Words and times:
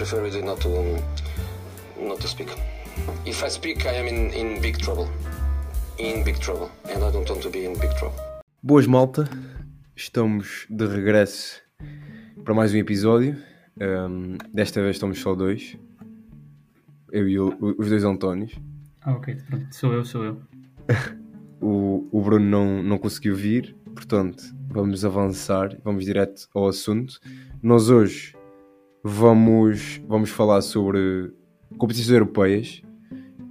prefer 0.00 0.22
really 0.22 0.40
not 0.40 0.58
to 0.62 0.96
not 2.00 2.18
to 2.20 2.26
speak. 2.26 2.48
If 3.26 3.44
I 3.44 3.50
speak, 3.50 3.84
I 3.84 3.96
am 4.00 4.06
in, 4.08 4.32
in 4.32 4.58
big 4.62 4.78
trouble. 4.78 5.10
In 5.98 6.24
big 6.24 6.38
trouble, 6.40 6.70
and 6.88 7.04
I 7.04 7.10
don't 7.12 7.28
want 7.28 7.42
to 7.42 7.50
be 7.50 7.66
in 7.66 7.78
big 7.78 7.94
trouble. 7.98 8.18
Boas 8.62 8.86
malta, 8.86 9.28
estamos 9.94 10.64
de 10.70 10.86
regresso 10.86 11.60
para 12.42 12.54
mais 12.54 12.72
um 12.72 12.78
episódio. 12.78 13.36
Um, 13.78 14.38
desta 14.54 14.80
vez 14.80 14.96
estamos 14.96 15.20
só 15.20 15.34
dois. 15.34 15.76
Eu 17.12 17.28
e 17.28 17.38
o, 17.38 17.54
os 17.76 17.90
dois 17.90 18.02
Antónios. 18.02 18.58
Ah, 19.02 19.12
ok, 19.12 19.36
pronto, 19.50 19.66
sou 19.70 19.92
eu, 19.92 20.04
sou 20.06 20.24
eu. 20.24 20.40
o, 21.60 22.08
o 22.10 22.22
Bruno 22.22 22.46
não, 22.46 22.82
não 22.82 22.96
conseguiu 22.96 23.36
vir, 23.36 23.76
portanto, 23.94 24.42
vamos 24.66 25.04
avançar, 25.04 25.76
vamos 25.84 26.06
direto 26.06 26.48
ao 26.54 26.68
assunto. 26.68 27.20
Nós 27.62 27.90
hoje 27.90 28.39
vamos, 29.02 30.00
vamos 30.06 30.30
falar 30.30 30.60
sobre 30.62 31.32
competições 31.78 32.10
europeias, 32.10 32.82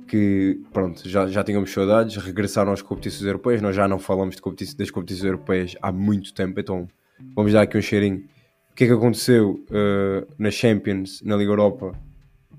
que 0.08 0.60
pronto, 0.74 1.08
já, 1.08 1.28
já 1.28 1.44
tínhamos 1.44 1.72
saudades, 1.72 2.18
regressaram 2.18 2.72
às 2.72 2.82
competições 2.82 3.26
europeias, 3.26 3.62
nós 3.62 3.76
já 3.76 3.88
não 3.88 4.00
falamos 4.00 4.36
de 4.36 4.42
competições, 4.42 4.76
das 4.76 4.92
competições 4.92 5.26
europeias 5.26 5.76
há 5.82 5.92
muito 5.92 6.34
tempo, 6.34 6.60
então 6.60 6.88
vamos 7.36 7.54
dar 7.54 7.62
aqui 7.62 7.78
um 7.78 7.82
cheirinho. 7.82 8.24
O 8.72 8.76
que 8.76 8.86
é 8.86 8.88
que 8.88 8.94
aconteceu 8.94 9.64
uh, 9.70 10.28
na 10.38 10.52
Champions, 10.52 11.22
na 11.22 11.36
Liga 11.36 11.52
Europa 11.52 11.92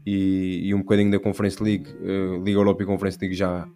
e, 0.05 0.69
e 0.69 0.75
um 0.75 0.79
bocadinho 0.79 1.11
da 1.11 1.19
Conference 1.19 1.63
League, 1.63 1.89
uh, 1.91 2.43
Liga 2.45 2.59
Europa 2.59 2.83
e 2.83 2.87
Conference 2.87 3.19
League 3.21 3.35
já, 3.35 3.67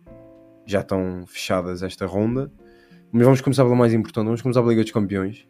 já 0.67 0.81
estão 0.81 1.25
fechadas 1.27 1.83
esta 1.83 2.07
ronda. 2.07 2.53
Mas 3.11 3.25
vamos 3.25 3.41
começar 3.41 3.63
pela 3.65 3.77
mais 3.77 3.95
importante, 3.95 4.27
vamos 4.27 4.43
começar 4.43 4.61
pela 4.61 4.73
Liga 4.73 4.83
dos 4.83 4.93
Campeões. 4.93 5.47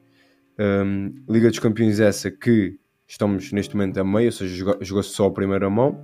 Um, 0.59 1.15
Liga 1.29 1.49
dos 1.49 1.59
Campeões 1.59 1.99
essa 1.99 2.31
que 2.31 2.79
estamos 3.07 3.53
neste 3.53 3.77
momento 3.77 3.99
a 3.99 4.05
meio, 4.05 4.27
ou 4.27 4.33
seja, 4.33 4.77
jogou-se 4.81 5.11
só 5.11 5.27
a 5.27 5.31
primeira 5.31 5.69
mão. 5.69 5.99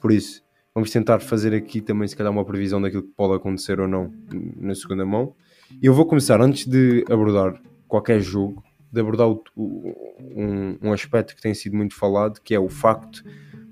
Por 0.00 0.12
isso, 0.12 0.42
vamos 0.74 0.90
tentar 0.90 1.20
fazer 1.20 1.54
aqui 1.54 1.80
também, 1.80 2.06
se 2.06 2.16
calhar, 2.16 2.32
uma 2.32 2.44
previsão 2.44 2.80
daquilo 2.80 3.02
que 3.02 3.14
pode 3.16 3.34
acontecer 3.34 3.80
ou 3.80 3.88
não 3.88 4.12
na 4.56 4.74
segunda 4.74 5.04
mão. 5.04 5.34
E 5.82 5.86
eu 5.86 5.94
vou 5.94 6.06
começar, 6.06 6.40
antes 6.40 6.66
de 6.66 7.04
abordar 7.10 7.60
qualquer 7.86 8.20
jogo, 8.20 8.62
de 8.90 9.00
abordar 9.00 9.28
o, 9.28 9.42
um, 9.56 10.78
um 10.82 10.92
aspecto 10.92 11.34
que 11.34 11.42
tem 11.42 11.52
sido 11.54 11.76
muito 11.76 11.94
falado, 11.94 12.40
que 12.40 12.54
é 12.54 12.60
o 12.60 12.68
facto 12.68 13.22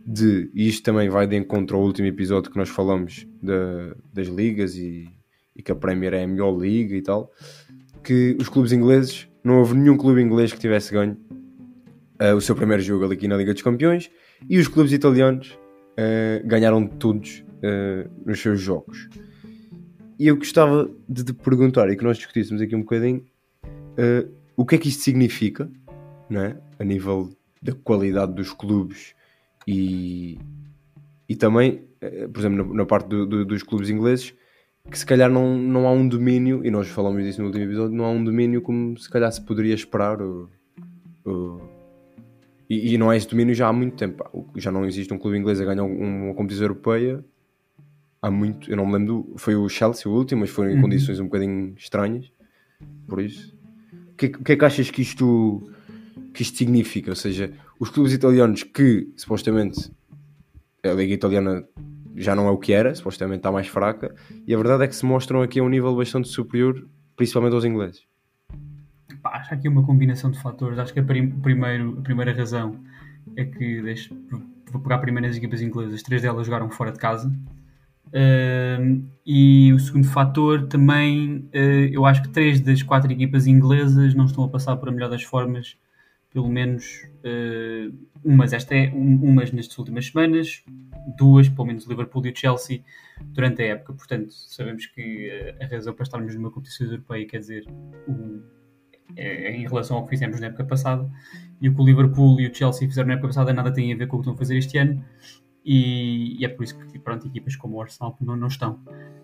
de, 0.07 0.51
e 0.55 0.69
isto 0.69 0.85
também 0.85 1.09
vai 1.09 1.27
de 1.27 1.37
encontro 1.37 1.77
ao 1.77 1.83
último 1.83 2.07
episódio 2.07 2.51
que 2.51 2.57
nós 2.57 2.69
falamos 2.69 3.27
das 4.13 4.29
ligas 4.29 4.77
e, 4.77 5.09
e, 5.55 5.63
que 5.63 5.73
a 5.73 5.75
Premier 5.75 6.15
é 6.15 6.23
a 6.23 6.27
melhor 6.27 6.57
liga 6.57 6.95
e 6.95 7.03
tal, 7.03 7.33
que 8.05 8.37
os 8.41 8.49
clubes 8.49 8.73
ingleses, 8.73 9.29
não 9.43 9.59
houve 9.59 9.75
nenhum 9.75 9.97
clube 9.97 10.21
inglês 10.21 10.53
que 10.53 10.59
tivesse 10.59 10.93
ganho 10.93 11.17
uh, 12.21 12.35
o 12.37 12.41
seu 12.41 12.55
primeiro 12.55 12.83
jogo 12.83 13.11
aqui 13.13 13.29
na 13.29 13.37
Liga 13.37 13.53
dos 13.53 13.63
Campeões 13.63 14.11
e 14.49 14.59
os 14.59 14.69
clubes 14.69 14.93
italianos 14.93 15.51
uh, 15.53 16.47
ganharam 16.47 16.87
todos 16.87 17.45
uh, 17.63 18.11
nos 18.25 18.41
seus 18.41 18.61
jogos. 18.61 19.09
E 20.19 20.29
eu 20.29 20.37
gostava 20.37 20.91
de 21.09 21.25
te 21.25 21.33
perguntar 21.33 21.91
e 21.91 21.97
que 21.97 22.05
nós 22.05 22.17
discutíssemos 22.17 22.63
aqui 22.63 22.75
um 22.75 22.81
bocadinho 22.81 23.25
o 24.57 24.65
que 24.65 24.75
é 24.75 24.79
que 24.79 24.89
isto 24.89 25.03
significa, 25.03 25.71
né? 26.29 26.57
a 26.79 26.85
nível 26.85 27.31
da 27.63 27.73
qualidade 27.73 28.35
dos 28.35 28.53
clubes 28.53 29.15
e, 29.67 30.39
e 31.27 31.35
também, 31.35 31.83
por 32.33 32.41
exemplo, 32.41 32.67
na, 32.67 32.75
na 32.75 32.87
parte 32.87 33.09
do, 33.09 33.27
do, 33.27 33.45
dos 33.45 33.63
clubes 33.63 33.91
ingleses, 33.91 34.35
que 34.91 34.99
se 34.99 35.07
calhar 35.07 35.31
não, 35.31 35.57
não 35.57 35.87
há 35.87 35.93
um 35.93 36.07
domínio, 36.07 36.65
e 36.65 36.71
nós 36.71 36.89
falamos 36.89 37.23
disso 37.25 37.41
no 37.41 37.49
último 37.49 37.65
episódio, 37.65 37.97
não 37.97 38.05
há 38.05 38.11
um 38.11 38.23
domínio 38.23 38.63
como 38.63 38.97
se 38.97 39.11
calhar 39.11 39.31
se 39.33 39.41
poderia 39.41 39.75
esperar. 39.75 40.23
Ou, 40.23 40.49
ou, 41.25 41.66
e, 42.69 42.95
e, 42.95 42.99
não 42.99 43.11
há 43.11 43.17
esse 43.17 43.29
domínio 43.29 43.55
já 43.55 43.69
há 43.69 43.73
muito 43.73 43.97
tempo. 43.97 44.51
Já 44.57 44.73
não 44.73 44.85
existe 44.85 45.13
um 45.15 45.19
clube 45.19 45.39
inglês 45.39 45.61
a 45.61 45.65
ganhar 45.65 45.85
uma 45.85 46.35
competição 46.35 46.65
europeia 46.65 47.25
há 48.21 48.31
muito. 48.31 48.71
Eu 48.71 48.77
não 48.77 48.87
me 48.87 48.93
lembro, 48.95 49.35
foi 49.37 49.55
o 49.55 49.69
Chelsea 49.69 50.11
o 50.11 50.15
último, 50.15 50.41
mas 50.41 50.51
foram 50.51 50.71
em 50.71 50.75
uhum. 50.75 50.83
condições 50.83 51.21
um 51.21 51.25
bocadinho 51.25 51.75
estranhas. 51.77 52.31
Por 53.07 53.21
isso, 53.21 53.57
o 54.13 54.17
que, 54.17 54.29
que 54.29 54.53
é 54.53 54.57
que 54.57 54.65
achas 54.65 54.91
que 54.91 55.03
isto, 55.03 55.71
que 56.35 56.43
isto 56.43 56.59
significa? 56.59 57.11
Ou 57.11 57.17
seja, 57.17 57.53
os 57.79 57.89
clubes 57.89 58.13
italianos 58.13 58.63
que 58.63 59.09
supostamente 59.17 59.91
a 60.83 60.93
Liga 60.93 61.15
Italiana 61.15 61.65
já 62.17 62.35
não 62.35 62.47
é 62.49 62.51
o 62.51 62.59
que 62.59 62.73
era, 62.73 62.95
supostamente 62.95 63.39
está 63.39 63.53
mais 63.53 63.67
fraca, 63.67 64.15
e 64.47 64.55
a 64.55 64.57
verdade 64.57 64.85
é 64.85 64.89
que 64.89 64.97
se 64.97 65.05
mostram 65.05 65.43
aqui 65.43 65.61
a 65.61 65.63
um 65.63 65.69
nível 65.69 65.95
bastante 65.95 66.29
superior, 66.29 66.87
principalmente 67.15 67.55
aos 67.55 67.65
ingleses. 67.65 68.07
Acho 69.37 69.55
aqui 69.55 69.69
uma 69.69 69.85
combinação 69.85 70.31
de 70.31 70.39
fatores. 70.41 70.79
Acho 70.79 70.93
que 70.93 71.01
a, 71.01 71.05
prim 71.05 71.31
primeiro, 71.31 71.99
a 71.99 72.03
primeira 72.03 72.33
razão 72.33 72.81
é 73.37 73.45
que, 73.45 73.83
vou 74.71 74.81
pegar 74.81 74.99
primeiro 74.99 75.29
as 75.29 75.37
equipas 75.37 75.61
inglesas, 75.61 76.03
três 76.03 76.23
delas 76.23 76.47
jogaram 76.47 76.71
fora 76.71 76.93
de 76.93 76.99
casa. 76.99 77.29
Uh, 78.09 79.05
e 79.27 79.73
o 79.73 79.79
segundo 79.79 80.07
fator 80.07 80.69
também, 80.69 81.49
uh, 81.55 81.89
eu 81.93 82.07
acho 82.07 82.23
que 82.23 82.29
três 82.29 82.61
das 82.61 82.83
quatro 82.83 83.13
equipas 83.13 83.47
inglesas 83.47 84.15
não 84.15 84.25
estão 84.25 84.45
a 84.45 84.49
passar 84.49 84.77
por 84.77 84.89
a 84.89 84.93
melhor 84.93 85.11
das 85.11 85.23
formas 85.23 85.77
pelo 86.37 86.51
menos 86.51 87.09
uh, 87.25 87.97
umas, 88.23 88.53
esta 88.53 88.75
é, 88.75 88.93
um, 88.93 89.25
umas 89.25 89.51
nestas 89.53 89.79
últimas 89.79 90.09
semanas, 90.09 90.63
duas, 91.17 91.49
pelo 91.49 91.67
menos 91.67 91.87
Liverpool 91.87 92.27
e 92.27 92.37
Chelsea, 92.37 92.85
durante 93.23 93.63
a 93.63 93.69
época. 93.69 93.95
Portanto, 93.95 94.31
sabemos 94.31 94.85
que 94.85 95.31
uh, 95.31 95.65
a 95.65 95.67
razão 95.67 95.95
para 95.95 96.03
estarmos 96.03 96.35
numa 96.35 96.51
competição 96.51 96.87
europeia 96.89 97.27
quer 97.27 97.39
dizer 97.39 97.65
o, 98.07 98.43
em 99.17 99.67
relação 99.67 99.97
ao 99.97 100.05
que 100.05 100.11
fizemos 100.11 100.41
na 100.41 100.47
época 100.47 100.65
passada, 100.65 101.09
e 101.61 101.69
o 101.69 101.75
que 101.75 101.81
o 101.81 101.85
Liverpool 101.85 102.41
e 102.41 102.49
o 102.49 102.55
Chelsea 102.55 102.89
fizeram 102.89 103.09
na 103.09 103.15
época 103.15 103.29
passada 103.29 103.53
nada 103.53 103.73
tem 103.73 103.93
a 103.93 103.97
ver 103.97 104.07
com 104.07 104.17
o 104.17 104.21
que 104.21 104.25
estão 104.25 104.35
a 104.35 104.37
fazer 104.37 104.59
este 104.59 104.79
ano, 104.79 105.03
e, 105.65 106.41
e 106.41 106.45
é 106.45 106.49
por 106.49 106.63
isso 106.63 106.79
que 106.79 106.99
pronto, 106.99 107.27
equipas 107.27 107.57
como 107.57 107.77
o 107.77 107.83
Arsenal 107.83 108.17
não, 108.21 108.37
não 108.37 108.47
estão. 108.47 108.75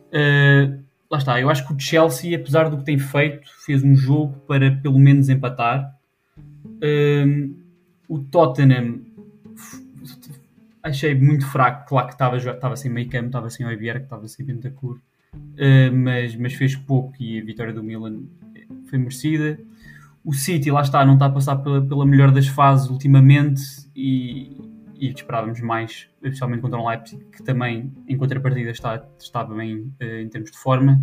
Uh, 0.09 0.83
lá 1.09 1.19
está, 1.19 1.41
eu 1.41 1.49
acho 1.49 1.67
que 1.67 1.73
o 1.73 1.79
Chelsea, 1.79 2.37
apesar 2.37 2.69
do 2.69 2.79
que 2.79 2.85
tem 2.85 2.99
feito, 2.99 3.49
fez 3.65 3.85
um 3.85 3.95
jogo 3.95 4.39
para 4.49 4.73
pelo 4.73 4.99
menos 4.99 5.29
empatar. 5.29 5.95
Um, 6.83 7.55
o 8.09 8.19
Tottenham 8.19 9.03
achei 10.83 11.15
muito 11.15 11.47
fraco, 11.47 11.89
claro 11.89 12.09
que 12.09 12.15
estava, 12.15 12.37
estava 12.37 12.77
sem 12.77 12.91
meio 12.91 13.09
campo, 13.09 13.27
estava 13.27 13.49
sem 13.49 13.65
o 13.65 13.71
Ibier, 13.71 13.99
que 13.99 14.05
estava 14.05 14.27
sem 14.27 14.45
Bentancur, 14.45 14.97
uh, 14.97 15.95
mas, 15.95 16.35
mas 16.35 16.55
fez 16.55 16.75
pouco 16.75 17.15
e 17.21 17.41
a 17.41 17.45
vitória 17.45 17.73
do 17.73 17.85
Milan 17.85 18.23
foi 18.89 18.99
merecida. 18.99 19.61
O 20.25 20.33
City, 20.33 20.71
lá 20.71 20.83
está, 20.83 21.05
não 21.05 21.15
está 21.15 21.27
a 21.27 21.31
passar 21.31 21.57
pela, 21.57 21.85
pela 21.85 22.07
melhor 22.07 22.31
das 22.31 22.47
fases 22.47 22.89
ultimamente 22.89 23.63
e, 23.95 24.57
e 24.95 25.09
esperávamos 25.09 25.61
mais, 25.61 26.09
especialmente 26.23 26.61
contra 26.61 26.79
o 26.79 26.89
Leipzig, 26.89 27.25
que 27.25 27.43
também, 27.43 27.93
em 28.07 28.17
contrapartida, 28.17 28.71
está, 28.71 29.05
está 29.19 29.43
bem 29.45 29.93
uh, 30.01 30.05
em 30.05 30.29
termos 30.29 30.51
de 30.51 30.59
forma. 30.59 31.03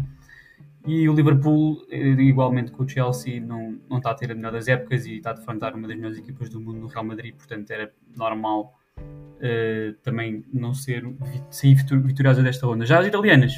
E 0.88 1.08
o 1.09 1.13
Liverpool, 1.13 1.85
eh, 1.91 2.12
igualmente 2.22 2.72
com 2.72 2.84
o 2.84 2.88
Chelsea, 2.88 3.41
não, 3.41 3.78
não 3.90 3.97
está 3.97 4.12
a 4.12 4.13
ter 4.16 4.31
a 4.31 4.35
melhor 4.35 4.53
das 4.53 4.68
épocas 4.68 5.06
e 5.06 5.18
está 5.18 5.31
a 5.31 5.34
defrontar 5.34 5.75
uma 5.75 5.88
das 5.88 5.97
melhores 5.97 6.18
equipas 6.18 6.50
do 6.50 6.59
mundo 6.62 6.79
no 6.79 6.88
Real 6.88 7.03
Madrid, 7.03 7.35
portanto 7.35 7.69
era 7.69 7.91
normal 8.16 8.79
uh, 8.97 9.94
também 10.02 10.46
não 10.53 10.74
ser 10.74 11.03
sair 11.50 11.75
vitoriosa 11.75 12.41
desta 12.41 12.66
ronda. 12.66 12.85
Já 12.85 13.00
as 13.00 13.08
italianas, 13.08 13.53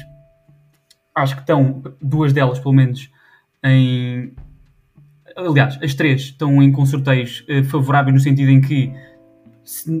acho 1.14 1.36
que 1.36 1.42
estão, 1.42 1.82
duas 2.00 2.32
delas 2.32 2.58
pelo 2.58 2.74
menos, 2.74 3.10
em. 3.62 4.34
Aliás, 5.36 5.78
as 5.82 5.94
três 5.94 6.22
estão 6.22 6.62
em 6.62 6.70
com 6.70 6.84
sorteios 6.84 7.44
uh, 7.48 7.64
favoráveis 7.64 8.14
no 8.14 8.20
sentido 8.20 8.50
em 8.50 8.60
que, 8.60 8.92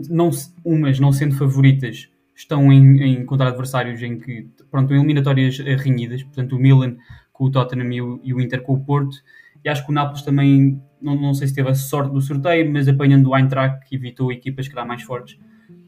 não, 0.08 0.30
umas 0.64 0.98
não 0.98 1.12
sendo 1.12 1.36
favoritas, 1.36 2.08
estão 2.34 2.72
em, 2.72 3.02
em 3.02 3.24
contra 3.24 3.48
adversários 3.48 4.02
em 4.02 4.18
que, 4.18 4.48
pronto, 4.70 4.92
eliminatórias 4.92 5.58
renhidas, 5.58 6.22
portanto 6.22 6.56
o 6.56 6.58
Milan 6.58 6.96
com 7.32 7.44
o 7.44 7.50
Tottenham 7.50 7.92
e 7.92 8.02
o, 8.02 8.20
e 8.22 8.34
o 8.34 8.40
Inter 8.40 8.62
com 8.62 8.74
o 8.74 8.84
Porto, 8.84 9.16
e 9.64 9.68
acho 9.68 9.84
que 9.84 9.90
o 9.90 9.94
Nápoles 9.94 10.22
também, 10.22 10.80
não, 11.00 11.14
não 11.14 11.34
sei 11.34 11.46
se 11.46 11.54
teve 11.54 11.70
a 11.70 11.74
sorte 11.74 12.12
do 12.12 12.20
sorteio, 12.20 12.70
mas 12.72 12.88
apanhando 12.88 13.30
o 13.30 13.36
Eintracht 13.36 13.86
evitou 13.94 14.32
equipas 14.32 14.66
que 14.66 14.76
eram 14.76 14.86
mais 14.86 15.02
fortes, 15.02 15.38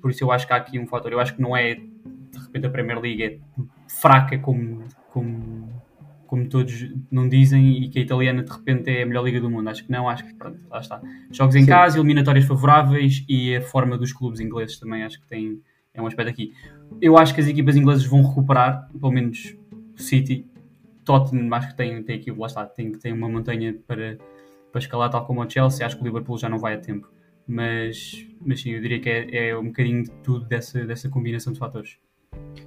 por 0.01 0.11
isso 0.11 0.23
eu 0.23 0.31
acho 0.31 0.47
que 0.47 0.53
há 0.53 0.57
aqui 0.57 0.79
um 0.79 0.87
fator, 0.87 1.13
eu 1.13 1.21
acho 1.21 1.35
que 1.35 1.43
não 1.43 1.57
é, 1.57 1.75
de 1.75 2.39
repente 2.39 2.67
a 2.67 2.71
Premier 2.71 3.01
League 3.01 3.23
é 3.23 3.39
fraca 3.89 4.39
como, 4.39 4.85
como 6.35 6.49
todos 6.49 6.91
não 7.13 7.29
dizem, 7.29 7.85
e 7.85 7.89
que 7.89 8.01
a 8.01 8.03
italiana 8.03 8.43
de 8.43 8.51
repente 8.51 8.91
é 8.91 9.05
a 9.05 9.07
melhor 9.07 9.25
liga 9.25 9.41
do 9.41 9.49
mundo, 9.49 9.71
acho 9.71 9.85
que 9.85 9.93
não, 9.93 10.09
acho 10.09 10.27
que 10.27 10.35
pronto, 10.35 10.59
lá 10.69 10.81
está. 10.81 11.01
Jogos 11.31 11.55
em 11.55 11.61
Sim. 11.61 11.69
casa, 11.69 11.97
eliminatórias 11.97 12.45
favoráveis 12.45 13.25
e 13.29 13.55
a 13.55 13.63
forma 13.63 13.97
dos 13.97 14.13
clubes 14.13 14.41
ingleses 14.41 14.77
também 14.77 15.05
acho 15.05 15.21
que 15.21 15.29
tem 15.29 15.61
é 15.95 16.03
um 16.03 16.09
aspecto 16.09 16.31
aqui. 16.31 16.53
Eu 17.01 17.17
acho 17.17 17.33
que 17.33 17.41
as 17.41 17.47
equipas 17.47 17.77
inglesas 17.77 18.05
vão 18.05 18.21
recuperar, 18.21 18.91
pelo 18.91 19.13
menos 19.13 19.57
o 19.97 20.03
City, 20.03 20.45
Tottenham, 21.05 21.55
acho 21.55 21.69
que 21.69 21.77
tem, 21.77 22.03
tem 22.03 22.17
aqui, 22.17 22.33
lá 22.33 22.49
está, 22.49 22.67
tem, 22.67 22.91
tem 22.91 23.13
uma 23.13 23.29
montanha 23.29 23.79
para, 23.87 24.19
para 24.73 24.81
escalar, 24.81 25.09
tal 25.11 25.25
como 25.25 25.41
o 25.41 25.49
Chelsea. 25.49 25.87
Acho 25.87 25.95
que 25.95 26.03
o 26.03 26.05
Liverpool 26.05 26.37
já 26.37 26.49
não 26.49 26.59
vai 26.59 26.75
a 26.75 26.79
tempo. 26.79 27.09
Mas, 27.47 28.27
mas 28.45 28.61
sim, 28.61 28.71
eu 28.71 28.81
diria 28.81 28.99
que 28.99 29.09
é, 29.09 29.51
é 29.51 29.57
um 29.57 29.67
bocadinho 29.67 30.03
de 30.03 30.11
tudo 30.25 30.47
dessa, 30.47 30.85
dessa 30.85 31.09
combinação 31.09 31.53
de 31.53 31.61
fatores. 31.61 31.97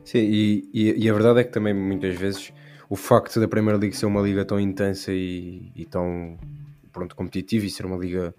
Sim, 0.05 0.19
e, 0.19 0.69
e, 0.73 1.03
e, 1.05 1.09
a 1.09 1.13
verdade 1.13 1.41
é 1.41 1.43
que 1.43 1.51
também 1.51 1.73
muitas 1.73 2.15
vezes 2.15 2.53
o 2.89 2.95
facto 2.95 3.39
da 3.39 3.47
Premier 3.47 3.77
League 3.77 3.95
ser 3.95 4.05
uma 4.05 4.21
liga 4.21 4.45
tão 4.45 4.59
intensa 4.59 5.11
e, 5.11 5.71
e 5.75 5.85
tão 5.85 6.37
pronto, 6.91 7.15
competitiva 7.15 7.65
e 7.65 7.69
ser 7.69 7.85
uma 7.85 7.97
liga 7.97 8.33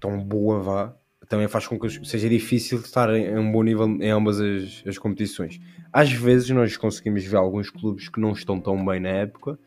tão 0.00 0.22
boa, 0.22 0.60
vá, 0.60 0.96
também 1.28 1.48
faz 1.48 1.66
com 1.66 1.78
que 1.78 2.04
seja 2.04 2.28
difícil 2.28 2.78
estar 2.78 3.08
em 3.14 3.38
um 3.38 3.50
bom 3.50 3.62
nível 3.62 3.86
em 3.86 4.10
ambas 4.10 4.40
as, 4.40 4.82
as 4.86 4.98
competições. 4.98 5.58
Às 5.92 6.12
vezes 6.12 6.50
nós 6.50 6.76
conseguimos 6.76 7.24
ver 7.24 7.36
alguns 7.36 7.70
clubes 7.70 8.08
que 8.08 8.20
não 8.20 8.32
estão 8.32 8.60
tão 8.60 8.84
bem 8.84 9.00
na 9.00 9.08
época 9.08 9.58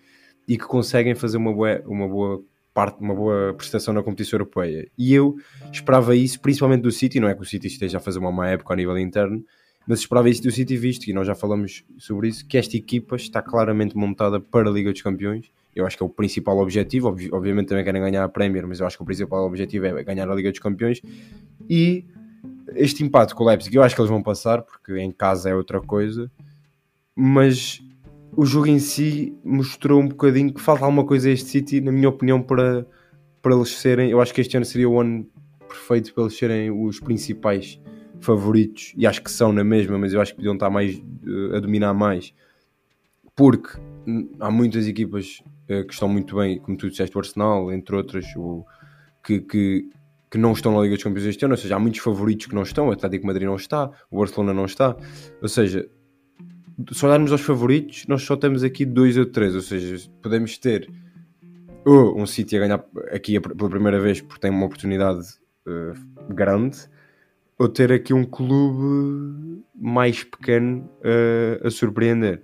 e 0.48 0.58
que 0.58 0.66
conseguem 0.66 1.16
fazer 1.16 1.38
uma 1.38 1.54
boa, 1.54 1.82
uma 1.86 2.08
boa 2.08 2.44
parte, 2.74 3.00
uma 3.00 3.16
boa 3.16 3.54
prestação 3.54 3.94
na 3.94 4.04
competição 4.04 4.38
europeia. 4.38 4.88
E 4.98 5.14
eu 5.14 5.38
esperava 5.72 6.16
isso, 6.16 6.40
principalmente 6.40 6.82
do 6.82 6.92
City, 6.92 7.20
não 7.20 7.28
é 7.28 7.34
que 7.34 7.42
o 7.42 7.46
City 7.46 7.68
esteja 7.68 7.98
a 7.98 8.02
fazer 8.02 8.20
uma 8.20 8.32
má 8.32 8.50
época 8.50 8.74
a 8.74 8.76
nível 8.76 8.98
interno, 9.00 9.44
mas 9.88 10.00
esperava 10.00 10.30
isso 10.30 10.42
do 10.42 10.52
City, 10.52 10.76
visto, 10.78 11.08
e 11.08 11.14
nós 11.14 11.28
já 11.28 11.36
falamos 11.36 11.84
sobre 11.98 12.28
isso, 12.28 12.46
que 12.46 12.58
esta 12.58 12.76
equipa 12.76 13.16
está 13.16 13.42
claramente 13.42 13.96
montada 13.96 14.40
para 14.40 14.70
a 14.70 14.72
Liga 14.72 14.92
dos 14.92 15.02
Campeões. 15.02 15.52
Eu 15.76 15.86
acho 15.86 15.96
que 15.96 16.02
é 16.02 16.06
o 16.06 16.10
principal 16.10 16.58
objetivo. 16.58 17.10
obviamente 17.32 17.68
também 17.68 17.84
querem 17.84 18.02
ganhar 18.02 18.24
a 18.24 18.30
Premier, 18.30 18.66
mas 18.66 18.80
eu 18.80 18.88
acho 18.88 18.98
que 18.98 19.04
o 19.04 19.06
principal 19.06 19.46
objetivo 19.46 19.86
é 19.86 20.04
ganhar 20.04 20.30
a 20.30 20.34
Liga 20.34 20.50
dos 20.50 20.60
Campeões. 20.60 21.02
E 21.70 22.06
este 22.74 23.04
empate 23.04 23.36
com 23.36 23.44
o 23.44 23.48
Leipzig, 23.48 23.76
eu 23.76 23.84
acho 23.84 23.94
que 23.94 24.02
eles 24.02 24.10
vão 24.10 24.24
passar, 24.24 24.64
porque 24.64 24.98
em 24.98 25.12
casa 25.12 25.50
é 25.50 25.56
outra 25.56 25.80
coisa. 25.80 26.32
Mas 27.16 27.82
o 28.36 28.46
jogo 28.46 28.68
em 28.68 28.80
si 28.80 29.38
mostrou 29.44 30.02
um 30.02 30.08
bocadinho 30.08 30.54
que 30.54 30.62
falta 30.62 30.84
alguma 30.84 31.06
coisa 31.06 31.30
a 31.30 31.32
este 31.32 31.50
City, 31.50 31.82
na 31.82 31.92
minha 31.92 32.10
opinião, 32.10 32.42
para, 32.42 32.88
para 33.42 33.54
eles 33.54 33.70
serem. 33.70 34.10
Eu 34.10 34.20
acho 34.20 34.34
que 34.34 34.42
este 34.42 34.58
ano 34.58 34.66
seria 34.66 34.90
o 34.90 35.00
ano 35.00 35.28
perfeito 35.68 36.14
para 36.14 36.24
eles 36.24 36.38
serem 36.38 36.72
os 36.72 37.00
principais 37.00 37.80
favoritos, 38.26 38.94
e 38.98 39.06
acho 39.06 39.22
que 39.22 39.32
são 39.32 39.54
na 39.54 39.64
mesma, 39.64 39.98
mas 39.98 40.14
eu 40.14 40.22
acho 40.22 40.32
que 40.32 40.38
podiam 40.38 40.56
estar 40.56 40.70
mais 40.70 40.96
uh, 40.96 41.56
a 41.56 41.60
dominar 41.60 41.94
mais, 41.94 42.34
porque 43.36 43.78
há 44.40 44.52
muitas 44.52 44.88
equipas 44.88 45.42
uh, 45.70 45.86
que 45.86 45.94
estão 45.94 46.10
muito 46.10 46.36
bem, 46.36 46.60
como 46.60 46.78
tu 46.78 46.90
disseste, 46.90 47.16
o 47.16 47.20
Arsenal, 47.20 47.72
entre 47.72 47.96
outras, 47.96 48.26
o, 48.36 48.66
que, 49.24 49.40
que, 49.40 49.90
que, 50.30 50.38
não 50.38 50.54
estão 50.54 50.74
na 50.74 50.82
Liga 50.82 50.96
dos 50.96 51.04
Campeões 51.04 51.28
este 51.28 51.46
ano, 51.46 51.54
ou 51.54 51.58
seja, 51.58 51.76
há 51.76 51.80
muitos 51.80 52.02
favoritos 52.02 52.48
que 52.48 52.56
não 52.56 52.64
estão, 52.64 52.88
o 52.88 52.92
Atlético 52.92 53.26
Madrid 53.28 53.48
não 53.48 53.56
está, 53.56 53.90
o 54.10 54.20
Barcelona 54.20 54.54
não 54.54 54.66
está, 54.66 54.96
ou 55.42 55.48
seja, 55.48 55.88
se 56.92 57.06
olharmos 57.06 57.32
aos 57.32 57.42
favoritos, 57.42 58.06
nós 58.08 58.24
só 58.24 58.36
temos 58.36 58.64
aqui 58.64 58.86
dois 58.86 59.18
ou 59.18 59.26
três, 59.26 59.56
ou 59.56 59.62
seja, 59.62 60.10
podemos 60.22 60.58
ter 60.58 60.90
ou 61.86 62.20
um 62.20 62.26
City 62.26 62.58
a 62.58 62.60
ganhar 62.60 62.86
aqui 63.12 63.40
pela 63.40 63.70
primeira 63.70 64.00
vez 64.00 64.20
porque 64.20 64.42
tem 64.42 64.50
uma 64.50 64.66
oportunidade 64.66 65.28
uh, 65.68 66.34
grande, 66.34 66.78
ou 67.58 67.70
ter 67.70 67.92
aqui 67.92 68.14
um 68.14 68.24
clube 68.24 69.64
mais 69.74 70.24
pequeno 70.24 70.90
uh, 71.00 71.68
a 71.68 71.72
surpreender. 71.72 72.42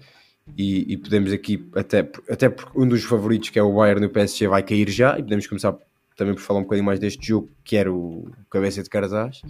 E, 0.57 0.93
e, 0.93 0.97
podemos 0.97 1.31
aqui, 1.31 1.69
até, 1.75 2.09
até 2.29 2.49
porque 2.49 2.77
um 2.77 2.87
dos 2.87 3.03
favoritos, 3.03 3.49
que 3.49 3.59
é 3.59 3.63
o 3.63 3.73
Bayern 3.73 4.01
no 4.01 4.09
PSG, 4.09 4.47
vai 4.47 4.63
cair 4.63 4.89
já, 4.89 5.17
e 5.17 5.23
podemos 5.23 5.47
começar 5.47 5.77
também 6.15 6.33
por 6.33 6.41
falar 6.41 6.59
um 6.59 6.63
bocadinho 6.63 6.85
mais 6.85 6.99
deste 6.99 7.25
jogo, 7.27 7.49
que 7.63 7.77
era 7.77 7.91
o 7.91 8.29
cabeça 8.49 8.83
de 8.83 8.89
cartaz. 8.89 9.41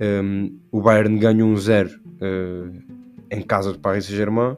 Um, 0.00 0.58
o 0.70 0.80
Bayern 0.80 1.18
ganha 1.18 1.44
um 1.44 1.56
0 1.56 1.90
uh, 1.90 2.82
em 3.30 3.42
casa 3.42 3.72
do 3.72 3.78
Paris 3.78 4.06
Saint-Germain, 4.06 4.56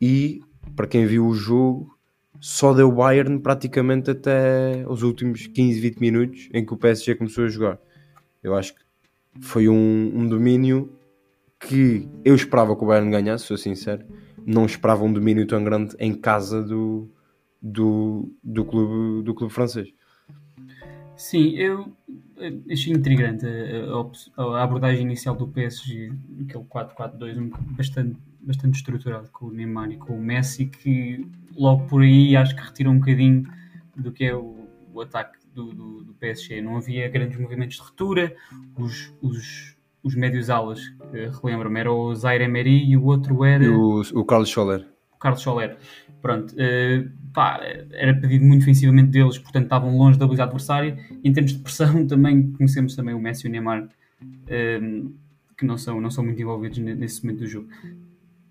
e 0.00 0.40
para 0.74 0.86
quem 0.86 1.06
viu 1.06 1.26
o 1.26 1.34
jogo, 1.34 1.96
só 2.40 2.72
deu 2.72 2.90
Bayern 2.90 3.40
praticamente 3.40 4.10
até 4.10 4.84
os 4.88 5.02
últimos 5.02 5.46
15, 5.46 5.80
20 5.80 5.96
minutos 5.98 6.48
em 6.52 6.64
que 6.64 6.72
o 6.72 6.76
PSG 6.76 7.16
começou 7.16 7.44
a 7.44 7.48
jogar. 7.48 7.78
Eu 8.42 8.54
acho 8.54 8.74
que 8.74 8.80
foi 9.40 9.68
um, 9.68 10.12
um 10.14 10.26
domínio 10.26 10.92
que 11.58 12.08
eu 12.24 12.34
esperava 12.34 12.76
que 12.76 12.84
o 12.84 12.86
Bayern 12.86 13.10
ganhasse, 13.10 13.44
sou 13.44 13.56
sincero. 13.56 14.04
Não 14.46 14.64
esperava 14.64 15.04
um 15.04 15.12
domínio 15.12 15.46
tão 15.46 15.62
grande 15.62 15.94
em 15.98 16.14
casa 16.14 16.62
do, 16.62 17.10
do, 17.60 18.32
do, 18.42 18.64
clube, 18.64 19.22
do 19.24 19.34
clube 19.34 19.52
francês. 19.52 19.88
Sim, 21.16 21.50
eu 21.56 21.92
achei 22.70 22.92
intrigante 22.92 23.44
a, 23.44 24.42
a, 24.42 24.62
abordagem 24.62 25.02
inicial 25.02 25.34
do 25.34 25.48
PSG, 25.48 26.12
aquele 26.48 26.64
4-4-2, 26.64 27.50
bastante, 27.76 28.16
bastante 28.40 28.76
estruturado 28.76 29.28
com 29.30 29.46
o 29.46 29.50
Neymar 29.50 29.90
e 29.90 29.96
com 29.96 30.16
o 30.16 30.22
Messi, 30.22 30.66
que 30.66 31.26
logo 31.56 31.86
por 31.88 32.02
aí 32.02 32.36
acho 32.36 32.54
que 32.54 32.62
retira 32.62 32.88
um 32.88 32.98
bocadinho 32.98 33.44
do 33.96 34.12
que 34.12 34.24
é 34.24 34.34
o, 34.34 34.68
o 34.94 35.00
ataque 35.00 35.37
do, 35.58 35.74
do, 35.74 36.04
do, 36.04 36.14
PSG. 36.14 36.60
Não 36.60 36.76
havia 36.76 37.08
grandes 37.08 37.38
movimentos 37.38 37.76
de 37.76 37.82
ruptura, 37.82 38.34
os, 38.76 39.12
os, 39.20 39.76
os 40.02 40.14
médios 40.14 40.48
alas, 40.50 40.80
relembro-me, 41.42 41.80
era 41.80 41.92
o 41.92 42.14
Zaire 42.14 42.44
Emery 42.44 42.84
e 42.84 42.96
o 42.96 43.04
outro 43.04 43.44
era... 43.44 43.64
E 43.64 43.68
o, 43.68 44.00
o 44.14 44.24
Carlos 44.24 44.48
Scholler. 44.48 44.86
O 45.12 45.18
Carlos 45.18 45.42
Scholler. 45.42 45.76
Pronto, 46.22 46.54
uh, 46.54 47.10
pá, 47.32 47.60
era 47.92 48.14
pedido 48.14 48.44
muito 48.44 48.62
ofensivamente 48.62 49.10
deles, 49.10 49.38
portanto 49.38 49.64
estavam 49.64 49.96
longe 49.96 50.18
da 50.18 50.24
habilidade 50.24 50.48
adversária. 50.48 50.98
Em 51.22 51.32
termos 51.32 51.52
de 51.52 51.58
pressão, 51.58 52.06
também 52.06 52.52
conhecemos 52.52 52.94
também 52.94 53.14
o 53.14 53.20
Messi 53.20 53.46
e 53.46 53.48
o 53.48 53.52
Neymar, 53.52 53.84
uh, 53.84 55.12
que 55.56 55.66
não 55.66 55.76
são, 55.76 56.00
não 56.00 56.10
são 56.10 56.24
muito 56.24 56.40
envolvidos 56.40 56.78
nesse 56.78 57.24
momento 57.24 57.40
do 57.40 57.46
jogo 57.46 57.68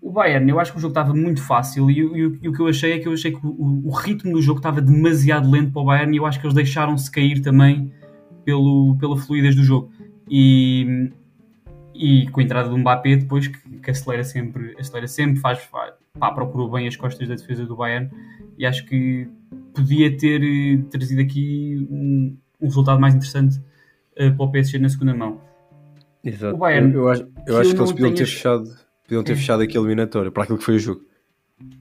o 0.08 0.12
Bayern, 0.12 0.48
eu 0.48 0.58
acho 0.58 0.72
que 0.72 0.78
o 0.78 0.80
jogo 0.80 0.92
estava 0.92 1.12
muito 1.12 1.42
fácil 1.42 1.90
e, 1.90 2.00
e, 2.00 2.38
e, 2.42 2.48
o 2.48 2.52
que 2.52 2.60
eu 2.60 2.66
achei 2.66 2.92
é 2.92 2.98
que 2.98 3.06
eu 3.06 3.12
achei 3.12 3.30
que 3.30 3.46
o, 3.46 3.82
o, 3.84 3.90
ritmo 3.90 4.32
do 4.32 4.40
jogo 4.40 4.58
estava 4.58 4.80
demasiado 4.80 5.50
lento 5.50 5.70
para 5.70 5.82
o 5.82 5.84
Bayern 5.84 6.14
e 6.14 6.18
eu 6.18 6.24
acho 6.24 6.40
que 6.40 6.46
eles 6.46 6.54
deixaram-se 6.54 7.10
cair 7.10 7.42
também 7.42 7.92
pelo, 8.42 8.96
pela 8.98 9.18
fluidez 9.18 9.54
do 9.54 9.62
jogo. 9.62 9.92
E, 10.30 11.10
e 11.94 12.26
com 12.30 12.40
a 12.40 12.42
entrada 12.42 12.70
do 12.70 12.78
Mbappé 12.78 13.16
depois 13.16 13.48
que, 13.48 13.58
que 13.80 13.90
acelera 13.90 14.24
sempre, 14.24 14.74
acelera 14.78 15.06
sempre, 15.06 15.40
faz, 15.40 15.58
faz 15.64 15.92
pá, 16.18 16.32
procurou 16.32 16.70
bem 16.70 16.88
as 16.88 16.96
costas 16.96 17.28
da 17.28 17.34
defesa 17.34 17.66
do 17.66 17.76
Bayern 17.76 18.10
e 18.56 18.64
acho 18.64 18.86
que 18.86 19.28
podia 19.74 20.16
ter 20.16 20.42
eh, 20.42 20.82
trazido 20.90 21.20
aqui 21.20 21.86
um, 21.90 22.34
um 22.62 22.66
resultado 22.66 22.98
mais 22.98 23.14
interessante 23.14 23.58
uh, 24.18 24.34
para 24.34 24.42
o 24.42 24.50
PSG 24.50 24.78
na 24.78 24.88
segunda 24.88 25.14
mão. 25.14 25.38
Exato. 26.24 26.54
O 26.54 26.58
Bayern, 26.58 26.94
eu, 26.94 27.02
eu 27.02 27.08
acho, 27.10 27.28
eu 27.46 27.58
acho 27.58 27.74
que 27.74 27.80
eles 27.80 27.92
podiam 27.92 28.14
ter 28.14 28.24
fechado 28.24 28.87
Podiam 29.08 29.24
ter 29.24 29.32
é. 29.32 29.36
fechado 29.36 29.62
aqui 29.62 29.76
a 29.76 29.80
eliminatória 29.80 30.30
para 30.30 30.42
aquilo 30.42 30.58
que 30.58 30.64
foi 30.64 30.76
o 30.76 30.78
jogo. 30.78 31.00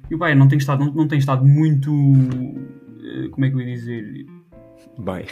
E 0.10 0.16
o 0.16 0.18
Bayern 0.18 0.40
não 0.40 0.48
tem 0.48 0.58
estado, 0.58 0.86
não, 0.86 0.94
não 0.94 1.08
tem 1.10 1.20
estado 1.20 1.46
muito. 1.46 1.92
Eh, 1.92 3.28
como 3.30 3.46
é 3.46 3.50
que 3.50 3.56
eu 3.56 3.60
ia 3.60 3.76
dizer? 3.76 4.26
Bem. 4.98 5.26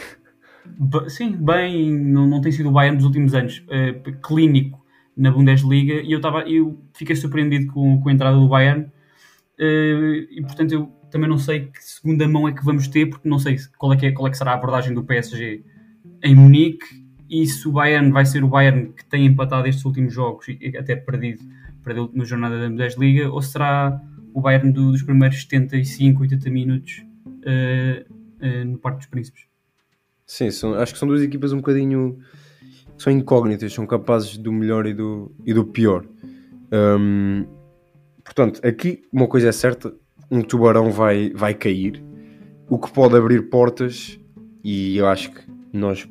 Sim, 1.08 1.32
bem. 1.32 1.90
Não, 1.90 2.26
não 2.26 2.42
tem 2.42 2.52
sido 2.52 2.68
o 2.68 2.72
Bayern 2.72 2.98
dos 2.98 3.06
últimos 3.06 3.34
anos. 3.34 3.64
Uh, 3.66 4.12
clínico 4.20 4.84
na 5.16 5.30
Bundesliga 5.30 5.94
e 5.94 6.12
eu, 6.12 6.20
tava, 6.20 6.42
eu 6.42 6.78
fiquei 6.92 7.16
surpreendido 7.16 7.72
com, 7.72 7.98
com 7.98 8.08
a 8.10 8.12
entrada 8.12 8.36
do 8.36 8.46
Bayern. 8.46 8.84
Uh, 9.58 10.28
e 10.30 10.42
portanto 10.42 10.72
eu 10.72 10.92
também 11.10 11.30
não 11.30 11.38
sei 11.38 11.60
que 11.60 11.82
segunda 11.82 12.28
mão 12.28 12.46
é 12.46 12.52
que 12.52 12.62
vamos 12.62 12.88
ter, 12.88 13.06
porque 13.06 13.26
não 13.26 13.38
sei 13.38 13.56
qual 13.78 13.94
é 13.94 13.96
que, 13.96 14.04
é, 14.04 14.12
qual 14.12 14.28
é 14.28 14.30
que 14.30 14.36
será 14.36 14.50
a 14.50 14.54
abordagem 14.54 14.92
do 14.92 15.02
PSG 15.02 15.64
em 16.22 16.34
Munique 16.34 16.84
e 17.30 17.46
se 17.46 17.66
o 17.66 17.72
Bayern 17.72 18.10
vai 18.12 18.26
ser 18.26 18.44
o 18.44 18.48
Bayern 18.48 18.92
que 18.92 19.04
tem 19.06 19.24
empatado 19.24 19.66
estes 19.66 19.84
últimos 19.86 20.12
jogos 20.12 20.46
e 20.48 20.76
até 20.76 20.94
perdido 20.94 21.42
para 21.86 22.00
a 22.00 22.02
última 22.02 22.24
jornada 22.24 22.58
da 22.58 22.68
Bundesliga, 22.68 23.30
ou 23.30 23.40
será 23.40 24.02
o 24.34 24.40
Bayern 24.40 24.72
do, 24.72 24.90
dos 24.90 25.04
primeiros 25.04 25.40
75, 25.42 26.20
80 26.20 26.50
minutos 26.50 27.06
uh, 27.22 28.12
uh, 28.44 28.64
no 28.64 28.76
Parque 28.76 28.98
dos 28.98 29.06
Príncipes? 29.06 29.44
Sim, 30.26 30.50
são, 30.50 30.74
acho 30.74 30.92
que 30.92 30.98
são 30.98 31.06
duas 31.06 31.22
equipas 31.22 31.52
um 31.52 31.58
bocadinho 31.58 32.18
são 32.98 33.12
incógnitas, 33.12 33.72
são 33.72 33.86
capazes 33.86 34.36
do 34.36 34.50
melhor 34.50 34.84
e 34.84 34.94
do, 34.94 35.32
e 35.44 35.54
do 35.54 35.64
pior. 35.64 36.04
Um, 36.72 37.46
portanto, 38.24 38.60
aqui 38.66 39.04
uma 39.12 39.28
coisa 39.28 39.50
é 39.50 39.52
certa: 39.52 39.94
um 40.28 40.42
tubarão 40.42 40.90
vai, 40.90 41.30
vai 41.30 41.54
cair, 41.54 42.02
o 42.68 42.80
que 42.80 42.90
pode 42.90 43.14
abrir 43.16 43.48
portas, 43.48 44.18
e 44.64 44.96
eu 44.96 45.06
acho 45.06 45.30
que 45.30 45.40
nós 45.72 46.08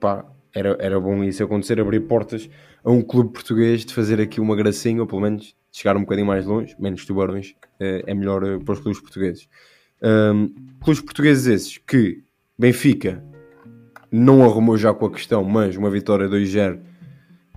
pá, 0.00 0.24
era, 0.52 0.76
era 0.80 0.98
bom 0.98 1.22
isso 1.22 1.44
acontecer, 1.44 1.78
abrir 1.78 2.00
portas 2.00 2.50
a 2.84 2.90
um 2.90 3.00
clube 3.00 3.32
português 3.32 3.84
de 3.84 3.94
fazer 3.94 4.20
aqui 4.20 4.40
uma 4.40 4.54
gracinha, 4.54 5.00
ou 5.00 5.06
pelo 5.06 5.22
menos 5.22 5.56
chegar 5.72 5.96
um 5.96 6.00
bocadinho 6.00 6.26
mais 6.26 6.44
longe, 6.44 6.76
menos 6.78 7.04
tubarões, 7.06 7.54
é, 7.80 8.04
é 8.06 8.14
melhor 8.14 8.44
eh, 8.44 8.58
para 8.58 8.74
os 8.74 8.80
clubes 8.80 9.00
portugueses. 9.00 9.48
Um, 10.02 10.54
clubes 10.80 11.00
portugueses 11.00 11.46
esses 11.46 11.78
que 11.78 12.22
Benfica 12.58 13.24
não 14.12 14.44
arrumou 14.44 14.76
já 14.76 14.92
com 14.92 15.06
a 15.06 15.10
questão, 15.10 15.42
mas 15.42 15.76
uma 15.76 15.90
vitória 15.90 16.28
2-0 16.28 16.80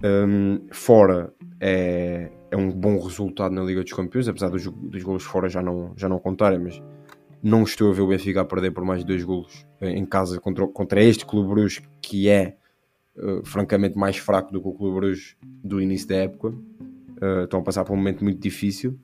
um, 0.03 0.65
fora 0.71 1.33
é, 1.59 2.31
é 2.49 2.57
um 2.57 2.71
bom 2.71 2.97
resultado 2.99 3.53
na 3.53 3.63
Liga 3.63 3.83
dos 3.83 3.93
Campeões, 3.93 4.27
apesar 4.27 4.49
dos, 4.49 4.65
dos 4.65 5.03
golos 5.03 5.23
fora 5.23 5.49
já 5.49 5.61
não, 5.61 5.93
já 5.95 6.07
não 6.07 6.19
contarem, 6.19 6.57
mas 6.57 6.81
não 7.43 7.63
estou 7.63 7.91
a 7.91 7.93
ver 7.93 8.01
o 8.01 8.07
Benfica 8.07 8.41
a 8.41 8.45
perder 8.45 8.71
por 8.71 8.83
mais 8.85 9.01
de 9.01 9.07
dois 9.07 9.23
golos 9.23 9.65
eh, 9.81 9.91
em 9.91 10.05
casa 10.05 10.39
contra, 10.39 10.67
contra 10.67 11.03
este 11.03 11.25
Clube 11.25 11.49
Bruges 11.49 11.81
que 12.01 12.29
é 12.29 12.55
uh, 13.17 13.45
francamente 13.45 13.97
mais 13.97 14.17
fraco 14.17 14.51
do 14.51 14.61
que 14.61 14.67
o 14.67 14.73
Clube 14.73 14.95
Bruges 14.95 15.35
do 15.41 15.81
início 15.81 16.07
da 16.07 16.15
época. 16.15 16.49
Uh, 16.49 17.43
estão 17.43 17.59
a 17.59 17.63
passar 17.63 17.83
por 17.83 17.93
um 17.93 17.97
momento 17.97 18.23
muito 18.23 18.39
difícil. 18.39 18.99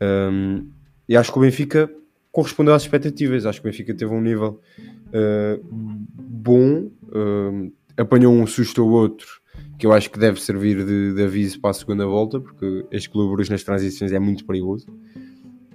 Um, 0.00 0.70
e 1.08 1.16
acho 1.16 1.32
que 1.32 1.38
o 1.38 1.40
Benfica 1.40 1.90
correspondeu 2.30 2.74
às 2.74 2.82
expectativas. 2.82 3.46
Acho 3.46 3.60
que 3.60 3.68
o 3.68 3.70
Benfica 3.70 3.94
teve 3.94 4.12
um 4.12 4.20
nível 4.20 4.60
uh, 5.08 5.64
bom, 5.72 6.90
apanhou 7.96 8.32
um 8.32 8.46
susto 8.46 8.84
ou 8.84 8.90
outro 8.90 9.40
que 9.76 9.86
eu 9.86 9.92
acho 9.92 10.10
que 10.10 10.18
deve 10.18 10.40
servir 10.40 10.84
de, 10.84 11.14
de 11.14 11.22
aviso 11.22 11.60
para 11.60 11.70
a 11.70 11.74
segunda 11.74 12.04
volta, 12.04 12.40
porque 12.40 12.84
este 12.90 13.08
Clube 13.10 13.32
Bruges 13.32 13.50
nas 13.50 13.62
transições 13.62 14.12
é 14.12 14.18
muito 14.18 14.44
perigoso. 14.44 14.86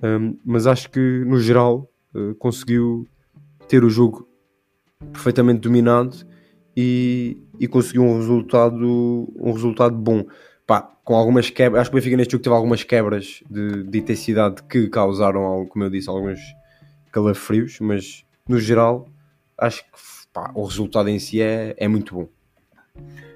Um, 0.01 0.37
mas 0.43 0.67
acho 0.67 0.89
que 0.89 1.23
no 1.25 1.39
geral 1.39 1.89
conseguiu 2.37 3.07
ter 3.67 3.83
o 3.83 3.89
jogo 3.89 4.27
perfeitamente 5.11 5.61
dominado 5.61 6.15
e, 6.75 7.37
e 7.59 7.67
conseguiu 7.67 8.03
um 8.03 8.17
resultado, 8.17 9.33
um 9.35 9.51
resultado 9.51 9.95
bom. 9.95 10.25
Pá, 10.65 10.81
com 11.03 11.15
algumas 11.15 11.49
quebras, 11.49 11.81
acho 11.81 11.89
que 11.89 11.95
o 11.95 11.99
Benfica 11.99 12.17
neste 12.17 12.31
jogo 12.31 12.43
teve 12.43 12.55
algumas 12.55 12.83
quebras 12.83 13.43
de, 13.49 13.83
de 13.83 13.99
intensidade 13.99 14.63
que 14.63 14.87
causaram, 14.87 15.65
como 15.67 15.83
eu 15.83 15.89
disse, 15.89 16.09
alguns 16.09 16.39
calafrios, 17.11 17.79
mas 17.79 18.25
no 18.47 18.59
geral 18.59 19.07
acho 19.57 19.83
que 19.83 19.89
pá, 20.33 20.51
o 20.55 20.65
resultado 20.65 21.09
em 21.09 21.19
si 21.19 21.41
é, 21.41 21.75
é 21.77 21.87
muito 21.87 22.15
bom. 22.15 22.29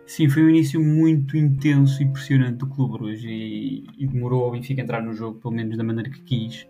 Sim, 0.05 0.29
foi 0.29 0.43
um 0.43 0.49
início 0.49 0.81
muito 0.81 1.35
intenso 1.35 2.01
e 2.01 2.05
impressionante 2.05 2.57
do 2.57 2.67
clube 2.67 3.03
hoje 3.03 3.27
e, 3.27 3.85
e 3.97 4.07
demorou 4.07 4.45
ao 4.45 4.51
Benfica 4.51 4.81
entrar 4.81 5.01
no 5.01 5.13
jogo, 5.13 5.39
pelo 5.39 5.53
menos 5.53 5.77
da 5.77 5.83
maneira 5.83 6.09
que 6.09 6.21
quis 6.21 6.65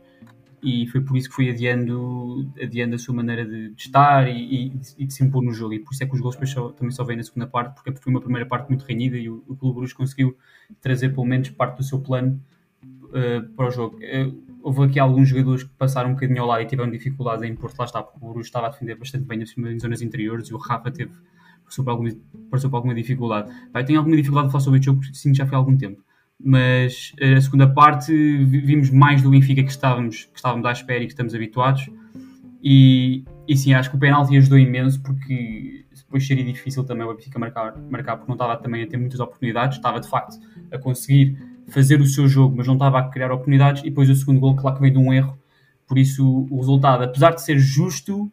e 0.61 0.87
foi 0.87 1.01
por 1.01 1.15
isso 1.15 1.29
que 1.29 1.35
foi 1.35 1.49
adiando, 1.49 2.49
adiando 2.61 2.95
a 2.95 2.97
sua 2.97 3.13
maneira 3.13 3.45
de, 3.45 3.69
de 3.69 3.81
estar 3.81 4.27
e, 4.27 4.33
e, 4.37 4.81
e, 4.97 5.05
de 5.05 5.13
se 5.13 5.23
impor 5.23 5.43
no 5.43 5.53
jogo. 5.53 5.73
E 5.73 5.79
por 5.79 5.93
isso 5.93 6.03
é 6.03 6.07
que 6.07 6.15
os 6.15 6.19
gols 6.19 6.37
só, 6.45 6.69
também 6.69 6.91
só 6.91 7.03
vêm 7.03 7.17
na 7.17 7.23
segunda 7.23 7.45
parte, 7.45 7.75
porque 7.75 8.01
foi 8.01 8.11
uma 8.11 8.21
primeira 8.21 8.45
parte 8.45 8.67
muito 8.69 8.83
renhida 8.83 9.17
e 9.17 9.29
o, 9.29 9.43
o 9.47 9.55
Clube 9.55 9.75
Bruges 9.75 9.93
conseguiu 9.93 10.35
trazer 10.81 11.09
pelo 11.09 11.25
menos 11.25 11.49
parte 11.49 11.77
do 11.77 11.83
seu 11.83 11.99
plano 11.99 12.41
uh, 12.83 13.47
para 13.55 13.67
o 13.67 13.71
jogo. 13.71 13.97
Uh, 13.97 14.57
houve 14.63 14.83
aqui 14.83 14.99
alguns 14.99 15.29
jogadores 15.29 15.63
que 15.63 15.69
passaram 15.77 16.09
um 16.09 16.13
bocadinho 16.13 16.41
ao 16.41 16.47
lado 16.47 16.63
e 16.63 16.65
tiveram 16.65 16.89
dificuldades 16.89 17.43
em 17.43 17.51
impor 17.51 17.71
lá 17.77 17.85
está, 17.85 18.01
porque 18.01 18.17
o 18.19 18.29
Bruges 18.29 18.47
estava 18.47 18.67
a 18.67 18.69
defender 18.71 18.95
bastante 18.95 19.25
bem 19.25 19.41
em 19.41 19.79
zonas 19.79 20.01
interiores 20.01 20.49
e 20.49 20.53
o 20.55 20.57
Rafa 20.57 20.89
teve, 20.89 21.11
passou 21.63 21.85
por 21.85 21.91
alguma, 21.91 22.09
passou 22.49 22.69
por 22.69 22.77
alguma 22.77 22.95
dificuldade. 22.95 23.51
Vai, 23.71 23.85
tenho 23.85 23.99
alguma 23.99 24.15
dificuldade 24.15 24.47
de 24.47 24.51
falar 24.53 24.63
sobre 24.63 24.79
o 24.79 24.83
jogo, 24.83 25.01
porque 25.01 25.15
sim, 25.15 25.33
já 25.35 25.45
foi 25.45 25.55
há 25.55 25.59
algum 25.59 25.77
tempo 25.77 26.06
mas 26.39 27.13
eh, 27.19 27.33
a 27.33 27.41
segunda 27.41 27.67
parte 27.67 28.11
vimos 28.45 28.89
mais 28.89 29.21
do 29.21 29.29
Benfica 29.29 29.63
que 29.63 29.71
estávamos, 29.71 30.25
que 30.25 30.35
estávamos 30.37 30.65
à 30.65 30.71
espera 30.71 31.03
e 31.03 31.07
que 31.07 31.13
estamos 31.13 31.33
habituados. 31.33 31.89
E, 32.63 33.23
e 33.47 33.57
sim, 33.57 33.73
acho 33.73 33.89
que 33.89 33.95
o 33.95 33.99
penalti 33.99 34.35
ajudou 34.37 34.57
imenso 34.57 35.01
porque 35.01 35.85
depois 35.95 36.25
seria 36.25 36.43
difícil 36.43 36.83
também 36.83 37.05
o 37.05 37.13
Benfica 37.13 37.39
marcar, 37.39 37.75
marcar 37.89 38.17
porque 38.17 38.29
não 38.29 38.35
estava 38.35 38.57
também 38.57 38.83
a 38.83 38.87
ter 38.87 38.97
muitas 38.97 39.19
oportunidades, 39.19 39.77
estava 39.77 39.99
de 39.99 40.09
facto 40.09 40.37
a 40.71 40.77
conseguir 40.77 41.37
fazer 41.67 41.99
o 41.99 42.05
seu 42.05 42.27
jogo, 42.27 42.55
mas 42.55 42.67
não 42.67 42.75
estava 42.75 42.99
a 42.99 43.09
criar 43.09 43.31
oportunidades. 43.31 43.81
E 43.83 43.89
depois 43.89 44.09
o 44.09 44.15
segundo 44.15 44.39
gol, 44.39 44.55
claro 44.55 44.75
que 44.75 44.81
veio 44.81 44.93
de 44.93 44.99
um 44.99 45.13
erro, 45.13 45.37
por 45.87 45.97
isso 45.97 46.47
o 46.49 46.57
resultado, 46.57 47.03
apesar 47.03 47.31
de 47.31 47.41
ser 47.41 47.59
justo, 47.59 48.31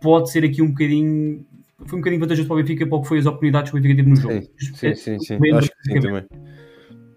pode 0.00 0.30
ser 0.30 0.44
aqui 0.44 0.62
um 0.62 0.68
bocadinho. 0.68 1.46
Foi 1.86 1.96
um 1.96 2.00
bocadinho 2.00 2.20
vantajoso 2.20 2.48
para 2.48 2.54
o 2.54 2.58
Benfica 2.58 2.86
para 2.86 2.98
o 2.98 3.02
que 3.02 3.08
foi 3.08 3.18
as 3.18 3.26
oportunidades 3.26 3.70
que 3.70 3.76
o 3.76 3.80
Benfica 3.80 3.96
teve 3.96 4.10
no 4.10 4.16
jogo. 4.16 4.42
Sim, 4.58 4.94
sim, 4.94 4.94
sim. 4.94 5.18
sim. 5.20 5.54
Acho 5.54 5.70
que 5.70 5.92
sim 5.92 6.00
também. 6.00 6.26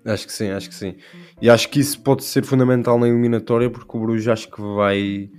Acho 0.06 0.26
que 0.26 0.34
sim, 0.34 0.50
acho 0.50 0.70
que 0.70 0.76
sim. 0.76 0.96
E 1.42 1.50
acho 1.50 1.70
que 1.70 1.80
isso 1.80 2.00
pode 2.02 2.24
ser 2.24 2.44
fundamental 2.44 3.00
na 3.00 3.08
eliminatória 3.08 3.70
porque 3.70 3.96
o 3.96 4.00
Bruges 4.00 4.28
acho 4.28 4.50
que 4.50 4.62
vai. 4.62 5.30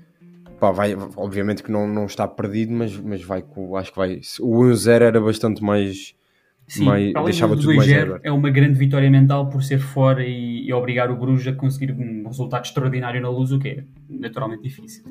Pá, 0.61 0.71
vai 0.71 0.97
obviamente 1.16 1.62
que 1.62 1.73
não, 1.73 1.88
não 1.88 2.07
está 2.07 2.28
perdido, 2.28 2.73
mas, 2.73 2.97
mas 2.97 3.23
vai 3.23 3.45
acho 3.76 3.90
que 3.90 3.99
vai. 3.99 4.21
O 4.40 4.62
1-0 4.62 5.00
era 5.00 5.21
bastante 5.21 5.62
mais. 5.62 6.14
Sim, 6.69 6.85
mais, 6.85 7.12
deixava 7.25 7.57
tudo 7.57 7.75
mais 7.75 7.90
é 7.90 8.31
uma 8.31 8.49
grande 8.49 8.78
vitória 8.78 9.11
mental 9.11 9.49
por 9.50 9.62
ser 9.62 9.78
fora 9.78 10.25
e, 10.25 10.64
e, 10.64 10.73
obrigar 10.73 11.11
o 11.11 11.16
Bruges 11.16 11.49
a 11.49 11.52
conseguir 11.52 11.92
um 11.92 12.23
resultado 12.25 12.64
extraordinário 12.64 13.21
na 13.21 13.28
luz, 13.28 13.50
o 13.50 13.59
que 13.59 13.69
é 13.69 13.85
naturalmente 14.09 14.62
difícil. 14.62 15.04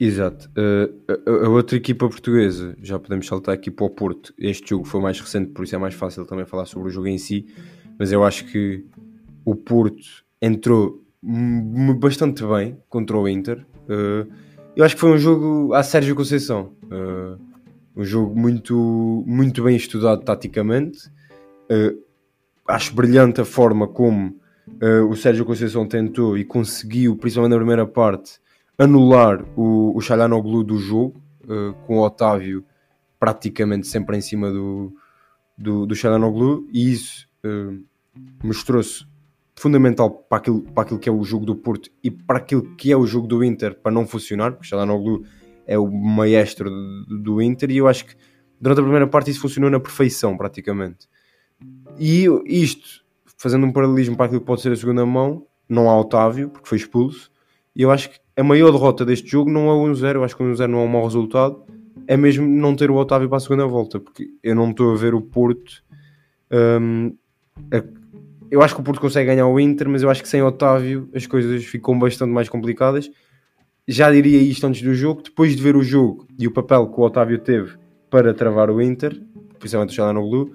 Exato. 0.00 0.50
Uh, 0.58 1.12
a, 1.30 1.46
a, 1.46 1.48
outra 1.50 1.76
equipa 1.76 2.08
portuguesa, 2.08 2.74
já 2.82 2.98
podemos 2.98 3.26
saltar 3.26 3.54
aqui 3.54 3.70
para 3.70 3.84
o 3.84 3.90
Porto. 3.90 4.34
Este 4.38 4.70
jogo 4.70 4.84
foi 4.84 5.00
mais 5.00 5.20
recente, 5.20 5.52
por 5.52 5.62
isso 5.62 5.76
é 5.76 5.78
mais 5.78 5.94
fácil 5.94 6.24
também 6.24 6.46
falar 6.46 6.64
sobre 6.64 6.88
o 6.88 6.90
jogo 6.90 7.06
em 7.06 7.18
si 7.18 7.46
mas 8.02 8.10
eu 8.10 8.24
acho 8.24 8.46
que 8.46 8.84
o 9.44 9.54
Porto 9.54 10.24
entrou 10.40 11.04
bastante 12.00 12.44
bem 12.44 12.76
contra 12.88 13.16
o 13.16 13.28
Inter. 13.28 13.64
Uh, 13.84 14.28
eu 14.74 14.84
acho 14.84 14.96
que 14.96 15.00
foi 15.00 15.12
um 15.12 15.18
jogo 15.18 15.72
a 15.72 15.84
Sérgio 15.84 16.16
Conceição. 16.16 16.72
Uh, 16.82 17.38
um 17.94 18.04
jogo 18.04 18.36
muito, 18.36 19.22
muito 19.24 19.62
bem 19.62 19.76
estudado 19.76 20.24
taticamente. 20.24 21.06
Uh, 21.70 22.02
acho 22.66 22.92
brilhante 22.92 23.40
a 23.40 23.44
forma 23.44 23.86
como 23.86 24.36
o 25.08 25.14
Sérgio 25.14 25.44
Conceição 25.44 25.86
tentou 25.86 26.36
e 26.36 26.44
conseguiu, 26.44 27.16
principalmente 27.16 27.52
na 27.52 27.58
primeira 27.58 27.86
parte, 27.86 28.40
anular 28.76 29.44
o, 29.56 29.96
o 29.96 30.00
Xalanoglu 30.00 30.64
do 30.64 30.76
jogo, 30.76 31.22
com 31.86 31.98
o 31.98 32.04
Otávio 32.04 32.64
praticamente 33.20 33.86
sempre 33.86 34.16
em 34.16 34.20
cima 34.20 34.50
do, 34.50 34.92
do, 35.56 35.86
do 35.86 35.94
Xalanoglu, 35.94 36.66
e 36.72 36.92
isso 36.92 37.28
mostrou-se 38.42 39.04
fundamental 39.54 40.10
para 40.10 40.38
aquilo, 40.38 40.62
para 40.62 40.82
aquilo 40.82 40.98
que 40.98 41.08
é 41.08 41.12
o 41.12 41.22
jogo 41.22 41.44
do 41.44 41.54
Porto 41.54 41.90
e 42.02 42.10
para 42.10 42.38
aquilo 42.38 42.74
que 42.76 42.90
é 42.90 42.96
o 42.96 43.06
jogo 43.06 43.26
do 43.26 43.44
Inter 43.44 43.74
para 43.74 43.92
não 43.92 44.06
funcionar, 44.06 44.52
porque 44.52 44.66
Xalanoglu 44.66 45.24
é 45.66 45.78
o 45.78 45.90
maestro 45.90 46.70
do, 47.06 47.40
Inter 47.40 47.70
e 47.70 47.76
eu 47.76 47.86
acho 47.86 48.06
que 48.06 48.16
durante 48.60 48.78
a 48.78 48.82
primeira 48.82 49.06
parte 49.06 49.30
isso 49.30 49.40
funcionou 49.40 49.70
na 49.70 49.78
perfeição 49.78 50.36
praticamente. 50.36 51.08
E 51.98 52.26
isto, 52.46 53.04
fazendo 53.38 53.66
um 53.66 53.72
paralelismo 53.72 54.16
para 54.16 54.26
aquilo 54.26 54.40
que 54.40 54.46
pode 54.46 54.62
ser 54.62 54.72
a 54.72 54.76
segunda 54.76 55.06
mão, 55.06 55.46
não 55.68 55.88
há 55.88 55.98
Otávio, 55.98 56.48
porque 56.48 56.68
foi 56.68 56.78
expulso, 56.78 57.30
e 57.74 57.82
eu 57.82 57.90
acho 57.90 58.10
que 58.10 58.18
a 58.36 58.42
maior 58.42 58.72
derrota 58.72 59.04
deste 59.04 59.30
jogo 59.30 59.50
não 59.50 59.68
é 59.68 59.72
o 59.72 59.92
1-0, 59.92 60.14
eu 60.16 60.24
acho 60.24 60.36
que 60.36 60.42
o 60.42 60.46
1-0 60.46 60.66
não 60.66 60.80
é 60.80 60.82
um 60.82 60.88
mau 60.88 61.04
resultado, 61.04 61.62
é 62.06 62.16
mesmo 62.16 62.46
não 62.46 62.74
ter 62.74 62.90
o 62.90 62.96
Otávio 62.96 63.28
para 63.28 63.36
a 63.36 63.40
segunda 63.40 63.66
volta, 63.66 64.00
porque 64.00 64.28
eu 64.42 64.54
não 64.54 64.70
estou 64.70 64.92
a 64.92 64.96
ver 64.96 65.14
o 65.14 65.20
Porto 65.20 65.84
um, 66.80 67.16
eu 68.52 68.60
acho 68.60 68.74
que 68.74 68.82
o 68.82 68.84
Porto 68.84 69.00
consegue 69.00 69.28
ganhar 69.28 69.46
o 69.46 69.58
Inter, 69.58 69.88
mas 69.88 70.02
eu 70.02 70.10
acho 70.10 70.22
que 70.22 70.28
sem 70.28 70.42
Otávio 70.42 71.08
as 71.14 71.26
coisas 71.26 71.64
ficam 71.64 71.98
bastante 71.98 72.30
mais 72.30 72.50
complicadas. 72.50 73.10
Já 73.88 74.12
diria 74.12 74.38
isto 74.42 74.66
antes 74.66 74.82
do 74.82 74.94
jogo, 74.94 75.22
depois 75.22 75.56
de 75.56 75.62
ver 75.62 75.74
o 75.74 75.82
jogo 75.82 76.28
e 76.38 76.46
o 76.46 76.52
papel 76.52 76.86
que 76.88 77.00
o 77.00 77.02
Otávio 77.02 77.38
teve 77.38 77.78
para 78.10 78.34
travar 78.34 78.68
o 78.68 78.82
Inter, 78.82 79.18
principalmente 79.58 79.98
o 79.98 80.28
Blue, 80.28 80.54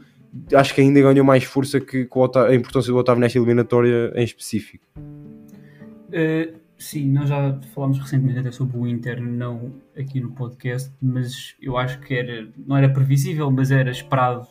acho 0.53 0.75
que 0.75 0.81
ainda 0.81 1.01
ganhou 1.01 1.25
mais 1.25 1.43
força 1.43 1.79
que, 1.81 2.07
a 2.47 2.53
importância 2.53 2.93
do 2.93 2.99
Otávio 2.99 3.19
nesta 3.19 3.39
eliminatória 3.39 4.13
em 4.13 4.23
específico. 4.23 4.85
Uh, 4.99 6.53
sim, 6.77 7.09
nós 7.11 7.29
já 7.29 7.59
falámos 7.73 7.97
recentemente 7.97 8.37
até 8.37 8.51
sobre 8.51 8.77
o 8.77 8.85
Inter, 8.85 9.19
não 9.19 9.73
aqui 9.97 10.21
no 10.21 10.33
podcast, 10.33 10.91
mas 11.01 11.55
eu 11.59 11.75
acho 11.75 11.99
que 12.01 12.13
era, 12.13 12.47
não 12.55 12.77
era 12.77 12.89
previsível, 12.89 13.49
mas 13.49 13.71
era 13.71 13.89
esperado 13.89 14.47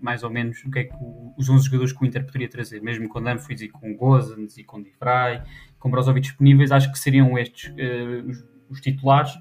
mais 0.00 0.22
ou 0.22 0.30
menos 0.30 0.62
o 0.64 0.70
que 0.70 0.80
é 0.80 0.84
que 0.84 0.94
os 1.36 1.48
11 1.48 1.64
jogadores 1.66 1.92
que 1.92 2.02
o 2.02 2.06
Inter 2.06 2.24
poderia 2.24 2.48
trazer, 2.48 2.80
mesmo 2.82 3.08
com 3.08 3.22
Dumfries 3.22 3.62
e 3.62 3.68
com 3.68 3.94
Gozans 3.94 4.56
e 4.56 4.64
com 4.64 4.82
Divray, 4.82 5.42
com 5.78 5.90
Brozovic 5.90 6.26
disponíveis, 6.26 6.72
acho 6.72 6.90
que 6.90 6.98
seriam 6.98 7.38
estes 7.38 7.72
uh, 7.72 8.28
os, 8.28 8.44
os, 8.68 8.80
titulares, 8.80 9.32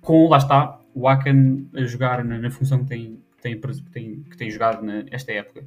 com, 0.00 0.28
lá 0.28 0.38
está, 0.38 0.80
o 0.94 1.08
Akan 1.08 1.66
a 1.74 1.84
jogar 1.84 2.24
na, 2.24 2.38
na 2.38 2.50
função 2.50 2.80
que 2.80 2.86
tem, 2.86 3.22
que 3.36 3.42
tem, 3.42 3.60
que 3.60 3.90
tem, 3.90 4.22
que 4.22 4.36
tem 4.36 4.50
jogado 4.50 4.82
nesta 4.82 5.32
época. 5.32 5.64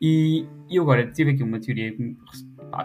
E, 0.00 0.46
e 0.68 0.78
agora 0.78 1.06
tive 1.10 1.30
aqui 1.30 1.42
uma 1.42 1.60
teoria 1.60 1.92
que 1.92 2.02
me, 2.02 2.14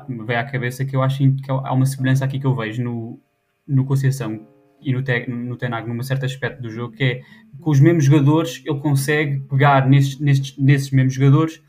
que 0.05 0.11
me 0.11 0.25
veio 0.25 0.39
à 0.39 0.43
cabeça 0.43 0.85
que 0.85 0.95
eu 0.95 1.01
acho 1.01 1.17
que 1.17 1.51
há 1.51 1.73
uma 1.73 1.85
semelhança 1.85 2.23
aqui 2.23 2.39
que 2.39 2.45
eu 2.45 2.55
vejo 2.55 2.83
no, 2.83 3.19
no 3.67 3.85
Conceição 3.85 4.47
e 4.81 4.93
no, 4.93 5.01
no 5.27 5.57
Tenag 5.57 5.87
num 5.87 6.01
certo 6.03 6.25
aspecto 6.25 6.61
do 6.61 6.69
jogo, 6.69 6.95
que 6.95 7.03
é 7.03 7.21
com 7.59 7.71
os 7.71 7.79
mesmos 7.79 8.05
jogadores 8.05 8.61
ele 8.65 8.79
consegue 8.79 9.39
pegar 9.41 9.87
nesses, 9.87 10.19
nesses, 10.19 10.57
nesses 10.57 10.91
mesmos 10.91 11.13
jogadores 11.13 11.61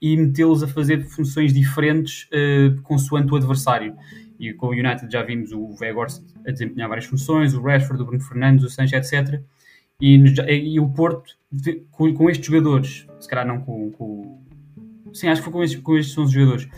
e 0.00 0.16
metê-los 0.16 0.62
a 0.62 0.68
fazer 0.68 1.04
funções 1.04 1.52
diferentes 1.52 2.28
uh, 2.32 2.80
consoante 2.82 3.32
o 3.32 3.36
adversário. 3.36 3.94
E 4.38 4.52
com 4.52 4.66
o 4.66 4.70
United 4.70 5.06
já 5.08 5.22
vimos 5.22 5.52
o 5.52 5.76
Weghorst 5.80 6.22
a 6.44 6.50
desempenhar 6.50 6.88
várias 6.88 7.06
funções, 7.06 7.54
o 7.54 7.62
Rashford, 7.62 8.02
o 8.02 8.06
Bruno 8.06 8.20
Fernandes, 8.20 8.64
o 8.64 8.68
Sanchez, 8.68 9.12
etc. 9.12 9.40
E, 10.00 10.16
e 10.48 10.80
o 10.80 10.88
Porto, 10.88 11.36
com, 11.92 12.12
com, 12.12 12.28
estes 12.28 12.46
jogadores, 12.46 13.06
se 13.20 13.28
calhar 13.28 13.46
não 13.46 13.60
com, 13.60 13.92
com... 13.92 14.42
Sim, 15.12 15.28
acho 15.28 15.40
que 15.40 15.44
foi 15.44 15.52
com 15.52 15.62
estes, 15.62 15.80
com 15.80 15.96
estes 15.96 16.18
11 16.18 16.34
jogadores, 16.34 16.68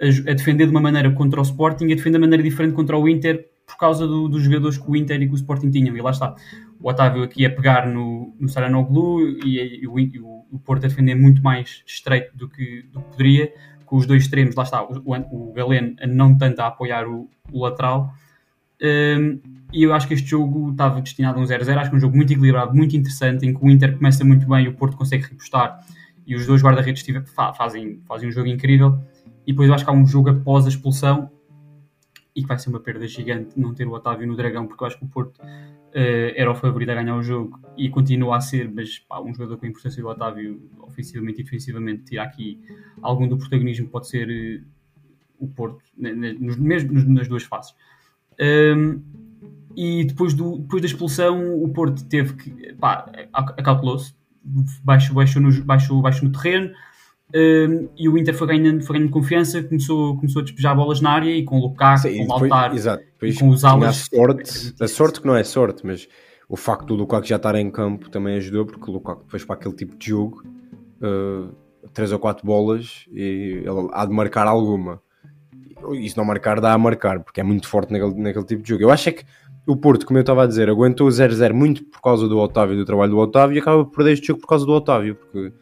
a, 0.00 0.30
a, 0.30 0.34
defender 0.34 0.64
de 0.64 0.70
uma 0.70 0.80
maneira 0.80 1.10
contra 1.10 1.40
o 1.40 1.42
Sporting 1.42 1.88
e 1.88 1.92
a 1.92 1.96
defender 1.96 2.12
de 2.12 2.16
uma 2.16 2.26
maneira 2.26 2.42
diferente 2.42 2.72
contra 2.72 2.96
o 2.96 3.06
Inter 3.06 3.46
por 3.70 3.76
causa 3.76 4.06
do, 4.06 4.28
dos 4.28 4.42
jogadores 4.42 4.76
que 4.76 4.90
o 4.90 4.96
Inter 4.96 5.22
e 5.22 5.26
que 5.26 5.32
o 5.32 5.36
Sporting 5.36 5.70
tinham. 5.70 5.96
E 5.96 6.02
lá 6.02 6.10
está. 6.10 6.34
O 6.80 6.88
Otávio 6.88 7.22
aqui 7.22 7.46
a 7.46 7.50
pegar 7.50 7.86
no, 7.86 8.34
no 8.38 8.48
Saranoglu 8.48 9.20
e, 9.44 9.82
e, 9.82 9.86
o, 9.86 9.98
e 9.98 10.18
o, 10.18 10.44
o 10.50 10.58
Porto 10.58 10.84
a 10.84 10.88
defender 10.88 11.14
muito 11.14 11.42
mais 11.42 11.82
estreito 11.86 12.36
do 12.36 12.48
que, 12.48 12.82
do 12.90 13.00
que 13.00 13.10
poderia, 13.10 13.52
com 13.84 13.96
os 13.96 14.06
dois 14.06 14.22
extremos, 14.22 14.54
lá 14.54 14.62
está, 14.62 14.82
o, 14.82 15.02
o 15.04 15.52
Galeno 15.52 15.94
não 16.08 16.36
tanto 16.36 16.60
a 16.60 16.68
apoiar 16.68 17.06
o, 17.06 17.28
o 17.52 17.62
lateral. 17.62 18.12
Um, 18.82 19.40
e 19.72 19.82
eu 19.82 19.92
acho 19.92 20.08
que 20.08 20.14
este 20.14 20.28
jogo 20.28 20.70
estava 20.70 21.00
destinado 21.00 21.38
a 21.38 21.42
um 21.42 21.44
0-0. 21.44 21.76
Acho 21.76 21.90
que 21.90 21.96
é 21.96 21.98
um 21.98 22.00
jogo 22.00 22.16
muito 22.16 22.32
equilibrado, 22.32 22.74
muito 22.74 22.96
interessante, 22.96 23.46
em 23.46 23.54
que 23.54 23.64
o 23.64 23.70
Inter 23.70 23.96
começa 23.96 24.24
muito 24.24 24.48
bem 24.48 24.64
e 24.64 24.68
o 24.68 24.74
Porto 24.74 24.96
consegue 24.96 25.24
repostar. 25.24 25.80
E 26.26 26.34
os 26.34 26.46
dois 26.46 26.62
guarda-redes 26.62 27.04
fazem, 27.56 28.00
fazem 28.06 28.28
um 28.28 28.32
jogo 28.32 28.48
incrível. 28.48 28.98
E 29.46 29.52
depois 29.52 29.68
eu 29.68 29.74
acho 29.74 29.84
que 29.84 29.90
há 29.90 29.92
um 29.92 30.06
jogo 30.06 30.30
após 30.30 30.66
a 30.66 30.68
expulsão 30.68 31.30
e 32.34 32.42
que 32.42 32.48
vai 32.48 32.58
ser 32.58 32.70
uma 32.70 32.80
perda 32.80 33.06
gigante 33.06 33.58
não 33.58 33.74
ter 33.74 33.86
o 33.86 33.92
Otávio 33.92 34.26
no 34.26 34.36
Dragão, 34.36 34.66
porque 34.66 34.82
eu 34.82 34.86
acho 34.86 34.98
que 34.98 35.04
o 35.04 35.08
Porto 35.08 35.38
uh, 35.38 36.32
era 36.34 36.50
o 36.50 36.54
favorito 36.54 36.90
a 36.90 36.94
ganhar 36.94 37.16
o 37.16 37.22
jogo 37.22 37.58
e 37.76 37.88
continua 37.88 38.36
a 38.36 38.40
ser, 38.40 38.70
mas 38.72 38.98
pá, 38.98 39.20
um 39.20 39.34
jogador 39.34 39.56
com 39.58 39.66
a 39.66 39.68
importância 39.68 40.02
do 40.02 40.08
Otávio, 40.08 40.70
ofensivamente 40.80 41.40
e 41.40 41.44
defensivamente, 41.44 42.04
tira 42.04 42.22
aqui 42.22 42.60
algum 43.02 43.26
do 43.26 43.36
protagonismo, 43.36 43.88
pode 43.88 44.08
ser 44.08 44.28
uh, 44.28 44.66
o 45.38 45.48
Porto, 45.48 45.82
nos, 45.96 46.56
mesmo 46.56 46.92
nas 46.92 47.26
duas 47.26 47.42
fases. 47.42 47.74
Um, 48.40 49.02
e 49.76 50.04
depois, 50.04 50.34
do, 50.34 50.58
depois 50.58 50.82
da 50.82 50.86
expulsão, 50.86 51.62
o 51.62 51.68
Porto 51.68 52.04
teve 52.04 52.34
que. 52.34 52.72
pá, 52.74 53.10
acautelou-se, 53.32 54.14
baixo, 54.82 55.14
baixo, 55.14 55.40
no, 55.40 55.64
baixo, 55.64 56.00
baixo 56.00 56.24
no 56.24 56.32
terreno. 56.32 56.72
Um, 57.34 57.88
e 57.96 58.08
o 58.08 58.18
Inter 58.18 58.34
foi 58.34 58.46
ganhando, 58.48 58.82
foi 58.82 58.96
ganhando 58.96 59.12
confiança, 59.12 59.62
começou, 59.62 60.16
começou 60.16 60.40
a 60.40 60.44
despejar 60.44 60.74
bolas 60.74 61.00
na 61.00 61.10
área 61.10 61.30
e 61.30 61.44
com 61.44 61.58
o 61.58 61.60
Lukaku, 61.60 62.02
Sim, 62.02 62.18
com 62.18 62.24
o 62.24 62.28
Lautaro, 62.28 62.74
exato, 62.74 63.04
e 63.22 63.34
com 63.34 63.48
os 63.48 63.64
alas. 63.64 63.88
A 63.88 64.16
sorte, 64.16 64.74
a 64.80 64.88
sorte 64.88 65.20
que 65.20 65.26
não 65.26 65.36
é 65.36 65.44
sorte, 65.44 65.86
mas 65.86 66.08
o 66.48 66.56
facto 66.56 66.86
do 66.86 66.94
Lukaku 66.94 67.26
já 67.26 67.36
estar 67.36 67.54
em 67.54 67.70
campo 67.70 68.10
também 68.10 68.36
ajudou, 68.36 68.66
porque 68.66 68.90
o 68.90 68.94
Lukaku 68.94 69.22
depois 69.22 69.44
para 69.44 69.54
aquele 69.54 69.74
tipo 69.74 69.96
de 69.96 70.08
jogo, 70.08 70.42
uh, 71.00 71.54
três 71.92 72.10
ou 72.10 72.18
quatro 72.18 72.44
bolas 72.44 73.04
e 73.12 73.62
ele 73.64 73.88
há 73.92 74.04
de 74.04 74.12
marcar 74.12 74.46
alguma. 74.46 75.00
E 75.92 76.10
se 76.10 76.16
não 76.16 76.24
marcar, 76.24 76.60
dá 76.60 76.72
a 76.72 76.78
marcar, 76.78 77.20
porque 77.20 77.40
é 77.40 77.44
muito 77.44 77.66
forte 77.66 77.92
naquele, 77.92 78.20
naquele 78.20 78.44
tipo 78.44 78.62
de 78.62 78.68
jogo. 78.68 78.82
Eu 78.82 78.90
acho 78.90 79.08
é 79.08 79.12
que 79.12 79.24
o 79.66 79.76
Porto, 79.76 80.04
como 80.04 80.18
eu 80.18 80.22
estava 80.22 80.42
a 80.42 80.46
dizer, 80.46 80.68
aguentou 80.68 81.06
o 81.06 81.10
0-0 81.10 81.52
muito 81.52 81.84
por 81.84 82.00
causa 82.02 82.28
do 82.28 82.38
Otávio 82.38 82.74
e 82.74 82.78
do 82.78 82.84
trabalho 82.84 83.12
do 83.12 83.18
Otávio 83.18 83.56
e 83.56 83.60
acaba 83.60 83.84
por 83.84 83.96
perder 83.96 84.12
este 84.12 84.26
jogo 84.26 84.40
por 84.40 84.48
causa 84.48 84.66
do 84.66 84.72
Otávio, 84.72 85.14
porque 85.14 85.52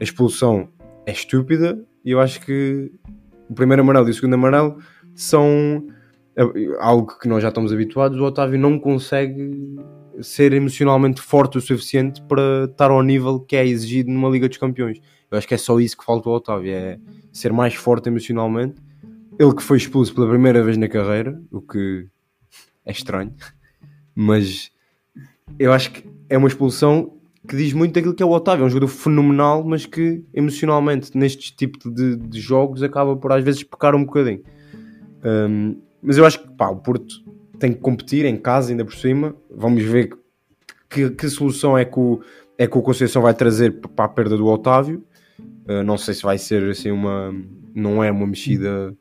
a 0.00 0.02
expulsão 0.02 0.68
é 1.06 1.12
estúpida 1.12 1.84
e 2.04 2.10
eu 2.10 2.20
acho 2.20 2.40
que 2.40 2.92
o 3.48 3.54
primeiro 3.54 3.82
amarelo 3.82 4.08
e 4.08 4.10
o 4.10 4.14
segundo 4.14 4.34
amarelo 4.34 4.78
são 5.14 5.86
eh, 6.36 6.42
algo 6.80 7.18
que 7.18 7.28
nós 7.28 7.42
já 7.42 7.48
estamos 7.48 7.72
habituados. 7.72 8.18
O 8.18 8.24
Otávio 8.24 8.58
não 8.58 8.78
consegue 8.78 9.76
ser 10.20 10.52
emocionalmente 10.52 11.20
forte 11.20 11.58
o 11.58 11.60
suficiente 11.60 12.22
para 12.22 12.64
estar 12.64 12.90
ao 12.90 13.02
nível 13.02 13.40
que 13.40 13.56
é 13.56 13.66
exigido 13.66 14.10
numa 14.10 14.28
Liga 14.28 14.48
dos 14.48 14.58
Campeões. 14.58 15.00
Eu 15.30 15.38
acho 15.38 15.48
que 15.48 15.54
é 15.54 15.58
só 15.58 15.78
isso 15.80 15.96
que 15.96 16.04
falta 16.04 16.28
ao 16.28 16.36
Otávio, 16.36 16.72
é 16.72 16.98
ser 17.32 17.52
mais 17.52 17.74
forte 17.74 18.08
emocionalmente. 18.08 18.80
Ele 19.38 19.54
que 19.54 19.62
foi 19.62 19.78
expulso 19.78 20.14
pela 20.14 20.28
primeira 20.28 20.62
vez 20.62 20.76
na 20.76 20.88
carreira, 20.88 21.40
o 21.50 21.60
que 21.60 22.06
é 22.84 22.92
estranho, 22.92 23.34
mas 24.14 24.70
eu 25.58 25.72
acho 25.72 25.92
que 25.92 26.04
é 26.28 26.36
uma 26.36 26.48
expulsão 26.48 27.18
que 27.46 27.56
diz 27.56 27.72
muito 27.72 27.94
daquilo 27.94 28.14
que 28.14 28.22
é 28.22 28.26
o 28.26 28.30
Otávio. 28.30 28.62
É 28.62 28.66
um 28.66 28.70
jogador 28.70 28.88
fenomenal, 28.88 29.64
mas 29.64 29.84
que 29.86 30.24
emocionalmente, 30.32 31.16
neste 31.16 31.54
tipo 31.54 31.90
de, 31.90 32.16
de 32.16 32.40
jogos, 32.40 32.82
acaba 32.82 33.16
por 33.16 33.32
às 33.32 33.42
vezes 33.42 33.62
pecar 33.62 33.94
um 33.94 34.04
bocadinho. 34.04 34.42
Um, 35.24 35.76
mas 36.02 36.18
eu 36.18 36.24
acho 36.24 36.40
que 36.40 36.48
pá, 36.52 36.68
o 36.68 36.76
Porto 36.76 37.22
tem 37.58 37.72
que 37.72 37.80
competir 37.80 38.24
em 38.24 38.36
casa, 38.36 38.70
ainda 38.70 38.84
por 38.84 38.94
cima. 38.94 39.34
Vamos 39.50 39.82
ver 39.82 40.10
que, 40.88 41.10
que 41.10 41.28
solução 41.28 41.76
é 41.76 41.84
que, 41.84 41.98
o, 41.98 42.20
é 42.58 42.66
que 42.66 42.78
o 42.78 42.82
Conceição 42.82 43.22
vai 43.22 43.34
trazer 43.34 43.80
para 43.80 44.04
a 44.04 44.08
perda 44.08 44.36
do 44.36 44.46
Otávio. 44.46 45.04
Uh, 45.68 45.82
não 45.84 45.96
sei 45.96 46.14
se 46.14 46.22
vai 46.22 46.38
ser 46.38 46.62
assim 46.70 46.90
uma. 46.90 47.34
Não 47.74 48.02
é 48.02 48.10
uma 48.10 48.26
mexida 48.26 48.96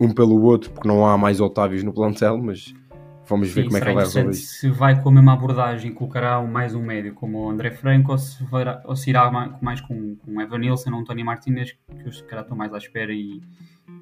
um 0.00 0.12
pelo 0.12 0.40
outro, 0.42 0.70
porque 0.70 0.88
não 0.88 1.06
há 1.06 1.16
mais 1.16 1.40
Otávios 1.40 1.82
no 1.82 1.92
plantel, 1.92 2.38
mas 2.38 2.74
Vamos 3.26 3.50
ver 3.52 3.62
Sim, 3.62 3.68
como 3.68 3.76
é 3.78 3.80
que 3.80 3.86
ele 3.86 3.94
vai 3.94 4.04
resolver 4.04 4.30
isso. 4.30 4.54
Se 4.54 4.70
vai 4.70 5.02
com 5.02 5.08
a 5.08 5.12
mesma 5.12 5.32
abordagem, 5.32 5.92
colocará 5.92 6.42
mais 6.42 6.74
um 6.74 6.82
médio 6.82 7.14
como 7.14 7.38
o 7.38 7.50
André 7.50 7.70
Franco 7.70 8.12
ou 8.12 8.18
se, 8.18 8.44
vai, 8.44 8.64
ou 8.84 8.94
se 8.94 9.10
irá 9.10 9.30
mais 9.62 9.80
com, 9.80 10.16
com 10.16 10.40
Evan 10.40 10.58
Nilsson 10.58 10.92
ou 10.92 11.00
António 11.00 11.24
Martinez, 11.24 11.72
que 11.72 12.08
os 12.08 12.20
caras 12.22 12.44
estão 12.44 12.56
mais 12.56 12.72
à 12.74 12.78
espera 12.78 13.12
e, 13.12 13.40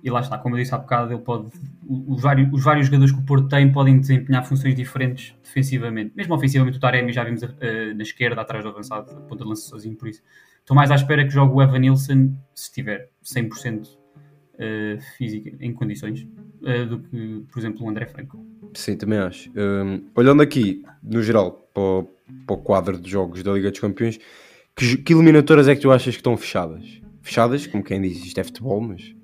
e 0.02 0.10
lá 0.10 0.20
está, 0.20 0.38
como 0.38 0.56
eu 0.56 0.60
disse 0.60 0.74
há 0.74 0.78
bocado, 0.78 1.12
ele 1.12 1.22
pode, 1.22 1.48
os, 1.88 2.20
vários, 2.20 2.52
os 2.52 2.64
vários 2.64 2.86
jogadores 2.86 3.12
que 3.12 3.20
o 3.20 3.22
Porto 3.22 3.48
tem 3.48 3.70
podem 3.70 4.00
desempenhar 4.00 4.44
funções 4.44 4.74
diferentes 4.74 5.36
defensivamente. 5.42 6.12
Mesmo 6.16 6.34
ofensivamente, 6.34 6.78
o 6.78 6.80
Taremi 6.80 7.12
já 7.12 7.22
vimos 7.22 7.42
uh, 7.42 7.48
na 7.94 8.02
esquerda, 8.02 8.40
atrás 8.40 8.64
do 8.64 8.70
avançado, 8.70 9.10
a 9.12 9.20
ponta 9.20 9.44
de 9.44 9.48
lança 9.48 9.68
sozinho, 9.68 9.96
por 9.96 10.08
isso. 10.08 10.22
Estou 10.58 10.74
mais 10.74 10.90
à 10.90 10.96
espera 10.96 11.24
que 11.24 11.30
jogue 11.30 11.54
o 11.54 11.62
Evan 11.62 11.78
Nilsson, 11.78 12.36
se 12.54 12.64
estiver 12.68 13.10
100% 13.24 13.86
uh, 13.86 15.00
física, 15.16 15.52
em 15.60 15.72
condições, 15.72 16.26
uh, 16.62 16.86
do 16.86 17.00
que, 17.00 17.44
por 17.52 17.58
exemplo, 17.60 17.86
o 17.86 17.88
André 17.88 18.06
Franco. 18.06 18.51
Sim, 18.74 18.96
também 18.96 19.18
acho. 19.18 19.50
Um, 19.50 20.04
olhando 20.14 20.42
aqui, 20.42 20.82
no 21.02 21.22
geral, 21.22 21.68
para 21.74 21.82
o, 21.82 22.10
para 22.46 22.54
o, 22.54 22.58
quadro 22.58 22.98
de 22.98 23.10
jogos 23.10 23.42
da 23.42 23.52
Liga 23.52 23.70
dos 23.70 23.80
Campeões, 23.80 24.18
que, 24.74 24.96
que, 24.96 25.12
eliminatórias 25.12 25.68
é 25.68 25.74
que 25.74 25.82
tu 25.82 25.90
achas 25.90 26.14
que 26.14 26.20
estão 26.20 26.36
fechadas? 26.36 27.00
Fechadas, 27.20 27.66
como 27.66 27.84
quem 27.84 28.00
diz, 28.00 28.24
isto 28.24 28.38
é 28.38 28.44
futebol, 28.44 28.80
mas. 28.80 29.14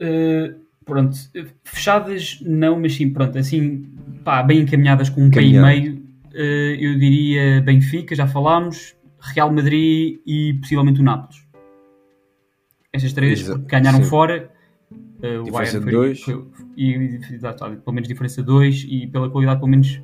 Uh, 0.00 0.60
pronto, 0.84 1.16
fechadas 1.64 2.38
não, 2.42 2.80
mas 2.80 2.94
sim, 2.94 3.10
pronto, 3.10 3.36
assim, 3.38 3.86
pá, 4.24 4.42
bem 4.42 4.60
encaminhadas 4.60 5.08
com 5.08 5.22
um 5.22 5.30
pé 5.30 5.42
e 5.42 5.58
meio, 5.58 5.94
uh, 6.32 6.36
eu 6.36 6.98
diria 6.98 7.60
Benfica, 7.62 8.14
já 8.14 8.26
falámos, 8.26 8.94
Real 9.18 9.52
Madrid 9.52 10.20
e 10.26 10.54
possivelmente 10.60 11.00
o 11.00 11.04
Nápoles. 11.04 11.44
Estas 12.92 13.12
três 13.12 13.48
ganharam 13.66 14.02
sim. 14.02 14.08
fora 14.08 14.53
Uh, 15.24 15.42
diferença 15.44 15.80
de 15.80 15.90
2. 15.90 16.26
E, 16.76 17.18
pelo 17.82 17.94
menos 17.94 18.08
diferença 18.08 18.42
2 18.42 18.86
e 18.88 19.06
pela 19.06 19.30
qualidade, 19.30 19.58
pelo 19.58 19.70
menos, 19.70 20.02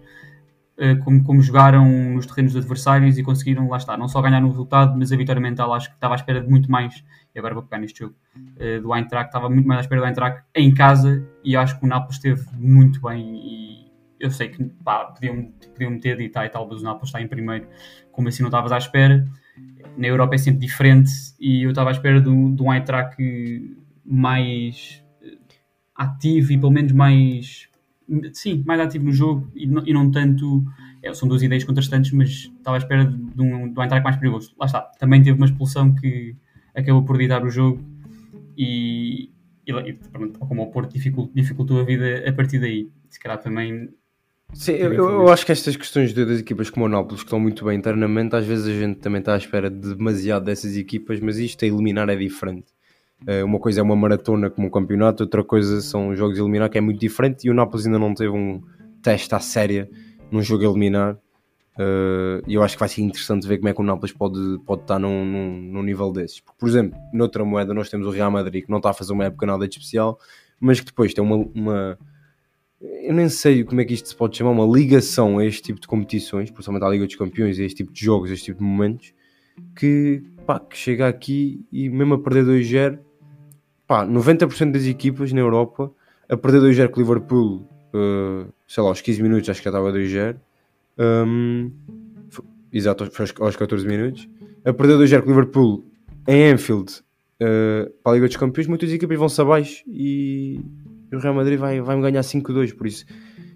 uh, 0.79 1.05
como, 1.05 1.23
como 1.23 1.43
jogaram 1.43 1.85
nos 2.15 2.25
terrenos 2.25 2.55
dos 2.55 2.63
adversários 2.63 3.19
e 3.19 3.23
conseguiram, 3.23 3.69
lá 3.69 3.77
estar, 3.77 3.99
não 3.99 4.09
só 4.09 4.23
ganhar 4.23 4.41
no 4.41 4.49
resultado, 4.49 4.97
mas 4.99 5.13
a 5.13 5.17
vitória 5.17 5.41
mental, 5.41 5.75
acho 5.75 5.91
que 5.91 5.95
estava 5.97 6.15
à 6.15 6.17
espera 6.17 6.41
de 6.41 6.49
muito 6.49 6.71
mais, 6.71 7.05
e 7.35 7.39
agora 7.39 7.53
vou 7.53 7.63
pegar 7.63 7.79
neste 7.79 7.99
jogo, 7.99 8.15
uh, 8.35 8.81
do 8.81 8.95
Eintracht, 8.95 9.29
estava 9.29 9.51
muito 9.51 9.69
mais 9.69 9.79
à 9.79 9.83
espera 9.83 10.01
do 10.01 10.07
Eintracht 10.07 10.43
em 10.55 10.73
casa 10.73 11.23
e 11.45 11.55
acho 11.55 11.79
que 11.79 11.85
o 11.85 11.89
Nápoles 11.89 12.17
esteve 12.17 12.43
muito 12.57 13.03
bem 13.03 13.37
e 13.37 13.91
eu 14.19 14.31
sei 14.31 14.49
que 14.49 14.65
pá, 14.85 15.05
podiam, 15.07 15.53
podiam 15.73 15.99
ter 15.99 16.17
dito, 16.17 16.39
e 16.39 16.49
talvez 16.49 16.81
o 16.81 16.85
Nápoles 16.85 17.09
está 17.09 17.21
em 17.21 17.29
primeiro, 17.29 17.67
como 18.13 18.29
assim 18.29 18.43
não 18.43 18.49
estavas 18.49 18.73
à 18.73 18.79
espera. 18.79 19.27
Na 19.97 20.07
Europa 20.07 20.35
é 20.35 20.39
sempre 20.39 20.61
diferente 20.61 21.11
e 21.39 21.65
eu 21.65 21.71
estava 21.71 21.91
à 21.91 21.93
espera 21.93 22.21
de 22.21 22.29
um 22.29 22.73
Eintracht 22.73 23.17
mais 24.05 25.00
ativo 26.01 26.53
e 26.53 26.59
pelo 26.59 26.73
menos 26.73 26.93
mais 26.93 27.69
sim, 28.33 28.65
mais 28.67 28.81
ativo 28.81 29.05
no 29.05 29.13
jogo 29.13 29.51
e 29.55 29.67
não, 29.67 29.87
e 29.87 29.93
não 29.93 30.11
tanto 30.11 30.65
é, 31.03 31.13
são 31.13 31.29
duas 31.29 31.43
ideias 31.43 31.63
contrastantes, 31.63 32.11
mas 32.13 32.31
estava 32.31 32.77
à 32.77 32.79
espera 32.79 33.05
de, 33.05 33.17
de 33.17 33.43
um, 33.43 33.71
de 33.73 33.79
um 33.79 33.83
ataque 33.83 34.03
mais 34.03 34.17
perigoso. 34.17 34.55
Lá 34.59 34.67
está, 34.67 34.81
também 34.99 35.23
teve 35.23 35.37
uma 35.37 35.47
expulsão 35.47 35.95
que 35.95 36.35
acabou 36.75 37.05
por 37.05 37.19
ditar 37.19 37.45
o 37.45 37.51
jogo 37.51 37.85
e, 38.57 39.31
e, 39.67 39.73
e 39.73 39.93
pronto, 39.93 40.39
como 40.41 40.63
o 40.63 40.71
Porto 40.71 40.93
dificultou, 40.93 41.33
dificultou 41.35 41.81
a 41.81 41.85
vida 41.85 42.25
a 42.27 42.33
partir 42.33 42.59
daí. 42.59 42.91
Se 43.09 43.21
calhar 43.21 43.39
também 43.39 43.91
Sim, 44.53 44.73
eu, 44.73 44.93
eu, 44.93 45.29
acho 45.29 45.47
que 45.47 45.53
estas 45.53 45.77
questões 45.77 46.13
de, 46.13 46.25
das 46.25 46.41
equipas 46.41 46.71
como 46.71 46.87
o 46.87 46.89
Nápoles 46.89 47.21
que 47.21 47.27
estão 47.27 47.39
muito 47.39 47.65
bem 47.65 47.79
internamente, 47.79 48.35
às 48.35 48.45
vezes 48.45 48.67
a 48.67 48.73
gente 48.73 48.99
também 48.99 49.21
está 49.21 49.35
à 49.35 49.37
espera 49.37 49.71
de 49.71 49.95
demasiado 49.95 50.45
dessas 50.45 50.77
equipas, 50.77 51.21
mas 51.21 51.39
isto 51.39 51.65
a 51.65 51.69
eliminar 51.69 52.09
é 52.09 52.17
diferente. 52.17 52.67
Eh, 53.27 53.45
uma 53.45 53.59
coisa 53.59 53.81
é 53.81 53.83
uma 53.83 53.97
maratona 53.97 54.49
como 54.49 54.67
um 54.67 54.71
campeonato, 54.71 55.25
outra 55.25 55.45
coisa 55.45 55.81
são 55.81 56.15
jogos 56.15 56.39
a 56.39 56.43
eliminar, 56.43 56.71
que 56.71 56.79
é 56.79 56.81
muito 56.81 57.01
diferente. 57.01 57.47
E 57.47 57.51
o 57.51 57.55
Nápoles 57.55 57.87
ainda 57.87 57.99
não 57.99 58.15
teve 58.15 58.31
um 58.31 58.63
teste 59.03 59.35
à 59.35 59.41
séria 59.41 59.91
num 60.31 60.43
jogo 60.43 60.65
a 60.65 60.71
eliminar. 60.71 61.19
Eh, 61.79 62.43
e 62.47 62.55
eu 62.55 62.63
acho 62.63 62.77
que 62.77 62.81
vai 62.81 62.89
ser 62.89 63.03
interessante 63.03 63.47
ver 63.47 63.59
como 63.59 63.69
é 63.69 63.75
que 63.75 63.81
o 63.81 63.85
Nápoles 63.85 64.13
pode, 64.13 64.59
pode 64.67 64.83
estar 64.83 64.99
num, 64.99 65.25
num, 65.25 65.63
num 65.73 65.83
nível 65.83 66.13
desses. 66.13 66.41
Porque, 66.41 66.59
por 66.59 66.69
exemplo, 66.69 66.99
noutra 67.13 67.45
moeda 67.45 67.75
nós 67.75 67.89
temos 67.89 68.07
o 68.07 68.11
Real 68.11 68.31
Madrid, 68.31 68.65
que 68.65 68.71
não 68.71 68.79
está 68.79 68.91
a 68.91 68.95
fazer 68.95 69.13
uma 69.13 69.25
época 69.25 69.47
nada 69.47 69.67
de 69.69 69.75
especial, 69.75 70.19
mas 70.59 70.81
que 70.81 70.87
depois 70.87 71.15
tem 71.15 71.23
uma, 71.23 71.37
uma 71.55 71.99
eu 72.81 73.13
nem 73.13 73.29
sei 73.29 73.63
como 73.63 73.81
é 73.81 73.85
que 73.85 73.93
isto 73.93 74.09
se 74.09 74.17
pode 74.17 74.37
chamar, 74.37 74.51
uma 74.53 74.67
ligação 74.67 75.39
a 75.39 75.45
este 75.45 75.63
tipo 75.63 75.81
de 75.81 75.87
competições, 75.87 76.51
principalmente 76.51 76.85
à 76.85 76.89
Liga 76.89 77.05
dos 77.05 77.15
Campeões, 77.15 77.59
a 77.59 77.63
este 77.63 77.77
tipo 77.77 77.93
de 77.93 78.03
jogos, 78.03 78.31
a 78.31 78.35
este 78.35 78.47
tipo 78.47 78.59
de 78.59 78.65
momentos, 78.65 79.13
que, 79.77 80.23
pá, 80.47 80.59
que 80.59 80.77
chega 80.77 81.07
aqui 81.07 81.67
e 81.71 81.91
mesmo 81.91 82.15
a 82.15 82.19
perder 82.19 82.45
2-0 82.45 82.99
pá, 83.91 84.07
90% 84.07 84.71
das 84.71 84.87
equipas 84.87 85.33
na 85.33 85.41
Europa 85.41 85.91
a 86.29 86.37
perder 86.37 86.61
2-0 86.61 86.91
com 86.91 87.01
o 87.01 87.03
Liverpool, 87.03 87.69
uh, 87.93 88.49
sei 88.65 88.85
lá, 88.85 88.89
aos 88.89 89.01
15 89.01 89.21
minutos 89.21 89.49
acho 89.49 89.61
que 89.61 89.65
já 89.65 89.71
estava 89.71 89.93
2-0. 89.93 90.37
Um, 90.97 91.73
exato, 92.73 93.11
aos 93.41 93.57
14 93.57 93.85
minutos. 93.85 94.29
A 94.65 94.73
perder 94.73 94.97
2-0 94.97 95.23
com 95.23 95.27
o 95.27 95.31
Liverpool 95.31 95.85
em 96.29 96.53
Anfield 96.53 97.03
uh, 97.43 97.91
para 98.01 98.13
a 98.13 98.15
Liga 98.15 98.29
dos 98.29 98.37
Campeões, 98.37 98.69
muitas 98.69 98.93
equipas 98.93 99.19
vão-se 99.19 99.41
abaixo 99.41 99.83
e 99.89 100.61
o 101.13 101.19
Real 101.19 101.35
Madrid 101.35 101.59
vai, 101.59 101.81
vai 101.81 102.01
ganhar 102.01 102.21
5-2. 102.21 102.77
Por 102.77 102.87
isso, 102.87 103.05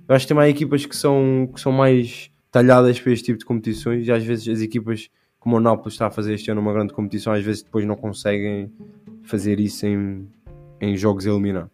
eu 0.09 0.17
acho 0.17 0.25
que 0.25 0.29
tem 0.31 0.37
mais 0.37 0.51
equipas 0.51 0.85
que 0.85 0.97
são, 0.97 1.49
que 1.55 1.61
são 1.61 1.71
mais 1.71 2.29
talhadas 2.51 2.99
para 2.99 3.13
este 3.13 3.27
tipo 3.27 3.39
de 3.39 3.45
competições 3.45 4.05
e 4.05 4.11
às 4.11 4.25
vezes 4.25 4.49
as 4.49 4.61
equipas 4.61 5.09
como 5.39 5.59
o 5.59 5.61
Nápoles 5.61 5.95
está 5.95 6.09
a 6.09 6.11
fazer 6.11 6.35
este 6.35 6.51
ano 6.51 6.61
uma 6.61 6.73
grande 6.73 6.93
competição, 6.93 7.33
às 7.33 7.45
vezes 7.45 7.63
depois 7.63 7.87
não 7.87 7.95
conseguem 7.95 8.73
fazer 9.25 9.61
isso 9.61 9.87
em, 9.87 10.29
em 10.81 10.97
jogos 10.97 11.27
a 11.27 11.31
eliminar. 11.31 11.71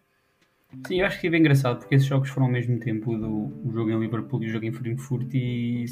Sim, 0.87 1.01
eu 1.01 1.05
acho 1.05 1.19
que 1.19 1.27
é 1.27 1.29
bem 1.29 1.41
engraçado 1.41 1.79
porque 1.79 1.95
esses 1.95 2.07
jogos 2.07 2.29
foram 2.29 2.47
ao 2.47 2.51
mesmo 2.51 2.79
tempo 2.79 3.17
do 3.17 3.51
o 3.63 3.71
jogo 3.73 3.91
em 3.91 3.99
Liverpool 3.99 4.41
e 4.43 4.47
o 4.47 4.49
jogo 4.49 4.65
em 4.65 4.71
Frankfurt 4.71 5.33
e 5.33 5.85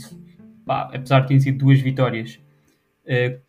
pá, 0.65 0.89
apesar 0.93 1.21
de 1.21 1.27
terem 1.27 1.41
sido 1.41 1.57
duas 1.57 1.81
vitórias 1.81 2.39
uh, 3.05 3.39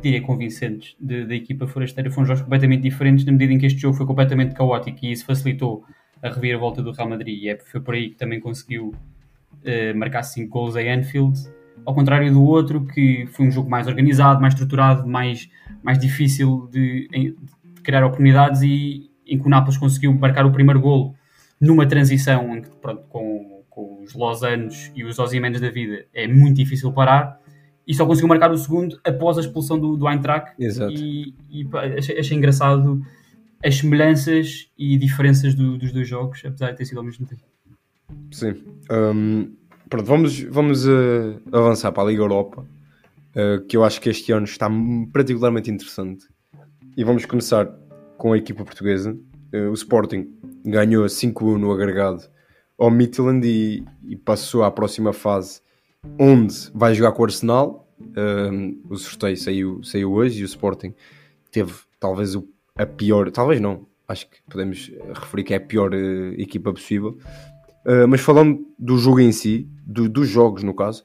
diria 0.00 0.22
convincentes 0.22 0.96
da 0.98 1.34
equipa 1.34 1.66
forasteira, 1.66 2.10
foram 2.10 2.26
jogos 2.26 2.42
completamente 2.42 2.82
diferentes 2.82 3.24
na 3.24 3.32
medida 3.32 3.52
em 3.52 3.58
que 3.58 3.66
este 3.66 3.80
jogo 3.80 3.96
foi 3.96 4.06
completamente 4.06 4.54
caótico 4.54 4.98
e 5.02 5.12
isso 5.12 5.26
facilitou 5.26 5.84
a 6.22 6.30
reviravolta 6.30 6.82
do 6.82 6.92
Real 6.92 7.08
Madrid 7.08 7.42
e 7.42 7.48
é, 7.48 7.58
foi 7.58 7.80
por 7.80 7.94
aí 7.94 8.10
que 8.10 8.16
também 8.16 8.40
conseguiu 8.40 8.88
uh, 8.88 9.96
marcar 9.96 10.22
5 10.22 10.48
gols 10.48 10.76
em 10.76 10.90
Anfield 10.90 11.38
ao 11.86 11.94
contrário 11.94 12.32
do 12.32 12.42
outro, 12.42 12.84
que 12.86 13.26
foi 13.32 13.46
um 13.46 13.50
jogo 13.50 13.68
mais 13.70 13.86
organizado, 13.86 14.40
mais 14.40 14.54
estruturado, 14.54 15.06
mais, 15.06 15.48
mais 15.82 15.98
difícil 15.98 16.68
de, 16.70 17.08
de 17.08 17.36
criar 17.82 18.04
oportunidades 18.04 18.62
e 18.62 19.10
em 19.26 19.38
que 19.38 19.46
o 19.46 19.48
Nápoles 19.50 19.76
conseguiu 19.78 20.12
marcar 20.14 20.44
o 20.46 20.52
primeiro 20.52 20.80
golo 20.80 21.14
numa 21.60 21.86
transição 21.86 22.56
em 22.56 22.62
que, 22.62 22.70
pronto, 22.76 23.02
com, 23.08 23.62
com 23.70 24.02
os 24.02 24.14
Losanos 24.14 24.90
e 24.94 25.04
os 25.04 25.18
Osimendes 25.18 25.60
da 25.60 25.70
vida 25.70 26.04
é 26.12 26.26
muito 26.26 26.56
difícil 26.56 26.92
parar 26.92 27.40
e 27.86 27.94
só 27.94 28.04
conseguiu 28.06 28.28
marcar 28.28 28.50
o 28.50 28.56
segundo 28.58 29.00
após 29.04 29.38
a 29.38 29.40
expulsão 29.40 29.78
do, 29.78 29.96
do 29.96 30.08
Eintracht. 30.08 30.52
Exato. 30.58 30.92
E, 30.92 31.34
e 31.50 31.66
achei, 31.98 32.18
achei 32.18 32.36
engraçado 32.36 33.00
as 33.64 33.76
semelhanças 33.76 34.68
e 34.76 34.96
diferenças 34.96 35.54
do- 35.54 35.78
dos 35.78 35.92
dois 35.92 36.08
jogos, 36.08 36.42
apesar 36.44 36.72
de 36.72 36.76
ter 36.78 36.84
sido 36.84 36.98
ao 36.98 37.04
mesmo 37.04 37.26
tempo. 37.26 37.42
Sim. 38.30 38.54
Hum, 38.90 39.52
pronto, 39.92 40.06
vamos, 40.06 40.40
vamos 40.44 40.86
eh, 40.88 41.36
avançar 41.52 41.92
para 41.92 42.02
a 42.04 42.06
Liga 42.06 42.22
Europa, 42.22 42.66
eh, 43.34 43.60
que 43.68 43.76
eu 43.76 43.84
acho 43.84 44.00
que 44.00 44.08
este 44.08 44.32
ano 44.32 44.44
está 44.46 44.70
particularmente 45.12 45.70
interessante. 45.70 46.26
E 46.96 47.04
vamos 47.04 47.26
começar 47.26 47.66
com 48.16 48.32
a 48.32 48.38
equipa 48.38 48.64
portuguesa. 48.64 49.14
Eh, 49.52 49.68
o 49.68 49.74
Sporting 49.74 50.32
ganhou 50.64 51.04
5-1 51.04 51.58
no 51.58 51.70
agregado 51.72 52.22
ao 52.78 52.90
Midtjylland 52.90 53.46
e, 53.46 53.84
e 54.08 54.16
passou 54.16 54.62
à 54.64 54.70
próxima 54.70 55.12
fase, 55.12 55.60
onde 56.18 56.54
vai 56.74 56.94
jogar 56.94 57.12
com 57.12 57.20
o 57.22 57.24
Arsenal. 57.26 57.86
Hum, 58.00 58.80
o 58.88 58.96
sorteio 58.96 59.36
saiu, 59.36 59.82
saiu 59.84 60.10
hoje 60.12 60.40
e 60.40 60.42
o 60.42 60.46
Sporting 60.46 60.94
teve 61.50 61.72
talvez 62.00 62.34
o- 62.34 62.48
a 62.76 62.86
pior, 62.86 63.30
talvez 63.30 63.60
não, 63.60 63.86
acho 64.08 64.28
que 64.28 64.38
podemos 64.50 64.90
referir 65.14 65.44
que 65.44 65.52
é 65.54 65.58
a 65.58 65.60
pior 65.60 65.92
equipa 66.38 66.72
possível. 66.72 67.16
Uh, 67.84 68.06
mas 68.08 68.20
falando 68.20 68.64
do 68.78 68.96
jogo 68.96 69.20
em 69.20 69.32
si, 69.32 69.68
do- 69.84 70.08
dos 70.08 70.28
jogos 70.28 70.62
no 70.62 70.74
caso, 70.74 71.02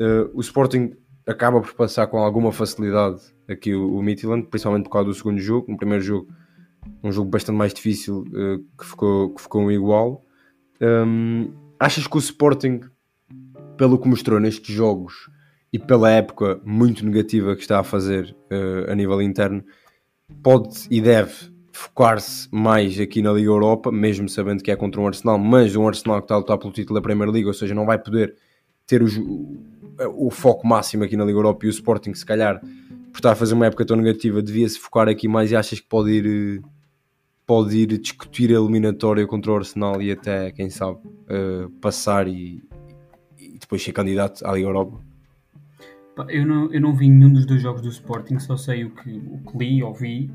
uh, 0.00 0.30
o 0.34 0.40
Sporting 0.40 0.92
acaba 1.26 1.60
por 1.60 1.72
passar 1.74 2.06
com 2.08 2.18
alguma 2.18 2.50
facilidade 2.50 3.20
aqui 3.48 3.74
o, 3.74 3.96
o 3.96 4.02
Midtjylland, 4.02 4.46
principalmente 4.48 4.84
por 4.84 4.90
causa 4.90 5.08
do 5.08 5.14
segundo 5.14 5.38
jogo. 5.38 5.70
No 5.70 5.76
primeiro 5.76 6.02
jogo, 6.02 6.28
um 7.02 7.12
jogo 7.12 7.30
bastante 7.30 7.56
mais 7.56 7.72
difícil 7.72 8.24
uh, 8.28 8.58
que, 8.76 8.84
ficou, 8.84 9.34
que 9.34 9.42
ficou 9.42 9.70
igual. 9.70 10.24
Um, 10.80 11.52
achas 11.78 12.06
que 12.06 12.16
o 12.16 12.18
Sporting, 12.18 12.80
pelo 13.76 13.98
que 13.98 14.08
mostrou 14.08 14.40
nestes 14.40 14.74
jogos 14.74 15.30
e 15.72 15.78
pela 15.78 16.10
época 16.10 16.60
muito 16.64 17.04
negativa 17.04 17.54
que 17.54 17.62
está 17.62 17.78
a 17.80 17.84
fazer 17.84 18.34
a 18.88 18.94
nível 18.94 19.20
interno, 19.20 19.62
pode 20.42 20.86
e 20.90 21.00
deve 21.00 21.52
focar-se 21.78 22.48
mais 22.50 22.98
aqui 22.98 23.22
na 23.22 23.32
Liga 23.32 23.50
Europa, 23.50 23.92
mesmo 23.92 24.28
sabendo 24.28 24.64
que 24.64 24.70
é 24.70 24.74
contra 24.74 25.00
um 25.00 25.06
Arsenal, 25.06 25.38
mas 25.38 25.76
um 25.76 25.86
Arsenal 25.86 26.18
que 26.18 26.24
está 26.24 26.34
a 26.34 26.38
lutar 26.38 26.58
pelo 26.58 26.72
título 26.72 26.98
da 26.98 27.02
Primeira 27.02 27.30
Liga, 27.30 27.46
ou 27.46 27.54
seja, 27.54 27.72
não 27.72 27.86
vai 27.86 27.96
poder 27.96 28.34
ter 28.84 29.00
o, 29.00 29.06
o 30.16 30.28
foco 30.28 30.66
máximo 30.66 31.04
aqui 31.04 31.16
na 31.16 31.24
Liga 31.24 31.38
Europa 31.38 31.64
e 31.64 31.68
o 31.68 31.70
Sporting, 31.70 32.12
se 32.14 32.26
calhar, 32.26 32.60
por 33.12 33.18
estar 33.18 33.30
a 33.30 33.36
fazer 33.36 33.54
uma 33.54 33.66
época 33.66 33.86
tão 33.86 33.96
negativa, 33.96 34.42
devia-se 34.42 34.76
focar 34.76 35.08
aqui 35.08 35.28
mais 35.28 35.52
e 35.52 35.56
achas 35.56 35.78
que 35.78 35.86
pode 35.86 36.10
ir, 36.10 36.26
eh, 36.26 36.68
pode 37.46 37.76
ir 37.76 37.96
discutir 37.98 38.50
a 38.50 38.58
eliminatória 38.58 39.24
contra 39.24 39.52
o 39.52 39.56
Arsenal 39.56 40.02
e 40.02 40.10
até, 40.10 40.50
quem 40.50 40.68
sabe, 40.70 40.98
eh, 41.28 41.68
passar 41.80 42.26
e, 42.26 42.60
e 43.38 43.56
depois 43.56 43.80
ser 43.84 43.92
candidato 43.92 44.44
à 44.44 44.52
Liga 44.52 44.66
Europa? 44.66 45.07
Eu 46.28 46.46
não, 46.46 46.72
eu 46.72 46.80
não 46.80 46.94
vi 46.94 47.08
nenhum 47.08 47.32
dos 47.32 47.46
dois 47.46 47.60
jogos 47.62 47.82
do 47.82 47.88
Sporting, 47.88 48.38
só 48.38 48.56
sei 48.56 48.84
o 48.84 48.90
que, 48.90 49.10
o 49.10 49.38
que 49.50 49.58
li 49.58 49.82
ou 49.82 49.94
vi. 49.94 50.30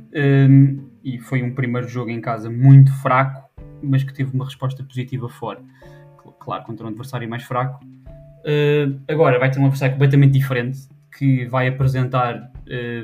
hum, 0.50 0.90
e 1.04 1.20
foi 1.20 1.44
um 1.44 1.54
primeiro 1.54 1.88
jogo 1.88 2.10
em 2.10 2.22
casa 2.22 2.50
muito 2.50 2.92
fraco, 3.02 3.50
mas 3.82 4.04
que 4.04 4.14
teve 4.14 4.34
uma 4.34 4.46
resposta 4.46 4.84
positiva 4.84 5.28
fora. 5.28 5.60
Cl- 6.22 6.34
Claro, 6.40 6.64
contra 6.66 6.86
um 6.86 6.90
adversário 6.90 7.30
mais 7.30 7.44
fraco. 7.44 7.84
Uh, 7.86 9.00
agora 9.08 9.40
vai 9.40 9.50
ter 9.50 9.60
um 9.60 9.64
adversário 9.64 9.94
completamente 9.96 10.32
diferente, 10.34 10.80
que 11.18 11.46
vai 11.46 11.68
apresentar 11.68 12.52
eh, 12.68 13.04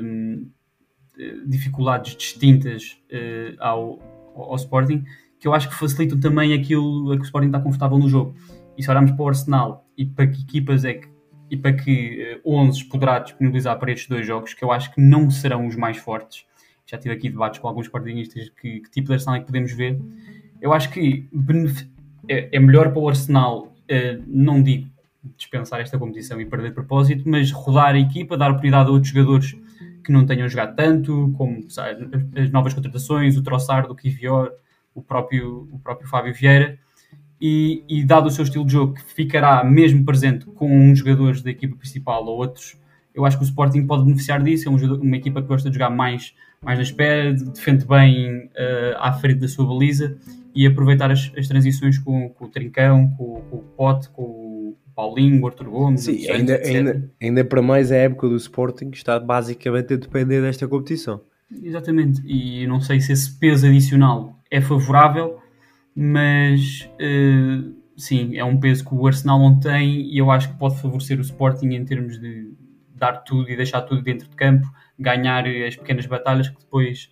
dificuldades 1.46 2.16
distintas 2.16 2.98
eh, 3.10 3.54
ao, 3.58 3.98
ao 4.34 4.56
Sporting, 4.56 5.04
que 5.38 5.46
eu 5.46 5.54
acho 5.54 5.68
que 5.68 5.74
facilitam 5.74 6.18
também 6.18 6.52
aquilo 6.52 7.12
a 7.12 7.16
que 7.16 7.22
o 7.22 7.24
Sporting 7.24 7.46
está 7.46 7.60
confortável 7.60 7.98
no 7.98 8.08
jogo. 8.08 8.34
E 8.76 8.82
se 8.82 8.90
olharmos 8.90 9.12
para 9.12 9.22
o 9.22 9.28
Arsenal 9.28 9.86
e 9.96 10.04
para 10.04 10.26
que 10.26 10.42
equipas 10.42 10.84
é 10.84 10.94
que 10.94 11.08
e 11.50 11.56
para 11.56 11.72
que 11.72 12.22
eh, 12.22 12.40
11 12.44 12.84
poderá 12.84 13.18
disponibilizar 13.18 13.78
para 13.78 13.90
estes 13.92 14.08
dois 14.08 14.26
jogos, 14.26 14.54
que 14.54 14.62
eu 14.64 14.70
acho 14.72 14.94
que 14.94 15.00
não 15.00 15.28
serão 15.30 15.66
os 15.66 15.76
mais 15.76 15.96
fortes. 15.96 16.44
Já 16.86 16.96
tive 16.96 17.14
aqui 17.14 17.28
debates 17.28 17.58
com 17.60 17.68
alguns 17.68 17.86
sportingistas 17.86 18.48
que, 18.60 18.80
que 18.80 18.90
tipo 18.90 19.08
de 19.08 19.14
Arsenal 19.14 19.36
é 19.36 19.40
que 19.40 19.46
podemos 19.46 19.72
ver. 19.72 20.00
Eu 20.60 20.72
acho 20.72 20.90
que 20.90 21.26
é, 22.28 22.48
é 22.52 22.60
melhor 22.60 22.90
para 22.90 22.98
o 23.00 23.08
Arsenal, 23.08 23.74
eh, 23.88 24.18
não 24.26 24.62
digo 24.62 24.88
dispensar 25.36 25.80
esta 25.80 25.98
competição 25.98 26.40
e 26.40 26.46
perder 26.46 26.72
propósito, 26.72 27.24
mas 27.28 27.50
rodar 27.50 27.94
a 27.94 27.98
equipa, 27.98 28.36
dar 28.36 28.48
oportunidade 28.50 28.88
a 28.88 28.92
outros 28.92 29.12
jogadores 29.12 29.54
que 30.02 30.10
não 30.10 30.24
tenham 30.24 30.48
jogado 30.48 30.74
tanto, 30.74 31.32
como 31.36 31.68
sabe, 31.70 32.08
as- 32.14 32.44
as 32.44 32.50
novas 32.50 32.72
contratações, 32.72 33.36
o 33.36 33.42
Trossard, 33.42 33.90
o 33.90 33.94
Kivior, 33.94 34.50
o 34.94 35.02
próprio, 35.02 35.68
o 35.72 35.78
próprio 35.78 36.08
Fábio 36.08 36.32
Vieira 36.32 36.78
e, 37.40 37.82
e 37.88 38.04
dado 38.04 38.26
o 38.26 38.30
seu 38.30 38.44
estilo 38.44 38.64
de 38.66 38.72
jogo 38.72 38.94
que 38.94 39.02
ficará 39.14 39.64
mesmo 39.64 40.04
presente 40.04 40.44
com 40.46 40.70
uns 40.70 40.98
jogadores 40.98 41.42
da 41.42 41.50
equipa 41.50 41.76
principal 41.76 42.24
ou 42.26 42.36
outros, 42.38 42.76
eu 43.14 43.24
acho 43.24 43.36
que 43.38 43.44
o 43.44 43.46
Sporting 43.46 43.86
pode 43.86 44.04
beneficiar 44.04 44.42
disso. 44.42 44.68
É 44.68 44.70
um 44.70 44.76
uma 45.00 45.16
equipa 45.16 45.40
que 45.42 45.48
gosta 45.48 45.68
de 45.68 45.74
jogar 45.74 45.90
mais, 45.90 46.34
mais 46.62 46.78
na 46.78 46.82
espera, 46.82 47.34
de- 47.34 47.44
defende 47.44 47.84
bem 47.86 48.50
eh, 48.54 48.94
à 48.98 49.12
frente 49.12 49.40
da 49.40 49.48
sua 49.48 49.66
baliza 49.66 50.16
e 50.54 50.66
aproveitar 50.66 51.10
as, 51.10 51.32
as 51.36 51.48
transições 51.48 51.98
com, 51.98 52.28
com 52.28 52.44
o 52.44 52.48
Trincão, 52.48 53.08
com, 53.16 53.40
com 53.50 53.56
o 53.56 53.62
Pote, 53.76 54.08
com 54.10 54.22
o 54.22 54.76
Paulinho, 54.94 55.42
o 55.42 55.46
Arthur 55.46 55.68
Gomes, 55.70 56.02
Sim, 56.02 56.18
Santos, 56.18 56.30
ainda, 56.40 56.54
etc. 56.54 56.74
ainda, 56.76 57.10
ainda 57.20 57.44
para 57.44 57.62
mais 57.62 57.90
a 57.90 57.96
época 57.96 58.28
do 58.28 58.36
Sporting 58.36 58.90
está 58.92 59.18
basicamente 59.18 59.94
a 59.94 59.96
depender 59.96 60.40
desta 60.42 60.68
competição. 60.68 61.20
Exatamente, 61.62 62.22
e 62.24 62.66
não 62.66 62.80
sei 62.80 63.00
se 63.00 63.12
esse 63.12 63.32
peso 63.38 63.66
adicional 63.66 64.36
é 64.50 64.60
favorável, 64.60 65.38
mas 65.94 66.88
eh, 66.98 67.62
sim, 67.96 68.36
é 68.36 68.44
um 68.44 68.58
peso 68.58 68.84
que 68.86 68.94
o 68.94 69.06
Arsenal 69.06 69.38
não 69.38 69.58
tem 69.60 70.02
e 70.02 70.18
eu 70.18 70.30
acho 70.30 70.50
que 70.52 70.58
pode 70.58 70.80
favorecer 70.80 71.18
o 71.18 71.22
Sporting 71.22 71.68
em 71.74 71.84
termos 71.84 72.18
de 72.20 72.52
dar 72.94 73.18
tudo 73.18 73.50
e 73.50 73.56
deixar 73.56 73.82
tudo 73.82 74.02
dentro 74.02 74.28
de 74.28 74.36
campo, 74.36 74.70
ganhar 74.98 75.44
as 75.46 75.76
pequenas 75.76 76.06
batalhas 76.06 76.48
que 76.48 76.58
depois 76.58 77.10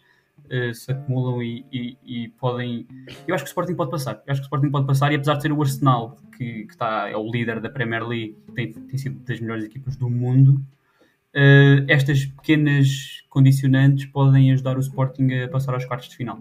eh, 0.51 0.73
se 0.73 0.93
acumulam 0.93 1.43
e, 1.43 1.65
e- 1.73 1.97
e 2.05 2.29
podem. 2.31 2.87
Eu 3.27 3.35
acho 3.35 3.45
que 3.45 3.49
o 3.49 3.53
Sporting 3.53 3.75
pode 3.75 3.91
passar. 3.91 4.23
Eu 4.27 4.33
acho 4.33 4.41
que 4.41 4.45
o 4.45 4.49
Sporting 4.49 4.71
pode 4.71 4.87
passar 4.87 5.13
e 5.13 5.17
apesar 5.17 5.35
de 5.35 5.43
ser 5.43 5.53
o 5.53 5.61
Arsenal 5.63 6.17
que, 6.37 6.65
que 6.65 6.73
está, 6.73 7.09
é 7.09 7.17
o 7.17 7.31
líder 7.31 7.61
da 7.61 7.69
Premier 7.69 8.07
League, 8.07 8.37
tem, 8.55 8.73
tem 8.73 8.99
sido 8.99 9.19
das 9.21 9.41
melhores 9.41 9.65
equipas 9.65 9.97
do 9.97 10.09
mundo. 10.09 10.61
eh, 11.35 11.85
estas 11.89 12.25
pequenas 12.27 13.23
condicionantes 13.29 14.07
podem 14.07 14.53
ajudar 14.53 14.77
o 14.77 14.81
Sporting 14.81 15.33
a 15.45 15.49
passar 15.49 15.75
aos 15.75 15.85
quartos 15.85 16.09
de 16.11 16.17
final. 16.17 16.41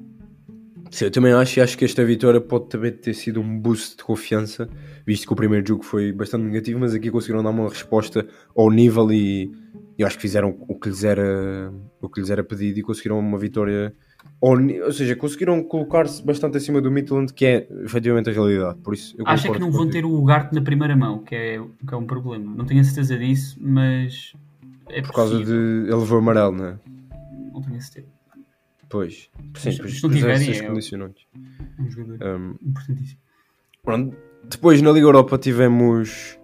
Sim, 0.90 1.06
eu 1.06 1.12
também 1.12 1.34
acho 1.34 1.60
e 1.60 1.62
acho 1.62 1.78
que 1.78 1.86
esta 1.86 2.04
vitória 2.06 2.40
pode 2.40 2.70
também 2.70 2.92
ter 2.92 3.14
sido 3.14 3.42
um 3.42 3.60
boost 3.60 3.98
de 3.98 4.04
confiança, 4.04 4.70
visto 5.06 5.28
que 5.28 5.34
o 5.34 5.36
primeiro 5.36 5.68
jogo 5.68 5.84
foi 5.84 6.12
bastante 6.12 6.44
negativo, 6.46 6.80
mas 6.80 6.94
aqui 6.94 7.12
conseguiram 7.12 7.44
dar 7.44 7.50
uma 7.50 7.70
resposta 7.70 8.28
ao 8.56 8.70
nível 8.70 9.12
e 9.12 9.52
eu 9.98 10.06
acho 10.06 10.16
que 10.16 10.22
fizeram 10.22 10.56
o 10.68 10.80
que 10.80 10.90
lhes 10.90 11.04
era, 11.04 11.74
o 12.02 12.08
que 12.08 12.22
lhes 12.22 12.30
era 12.30 12.44
pedido 12.44 12.80
e 12.80 12.84
conseguiram 12.84 13.18
uma 13.18 13.38
vitória, 13.38 13.94
ao 14.42 14.52
ou 14.52 14.92
seja, 14.92 15.16
conseguiram 15.16 15.64
colocar-se 15.64 16.24
bastante 16.24 16.58
acima 16.58 16.80
do 16.80 16.92
Midland, 16.92 17.34
que 17.34 17.46
é 17.46 17.68
efetivamente 17.84 18.30
a 18.30 18.34
realidade. 18.34 18.78
Por 18.80 18.94
isso, 18.94 19.16
eu 19.18 19.28
Acha 19.28 19.52
que 19.52 19.60
não 19.60 19.72
vão 19.72 19.90
ter 19.90 20.06
o 20.06 20.14
Ugarte 20.14 20.54
na 20.54 20.62
primeira 20.62 20.96
mão, 20.96 21.24
que 21.24 21.34
é, 21.36 21.60
que 21.88 21.94
é 21.94 21.98
um 21.98 22.06
problema. 22.06 22.54
Não 22.56 22.66
tenho 22.66 22.82
a 22.82 22.84
certeza 22.84 23.18
disso, 23.18 23.58
mas 23.60 24.34
é 24.90 25.02
Por 25.02 25.14
causa 25.14 25.38
de 25.38 25.44
possível. 25.44 25.84
ele 25.86 25.96
levou 25.96 26.20
amarelo, 26.20 26.52
não 26.56 26.66
é? 26.66 26.80
Não 27.52 27.62
tenho 27.62 27.78
a 27.78 27.82
certeza. 27.82 28.17
Pois, 28.90 29.30
sim, 29.58 29.72
Se- 29.72 29.78
pois, 29.80 30.00
se 30.00 30.10
tiverem, 30.10 30.50
é- 30.52 30.68
condicionantes. 30.68 31.26
Um 31.80 31.90
jogador 31.90 32.26
Um, 32.40 32.56
importantíssimo. 32.62 33.20
Pronto. 33.84 34.18
Depois 34.50 34.82
na 34.82 34.92
Liga 34.92 35.06
Europa 35.08 35.38
tivemos 35.38 36.40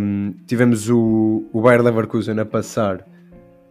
hum, 0.00 0.34
tivemos 0.46 0.88
o, 0.90 1.48
o 1.52 1.60
Bayer 1.60 1.82
Leverkusen 1.82 2.38
a 2.40 2.44
passar 2.44 3.06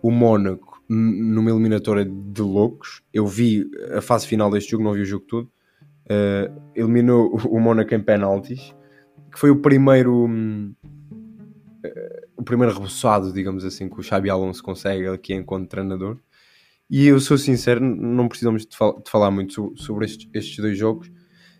o 0.01 0.09
Mónaco 0.09 0.81
numa 0.89 1.49
eliminatória 1.49 2.05
de 2.05 2.41
loucos. 2.41 3.01
Eu 3.13 3.25
vi 3.27 3.69
a 3.95 4.01
fase 4.01 4.27
final 4.27 4.49
deste 4.51 4.71
jogo, 4.71 4.83
não 4.83 4.93
vi 4.93 5.01
o 5.01 5.05
jogo 5.05 5.25
todo. 5.25 5.51
Uh, 6.05 6.61
eliminou 6.75 7.29
o, 7.33 7.55
o 7.55 7.59
Mónaco 7.59 7.93
em 7.93 8.01
penaltis, 8.01 8.75
que 9.31 9.39
foi 9.39 9.49
o 9.51 9.57
primeiro 9.61 10.25
hum, 10.27 10.73
eh, 11.83 12.27
o 12.35 12.43
primeiro 12.43 12.73
reboçado, 12.73 13.31
digamos 13.31 13.63
assim, 13.63 13.87
que 13.87 13.99
o 13.99 14.03
Xabi 14.03 14.29
Alonso 14.29 14.61
consegue 14.63 15.07
aqui 15.07 15.33
enquanto 15.33 15.69
treinador. 15.69 16.17
E 16.91 17.07
eu 17.07 17.19
sou 17.21 17.37
sincero, 17.37 17.79
não 17.79 18.27
precisamos 18.27 18.65
de, 18.65 18.75
fal- 18.75 19.01
de 19.01 19.09
falar 19.09 19.31
muito 19.31 19.53
so- 19.53 19.73
sobre 19.77 20.03
estes, 20.05 20.27
estes 20.33 20.57
dois 20.57 20.77
jogos, 20.77 21.09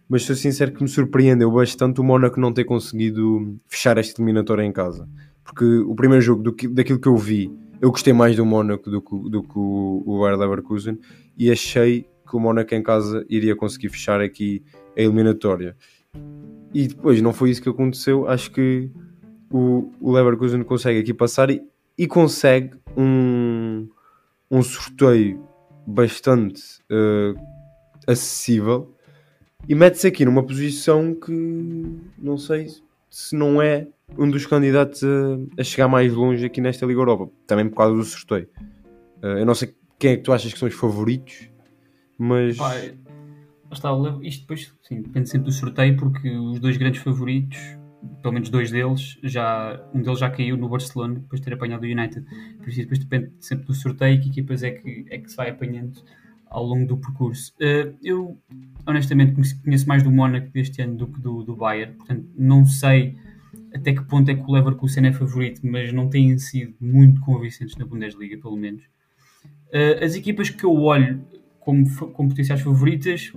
mas 0.10 0.24
sou 0.24 0.36
sincero 0.36 0.74
que 0.74 0.84
me 0.84 0.89
surpreendeu 0.89 1.50
bastante 1.50 2.02
o 2.02 2.04
Mónaco 2.04 2.38
não 2.38 2.52
ter 2.52 2.65
conseguido 2.65 3.58
fechar 3.65 3.98
esta 3.98 4.22
eliminatória 4.22 4.62
em 4.63 4.74
casa. 4.74 5.08
Porque 5.46 5.63
o 5.63 5.96
primeiro 5.96 6.22
jogo, 6.22 6.44
do 6.44 6.52
que- 6.54 6.67
daquilo 6.67 7.00
que 7.00 7.08
eu 7.08 7.15
vi, 7.15 7.50
eu 7.80 7.89
gostei 7.89 8.12
mais 8.12 8.36
do 8.36 8.46
Mónaco 8.46 8.91
do 8.91 9.02
que, 9.02 9.30
do 9.30 9.41
que 9.41 9.58
o, 9.58 10.04
o 10.06 10.26
Leverkusen 10.26 11.00
e 11.38 11.50
achei 11.50 12.06
que 12.30 12.36
o 12.36 12.39
Mónaco 12.39 12.76
em 12.76 12.84
casa 12.84 13.26
iria 13.30 13.56
conseguir 13.56 13.88
fechar 13.89 14.20
aqui 14.20 14.62
a 14.98 15.02
eliminatória. 15.02 15.78
E 16.74 16.88
depois 16.88 17.22
não 17.22 17.32
foi 17.32 17.50
isso 17.52 17.62
que 17.62 17.70
aconteceu. 17.70 18.28
Acho 18.28 18.52
que 18.52 18.91
o, 19.50 19.91
o 20.00 20.12
Leverkusen 20.12 20.62
consegue 20.63 21.00
aqui 21.00 21.13
passar 21.13 21.50
e, 21.50 21.62
e 21.98 22.06
consegue 22.06 22.72
um, 22.98 23.88
um 24.52 24.62
sorteio 24.62 25.48
bastante 25.88 26.62
eh, 26.92 27.34
acessível 28.06 28.94
e 29.68 29.74
mete-se 29.74 30.08
aqui 30.08 30.26
numa 30.26 30.44
posição 30.44 31.16
que 31.16 31.32
não 32.18 32.38
sei 32.38 32.68
se 33.10 33.36
não 33.36 33.62
é 33.62 33.88
um 34.18 34.30
dos 34.30 34.46
candidatos 34.46 35.04
a, 35.04 35.62
a, 35.62 35.64
chegar 35.64 35.88
mais 35.88 36.14
longe 36.14 36.46
aqui 36.46 36.60
nesta 36.60 36.86
Liga 36.86 37.00
Europa, 37.00 37.32
também 37.48 37.70
por 37.70 37.78
causa 37.78 37.96
do 37.96 38.04
sorteio. 38.04 38.48
Uh, 39.22 39.38
eu 39.40 39.46
não 39.46 39.54
sei 39.54 39.74
quem 40.00 40.14
é 40.14 40.18
que 40.18 40.24
tu 40.24 40.34
achas 40.34 40.52
que 40.52 40.60
são 40.60 40.68
os 40.68 40.74
favoritos, 40.74 41.50
mas. 42.18 42.58
Pai, 42.58 42.96
está, 43.72 43.90
isto 44.24 44.42
depois 44.42 44.74
sim, 44.82 45.02
depende 45.02 45.30
sempre 45.30 45.46
do 45.46 45.52
sorteio, 45.52 45.96
porque 45.98 46.30
os 46.30 46.60
dois 46.60 46.78
grandes 46.78 47.02
favoritos, 47.02 47.60
pelo 48.22 48.34
menos 48.34 48.50
dois 48.50 48.72
deles, 48.72 49.18
já, 49.24 49.84
um 49.94 50.02
deles 50.02 50.20
já 50.20 50.30
caiu 50.30 50.58
no 50.58 50.68
Barcelona 50.70 51.16
depois 51.16 51.40
de 51.40 51.46
ter 51.46 51.54
apanhado 51.54 51.84
o 51.84 51.86
United. 51.86 52.26
Por 52.58 52.70
isso 52.70 52.80
depois 52.80 53.00
depende 53.00 53.32
sempre 53.40 53.66
do 53.66 53.74
sorteio 53.74 54.20
que 54.22 54.30
equipas 54.30 54.64
é 54.64 54.72
que, 54.72 55.06
é 55.10 55.18
que 55.18 55.30
se 55.30 55.36
vai 55.36 55.50
apanhando 55.50 56.02
ao 56.48 56.66
longo 56.66 56.86
do 56.86 56.98
percurso. 56.98 57.54
Uh, 57.54 57.96
eu 58.04 58.38
honestamente 58.86 59.34
conheço 59.64 59.88
mais 59.88 60.04
do 60.04 60.12
Mónaco 60.12 60.50
deste 60.50 60.82
ano 60.82 60.96
do 60.96 61.08
que 61.08 61.20
do, 61.20 61.44
do 61.44 61.56
Bayern, 61.56 61.96
portanto 61.96 62.28
não 62.38 62.66
sei 62.66 63.18
até 63.74 63.94
que 63.94 64.04
ponto 64.04 64.30
é 64.30 64.36
que 64.36 64.42
o 64.42 64.52
Leverkusen 64.52 65.08
é 65.08 65.14
favorito, 65.14 65.62
mas 65.64 65.94
não 65.94 66.10
têm 66.10 66.38
sido 66.38 66.76
muito 66.80 67.22
convincentes 67.22 67.78
na 67.78 67.86
Bundesliga, 67.86 68.38
pelo 68.38 68.58
menos. 68.58 68.84
Uh, 69.68 70.04
as 70.04 70.16
equipas 70.16 70.50
que 70.50 70.64
eu 70.66 70.74
olho 70.74 71.26
como, 71.60 71.90
como 72.12 72.30
potenciais 72.30 72.62
favoritas, 72.62 73.32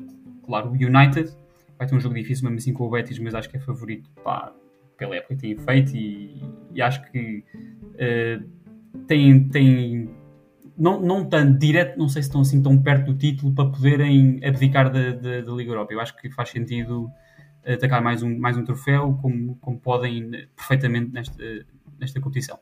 claro, 0.44 0.70
o 0.70 0.72
United 0.72 1.32
vai 1.78 1.86
ter 1.86 1.94
um 1.94 2.00
jogo 2.00 2.14
difícil 2.14 2.44
mesmo 2.44 2.58
assim 2.58 2.72
com 2.72 2.84
o 2.84 2.90
Betis, 2.90 3.18
mas 3.18 3.34
acho 3.34 3.48
que 3.48 3.56
é 3.56 3.60
favorito 3.60 4.10
pá, 4.22 4.52
pela 4.96 5.16
época 5.16 5.34
que 5.34 5.40
tem 5.40 5.56
feito 5.56 5.96
e, 5.96 6.42
e 6.72 6.82
acho 6.82 7.02
que 7.10 7.44
uh, 7.94 9.04
tem, 9.06 9.48
tem 9.48 10.10
não, 10.76 11.00
não 11.00 11.24
tanto 11.24 11.58
direto, 11.58 11.98
não 11.98 12.08
sei 12.08 12.22
se 12.22 12.28
estão 12.28 12.40
assim 12.40 12.62
tão 12.62 12.80
perto 12.80 13.12
do 13.12 13.18
título 13.18 13.54
para 13.54 13.70
poderem 13.70 14.40
abdicar 14.44 14.90
da, 14.90 15.10
da, 15.12 15.40
da 15.40 15.52
Liga 15.52 15.70
Europa. 15.70 15.92
Eu 15.92 16.00
acho 16.00 16.16
que 16.16 16.30
faz 16.30 16.50
sentido 16.50 17.10
atacar 17.66 18.02
mais 18.02 18.22
um, 18.22 18.38
mais 18.38 18.56
um 18.56 18.64
troféu, 18.64 19.18
como, 19.20 19.56
como 19.56 19.78
podem 19.78 20.30
perfeitamente 20.54 21.12
nesta, 21.12 21.42
nesta 21.98 22.20
competição. 22.20 22.58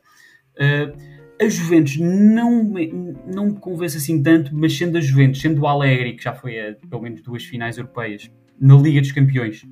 Uh, 0.55 1.23
a 1.41 1.49
Juventus 1.49 1.97
não 1.97 2.63
não 3.25 3.47
me 3.47 3.59
convence 3.59 3.97
assim 3.97 4.21
tanto, 4.21 4.55
mas 4.55 4.77
sendo 4.77 4.97
a 4.97 5.01
Juventus, 5.01 5.41
sendo 5.41 5.61
o 5.61 5.67
Alegre, 5.67 6.13
que 6.13 6.23
já 6.23 6.33
foi 6.33 6.59
a 6.59 6.75
pelo 6.75 7.01
menos 7.01 7.21
duas 7.21 7.43
finais 7.43 7.77
europeias, 7.77 8.31
na 8.63 8.75
Liga 8.77 9.01
dos 9.01 9.11
Campeões, 9.11 9.65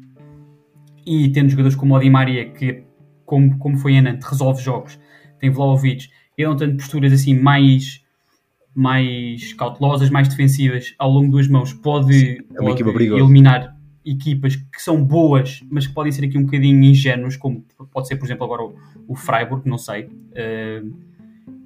e 1.05 1.29
tendo 1.29 1.49
jogadores 1.49 1.75
como 1.75 1.95
o 1.95 1.99
Di 1.99 2.09
Maria, 2.09 2.49
que, 2.51 2.83
como, 3.25 3.57
como 3.57 3.77
foi 3.77 3.93
em 3.93 4.01
Nantes, 4.01 4.27
resolve 4.27 4.61
jogos, 4.61 4.99
tem 5.39 5.49
Vlaovic, 5.49 6.09
e 6.37 6.43
não 6.43 6.57
tanto 6.57 6.75
posturas 6.75 7.13
assim 7.13 7.33
mais 7.33 8.01
mais 8.73 9.51
cautelosas, 9.53 10.09
mais 10.09 10.29
defensivas 10.29 10.93
ao 10.97 11.09
longo 11.11 11.37
das 11.37 11.47
mãos, 11.47 11.73
pode, 11.73 12.45
é 12.53 12.57
pode 12.57 12.81
eliminar 12.81 13.75
equipas 14.05 14.55
que 14.55 14.81
são 14.81 15.03
boas, 15.03 15.61
mas 15.69 15.87
que 15.87 15.93
podem 15.93 16.11
ser 16.11 16.25
aqui 16.25 16.37
um 16.37 16.45
bocadinho 16.45 16.81
ingênuos, 16.83 17.35
como 17.35 17.65
pode 17.91 18.07
ser, 18.07 18.15
por 18.15 18.25
exemplo, 18.25 18.45
agora 18.45 18.63
o, 18.63 18.75
o 19.09 19.15
Freiburg, 19.15 19.67
não 19.67 19.77
sei. 19.77 20.05
Uh, 20.05 20.93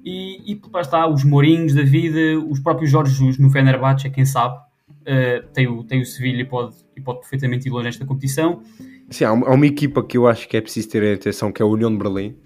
e, 0.04 0.52
e 0.52 0.60
lá 0.72 0.80
está, 0.80 1.06
os 1.08 1.22
Mourinhos 1.22 1.74
da 1.74 1.82
vida, 1.82 2.38
os 2.48 2.58
próprios 2.58 2.90
Jorge 2.90 3.12
Jesus 3.12 3.38
no 3.38 3.50
Fenerbahçe, 3.50 4.10
quem 4.10 4.24
sabe. 4.24 4.65
Uh, 5.06 5.46
tem, 5.52 5.68
o, 5.68 5.84
tem 5.84 6.00
o 6.00 6.04
Sevilha 6.04 6.42
e 6.42 6.44
pode, 6.44 6.74
e 6.96 7.00
pode 7.00 7.20
perfeitamente 7.20 7.68
ir 7.68 7.70
longe 7.70 7.84
nesta 7.84 8.04
competição. 8.04 8.60
Sim, 9.08 9.24
há 9.24 9.32
uma, 9.32 9.46
há 9.46 9.52
uma 9.52 9.66
equipa 9.66 10.02
que 10.02 10.18
eu 10.18 10.26
acho 10.26 10.48
que 10.48 10.56
é 10.56 10.60
preciso 10.60 10.88
ter 10.88 11.14
atenção, 11.14 11.52
que 11.52 11.62
é 11.62 11.64
a 11.64 11.68
União 11.68 11.90
de 11.90 11.96
Berlim 11.96 12.36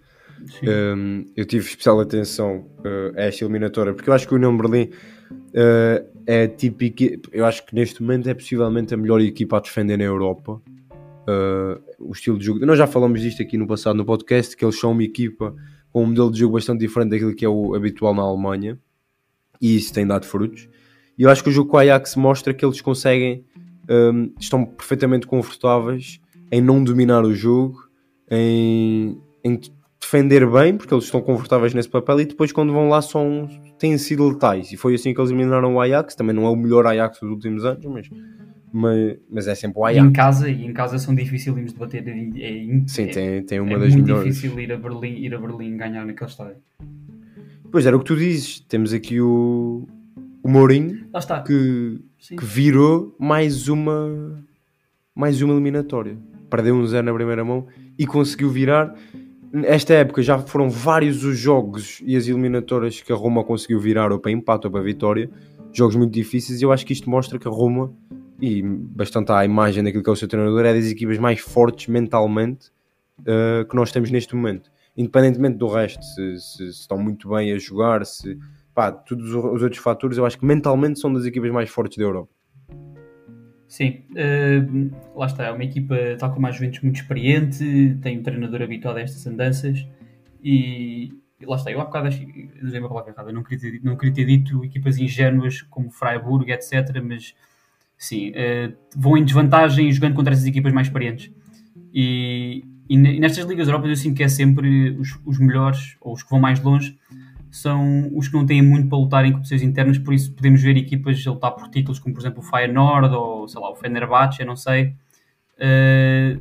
um, 0.63 1.25
eu 1.37 1.45
tive 1.45 1.67
especial 1.67 2.01
atenção 2.01 2.67
uh, 2.79 3.17
a 3.17 3.23
esta 3.23 3.45
eliminatória 3.45 3.93
porque 3.93 4.09
eu 4.09 4.15
acho 4.15 4.27
que 4.27 4.33
o 4.33 4.37
União 4.37 4.57
Berlim 4.57 4.91
uh, 5.31 6.09
é 6.27 6.47
típico. 6.47 7.29
Eu 7.33 7.45
acho 7.45 7.65
que 7.67 7.75
neste 7.75 8.03
momento 8.03 8.29
é 8.29 8.35
possivelmente 8.35 8.95
a 8.95 8.97
melhor 8.97 9.21
equipa 9.21 9.59
a 9.59 9.61
defender 9.61 9.97
na 9.97 10.05
Europa. 10.05 10.61
Uh, 11.29 11.81
o 11.99 12.13
estilo 12.13 12.39
de 12.39 12.47
jogo. 12.47 12.65
Nós 12.65 12.79
já 12.79 12.87
falamos 12.87 13.21
disto 13.21 13.43
aqui 13.43 13.57
no 13.57 13.67
passado 13.67 13.97
no 13.97 14.05
podcast, 14.05 14.57
que 14.57 14.65
eles 14.65 14.79
são 14.79 14.93
uma 14.93 15.05
equipa 15.05 15.55
com 15.93 16.03
um 16.03 16.07
modelo 16.07 16.31
de 16.31 16.41
jogo 16.41 16.55
bastante 16.55 16.81
diferente 16.81 17.11
daquilo 17.11 17.35
que 17.35 17.45
é 17.45 17.49
o 17.49 17.75
habitual 17.75 18.15
na 18.15 18.23
Alemanha 18.23 18.79
e 19.61 19.77
isso 19.77 19.93
tem 19.93 20.07
dado 20.07 20.27
frutos. 20.27 20.69
E 21.21 21.23
eu 21.23 21.29
acho 21.29 21.43
que 21.45 21.51
o 21.51 21.53
jogo 21.53 21.69
com 21.69 21.77
a 21.77 21.83
Ajax 21.83 22.17
mostra 22.17 22.55
que 22.55 22.65
eles 22.65 22.81
conseguem, 22.81 23.45
um, 23.91 24.33
estão 24.41 24.65
perfeitamente 24.65 25.27
confortáveis 25.27 26.19
em 26.51 26.63
não 26.63 26.83
dominar 26.83 27.23
o 27.25 27.35
jogo, 27.35 27.79
em, 28.31 29.21
em 29.45 29.61
defender 30.01 30.51
bem, 30.51 30.79
porque 30.79 30.95
eles 30.95 31.05
estão 31.05 31.21
confortáveis 31.21 31.75
nesse 31.75 31.91
papel, 31.91 32.23
e 32.23 32.25
depois 32.25 32.53
quando 32.53 32.73
vão 32.73 32.89
lá 32.89 33.03
são, 33.03 33.47
têm 33.79 33.99
sido 33.99 34.27
letais. 34.27 34.73
E 34.73 34.79
foi 34.79 34.95
assim 34.95 35.13
que 35.13 35.21
eles 35.21 35.31
eliminaram 35.31 35.75
o 35.75 35.81
Ajax, 35.83 36.15
também 36.15 36.35
não 36.35 36.47
é 36.47 36.49
o 36.49 36.57
melhor 36.57 36.87
Ajax 36.87 37.21
dos 37.21 37.31
últimos 37.31 37.67
anos, 37.67 37.85
mas, 37.85 38.09
mas, 38.73 39.19
mas 39.31 39.47
é 39.47 39.55
sempre 39.55 39.79
o 39.79 39.85
Ajax. 39.85 40.03
E 40.03 40.09
em 40.09 40.13
casa, 40.15 40.49
e 40.49 40.65
em 40.65 40.73
casa 40.73 40.99
são 40.99 41.15
difíceis 41.15 41.55
de 41.55 41.79
bater. 41.79 42.03
É, 42.09 42.13
é, 42.13 42.83
Sim, 42.87 43.09
tem, 43.09 43.43
tem 43.45 43.61
uma 43.61 43.75
é 43.75 43.79
das 43.79 43.93
muito 43.93 44.07
melhores. 44.07 44.37
difícil 44.37 44.59
ir 44.59 44.73
a 44.73 44.79
Berlim, 44.79 45.19
ir 45.19 45.35
a 45.35 45.39
Berlim 45.39 45.77
ganhar 45.77 46.07
naquele 46.07 46.31
estádio. 46.31 46.63
Pois 47.71 47.85
era 47.85 47.95
o 47.95 47.99
que 47.99 48.07
tu 48.07 48.17
dizes, 48.17 48.61
temos 48.61 48.95
aqui 48.95 49.21
o, 49.21 49.87
o 49.87 50.00
Mourinho 50.51 51.07
que, 51.47 52.01
que 52.37 52.45
virou 52.45 53.15
mais 53.19 53.69
uma 53.69 54.45
mais 55.15 55.43
uma 55.43 55.53
eliminatória. 55.55 56.17
Perdeu 56.49 56.75
um 56.75 56.87
zero 56.87 57.07
na 57.07 57.13
primeira 57.13 57.45
mão 57.45 57.67
e 57.99 58.07
conseguiu 58.07 58.51
virar 58.51 58.95
esta 59.65 59.95
época 59.95 60.23
já 60.23 60.39
foram 60.39 60.71
vários 60.71 61.25
os 61.25 61.37
jogos 61.37 62.01
e 62.05 62.17
as 62.17 62.27
eliminatórias 62.27 63.01
que 63.01 63.13
a 63.13 63.17
Roma 63.17 63.43
conseguiu 63.43 63.81
virar 63.81 64.13
ou 64.13 64.19
para 64.19 64.31
empate 64.31 64.67
ou 64.67 64.73
para 64.73 64.81
vitória, 64.81 65.29
jogos 65.73 65.97
muito 65.97 66.13
difíceis, 66.13 66.61
e 66.61 66.65
eu 66.65 66.73
acho 66.73 66.87
que 66.87 66.93
isto 66.93 67.11
mostra 67.11 67.39
que 67.39 67.49
a 67.49 67.51
Roma, 67.51 67.93
e 68.41 68.63
bastante 68.63 69.33
à 69.33 69.45
imagem 69.45 69.83
daquilo 69.83 70.03
que 70.03 70.11
é 70.11 70.13
o 70.13 70.17
seu 70.17 70.29
treinador, 70.29 70.65
é 70.65 70.75
das 70.75 70.87
equipas 70.87 71.19
mais 71.19 71.41
fortes 71.41 71.89
mentalmente 71.89 72.69
uh, 73.21 73.65
que 73.69 73.75
nós 73.75 73.91
temos 73.91 74.11
neste 74.11 74.37
momento. 74.37 74.71
Independentemente 74.97 75.59
do 75.59 75.67
resto, 75.67 76.05
se, 76.05 76.39
se, 76.39 76.57
se 76.57 76.81
estão 76.81 76.99
muito 76.99 77.29
bem 77.29 77.53
a 77.53 77.59
jogar, 77.59 78.05
se 78.07 78.39
pá, 78.75 78.93
todos 78.93 79.35
os 79.35 79.63
outros 79.63 79.79
fatores, 79.79 80.19
eu 80.19 80.27
acho 80.27 80.39
que 80.39 80.45
mentalmente 80.45 80.99
são 81.01 81.13
das 81.13 81.25
equipas 81.25 81.51
mais 81.51 81.71
fortes 81.71 81.99
da 81.99 82.05
Europa. 82.05 82.33
Sim, 83.67 84.03
uh, 84.11 85.19
lá 85.19 85.27
está, 85.27 85.45
é 85.45 85.53
uma 85.53 85.63
equipa, 85.63 85.97
tal 86.19 86.33
como 86.33 86.47
a 86.47 86.51
Juventus, 86.51 86.81
muito 86.81 86.97
experiente, 86.97 87.97
tem 88.03 88.19
um 88.19 88.23
treinador 88.23 88.63
habituado 88.63 88.97
a 88.97 89.01
estas 89.01 89.25
andanças 89.27 89.87
e, 90.43 91.13
lá 91.43 91.55
está, 91.55 91.71
eu 91.71 91.81
há 91.81 91.85
bocado 91.85 92.09
usei 92.09 92.81
uma 92.81 92.89
palavra 92.89 93.13
errada, 93.13 93.33
não 93.33 93.45
queria, 93.45 93.71
ter, 93.71 93.81
não 93.85 93.97
queria 93.97 94.15
ter 94.15 94.25
dito 94.25 94.65
equipas 94.65 94.99
ingênuas 94.99 95.63
como 95.63 95.89
Freiburg, 95.89 96.51
etc, 96.51 97.01
mas 97.01 97.35
sim, 97.97 98.31
uh, 98.31 98.77
vão 98.97 99.17
em 99.17 99.25
desvantagem 99.25 99.93
jogando 99.93 100.15
contra 100.15 100.33
essas 100.33 100.47
equipas 100.47 100.73
mais 100.73 100.89
experientes 100.89 101.33
e, 101.93 102.65
e 102.89 102.97
nestas 102.97 103.45
ligas 103.45 103.69
Europas 103.69 103.91
eu 103.91 103.97
sinto 103.97 104.17
que 104.17 104.23
é 104.23 104.29
sempre 104.29 104.91
os, 104.99 105.19
os 105.25 105.39
melhores, 105.39 105.97
ou 106.01 106.13
os 106.13 106.23
que 106.23 106.31
vão 106.31 106.41
mais 106.41 106.61
longe, 106.63 106.99
são 107.51 108.11
os 108.15 108.29
que 108.29 108.35
não 108.35 108.47
têm 108.47 108.63
muito 108.63 108.89
para 108.89 108.99
lutar 108.99 109.25
em 109.25 109.33
competições 109.33 109.63
internas, 109.63 109.99
por 109.99 110.15
isso 110.15 110.33
podemos 110.33 110.63
ver 110.63 110.77
equipas 110.77 111.25
a 111.27 111.31
lutar 111.31 111.53
por 111.53 111.69
títulos, 111.69 111.99
como 111.99 112.15
por 112.15 112.21
exemplo 112.21 112.41
o 112.41 112.43
Feyenoord 112.43 113.15
ou 113.15 113.49
sei 113.49 113.61
lá, 113.61 113.71
o 113.71 113.75
Fenerbahçe, 113.75 114.45
não 114.45 114.57
sei, 114.57 114.95
uh, 115.59 116.41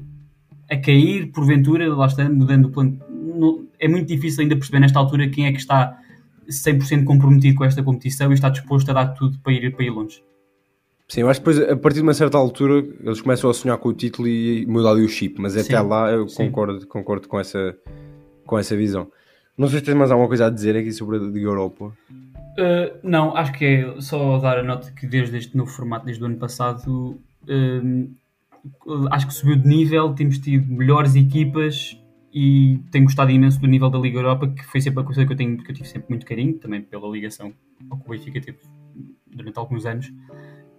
a 0.69 0.77
cair 0.77 1.31
porventura, 1.31 1.93
lá 1.93 2.05
está, 2.05 2.29
mudando 2.29 2.65
o 2.65 2.69
plano. 2.69 2.99
é 3.79 3.87
muito 3.87 4.07
difícil 4.07 4.43
ainda 4.43 4.55
perceber 4.55 4.79
nesta 4.79 4.99
altura 4.99 5.27
quem 5.29 5.47
é 5.47 5.51
que 5.51 5.57
está 5.59 5.99
100% 6.47 7.03
comprometido 7.03 7.57
com 7.57 7.63
esta 7.63 7.81
competição 7.83 8.31
e 8.31 8.33
está 8.33 8.49
disposto 8.49 8.89
a 8.89 8.93
dar 8.93 9.07
tudo 9.09 9.39
para 9.39 9.53
ir, 9.53 9.75
para 9.75 9.85
ir 9.85 9.89
longe. 9.89 10.23
Sim, 11.07 11.21
eu 11.21 11.29
acho 11.29 11.41
que 11.41 11.49
depois, 11.49 11.71
a 11.71 11.75
partir 11.75 11.97
de 11.97 12.03
uma 12.03 12.13
certa 12.13 12.37
altura, 12.37 12.85
eles 13.03 13.19
começam 13.19 13.49
a 13.49 13.53
sonhar 13.53 13.77
com 13.79 13.89
o 13.89 13.93
título 13.93 14.27
e 14.27 14.63
mudar 14.67 14.91
ali 14.91 15.03
o 15.03 15.09
chip, 15.09 15.41
mas 15.41 15.57
até 15.57 15.79
sim, 15.79 15.87
lá 15.87 16.11
eu 16.11 16.27
concordo, 16.27 16.85
concordo 16.85 17.27
com, 17.27 17.39
essa, 17.39 17.75
com 18.45 18.59
essa 18.59 18.77
visão. 18.77 19.07
Não 19.59 19.67
sei 19.67 19.79
se 19.79 19.85
tens 19.85 19.95
mais 19.95 20.09
alguma 20.09 20.29
coisa 20.29 20.45
a 20.45 20.49
dizer 20.49 20.77
aqui 20.77 20.89
sobre 20.93 21.17
a 21.17 21.19
Liga 21.19 21.47
Europa. 21.47 21.91
Uh, 22.09 22.97
não, 23.03 23.35
acho 23.35 23.51
que 23.51 23.65
é 23.65 23.99
só 23.99 24.37
dar 24.37 24.57
a 24.57 24.63
nota 24.63 24.89
que 24.93 25.05
desde 25.05 25.35
este 25.35 25.57
novo 25.57 25.69
formato, 25.69 26.05
desde 26.05 26.23
o 26.23 26.27
ano 26.27 26.37
passado, 26.37 27.19
uh, 27.43 29.07
acho 29.11 29.27
que 29.27 29.33
subiu 29.33 29.57
de 29.57 29.67
nível, 29.67 30.13
temos 30.13 30.37
tido 30.37 30.65
melhores 30.71 31.13
equipas 31.13 32.01
e 32.33 32.79
tenho 32.89 33.03
gostado 33.03 33.31
imenso 33.31 33.59
do 33.59 33.67
nível 33.67 33.89
da 33.89 33.99
Liga 33.99 34.19
Europa, 34.19 34.47
que 34.47 34.63
foi 34.63 34.79
sempre 34.79 35.01
a 35.01 35.03
coisa 35.03 35.25
que 35.25 35.33
eu, 35.33 35.35
tenho, 35.35 35.57
que 35.57 35.69
eu 35.69 35.75
tive 35.75 35.89
sempre 35.89 36.07
muito 36.07 36.25
carinho, 36.25 36.53
também 36.53 36.81
pela 36.81 37.09
ligação 37.09 37.51
ao 37.89 37.97
que 37.97 38.05
o 38.05 38.11
Benfica 38.11 38.39
teve 38.39 38.59
durante 39.27 39.59
alguns 39.59 39.85
anos, 39.85 40.09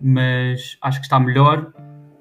mas 0.01 0.79
acho 0.81 1.01
que 1.01 1.05
está 1.05 1.21
melhor 1.21 1.71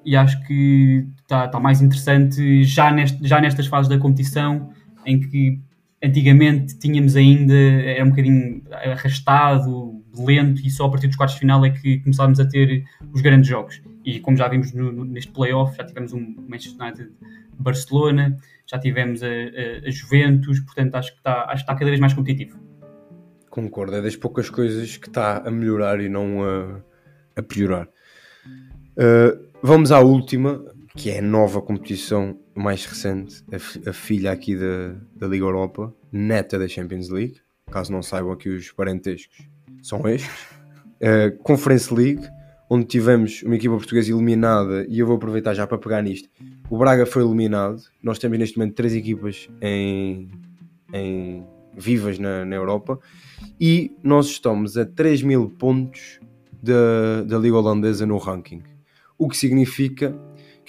e 0.04 0.14
acho 0.14 0.38
que 0.46 1.06
está, 1.22 1.46
está 1.46 1.58
mais 1.58 1.80
interessante 1.80 2.64
já, 2.64 2.90
neste, 2.90 3.26
já 3.26 3.40
nestas 3.40 3.66
fases 3.66 3.88
da 3.88 3.96
competição 3.96 4.70
em 5.06 5.20
que 5.20 5.58
antigamente 6.02 6.78
tínhamos 6.78 7.16
ainda, 7.16 7.54
era 7.54 8.04
um 8.04 8.10
bocadinho 8.10 8.62
arrastado, 8.70 10.02
lento, 10.16 10.60
e 10.64 10.70
só 10.70 10.86
a 10.86 10.90
partir 10.90 11.06
dos 11.06 11.16
quartos 11.16 11.34
de 11.34 11.40
final 11.40 11.64
é 11.64 11.70
que 11.70 11.98
começámos 12.00 12.40
a 12.40 12.46
ter 12.46 12.84
os 13.12 13.20
grandes 13.20 13.48
jogos. 13.48 13.82
E 14.04 14.18
como 14.20 14.36
já 14.36 14.48
vimos 14.48 14.72
no, 14.72 14.90
no, 14.90 15.04
neste 15.04 15.30
playoff, 15.32 15.76
já 15.76 15.84
tivemos 15.84 16.12
um 16.12 16.34
Manchester 16.48 16.86
United 16.86 17.10
Barcelona, 17.58 18.36
já 18.66 18.78
tivemos 18.78 19.22
a, 19.22 19.26
a, 19.26 19.88
a, 19.88 19.90
Juventus, 19.90 20.60
portanto 20.60 20.94
acho 20.94 21.12
que, 21.12 21.18
está, 21.18 21.44
acho 21.44 21.56
que 21.56 21.60
está 21.60 21.74
cada 21.74 21.86
vez 21.86 22.00
mais 22.00 22.14
competitivo. 22.14 22.58
Concordo, 23.50 23.96
é 23.96 24.02
das 24.02 24.16
poucas 24.16 24.48
coisas 24.48 24.96
que 24.96 25.08
está 25.08 25.38
a 25.38 25.50
melhorar 25.50 26.00
e 26.00 26.08
não 26.08 26.42
a, 26.42 26.80
a 27.36 27.42
piorar. 27.42 27.88
Uh, 28.96 29.50
vamos 29.62 29.92
à 29.92 30.00
última, 30.00 30.64
que 30.96 31.10
é 31.10 31.18
a 31.18 31.22
nova 31.22 31.60
competição 31.60 32.38
mais 32.60 32.84
recente, 32.84 33.42
a, 33.50 33.90
a 33.90 33.92
filha 33.92 34.30
aqui 34.30 34.54
da, 34.54 34.94
da 35.16 35.26
Liga 35.26 35.44
Europa, 35.44 35.92
neta 36.12 36.58
da 36.58 36.68
Champions 36.68 37.08
League, 37.08 37.40
caso 37.70 37.90
não 37.90 38.02
saibam 38.02 38.32
aqui 38.32 38.48
os 38.48 38.70
parentescos, 38.70 39.48
são 39.82 40.06
estes. 40.08 40.30
Uh, 41.02 41.34
Conference 41.42 41.94
League, 41.94 42.20
onde 42.68 42.84
tivemos 42.84 43.42
uma 43.42 43.54
equipa 43.56 43.74
portuguesa 43.74 44.12
eliminada, 44.12 44.84
e 44.86 44.98
eu 44.98 45.06
vou 45.06 45.16
aproveitar 45.16 45.54
já 45.54 45.66
para 45.66 45.78
pegar 45.78 46.02
nisto. 46.02 46.28
O 46.68 46.76
Braga 46.76 47.06
foi 47.06 47.24
eliminado, 47.24 47.80
nós 48.02 48.18
temos 48.18 48.38
neste 48.38 48.58
momento 48.58 48.74
três 48.74 48.94
equipas 48.94 49.48
em, 49.62 50.28
em 50.92 51.42
vivas 51.74 52.18
na, 52.18 52.44
na 52.44 52.54
Europa, 52.54 53.00
e 53.58 53.96
nós 54.02 54.26
estamos 54.26 54.76
a 54.76 54.84
3 54.84 55.22
mil 55.22 55.48
pontos 55.48 56.20
da, 56.62 57.22
da 57.26 57.38
Liga 57.38 57.56
Holandesa 57.56 58.04
no 58.04 58.18
ranking. 58.18 58.62
O 59.18 59.26
que 59.26 59.38
significa 59.38 60.14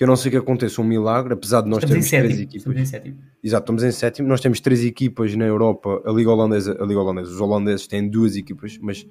que 0.02 0.04
eu 0.04 0.08
não 0.08 0.16
sei 0.16 0.32
que 0.32 0.38
aconteça 0.38 0.82
um 0.82 0.84
milagre, 0.84 1.32
apesar 1.32 1.62
de 1.62 1.70
nós 1.70 1.84
Estamos 1.84 2.10
termos 2.10 2.10
três 2.10 2.24
sétimo. 2.24 2.42
equipas. 2.42 2.58
Estamos 2.58 2.82
em 2.82 2.86
sétimo. 2.86 3.18
Exato, 3.44 3.62
estamos 3.62 3.84
em 3.84 3.92
sétimo. 3.92 4.28
Nós 4.28 4.42
temos 4.42 4.60
três 4.60 4.84
equipas 4.84 5.36
na 5.36 5.46
Europa. 5.46 6.02
A 6.04 6.12
Liga 6.12 6.32
Holandesa, 6.32 6.76
a 6.82 6.86
Liga 6.88 7.00
Holandesa, 7.00 7.30
os 7.30 7.40
holandeses 7.40 7.86
têm 7.86 8.10
duas 8.10 8.36
equipas, 8.36 8.80
mas 8.82 9.06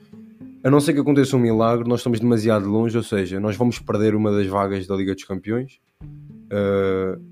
a 0.64 0.68
não 0.68 0.80
ser 0.80 0.92
que 0.92 0.98
aconteça 0.98 1.36
um 1.36 1.38
milagre, 1.38 1.88
nós 1.88 2.00
estamos 2.00 2.18
demasiado 2.18 2.68
longe, 2.68 2.96
ou 2.96 3.04
seja, 3.04 3.38
nós 3.38 3.54
vamos 3.54 3.78
perder 3.78 4.16
uma 4.16 4.32
das 4.32 4.48
vagas 4.48 4.84
da 4.88 4.96
Liga 4.96 5.14
dos 5.14 5.22
Campeões 5.22 5.78
uh, 6.02 7.22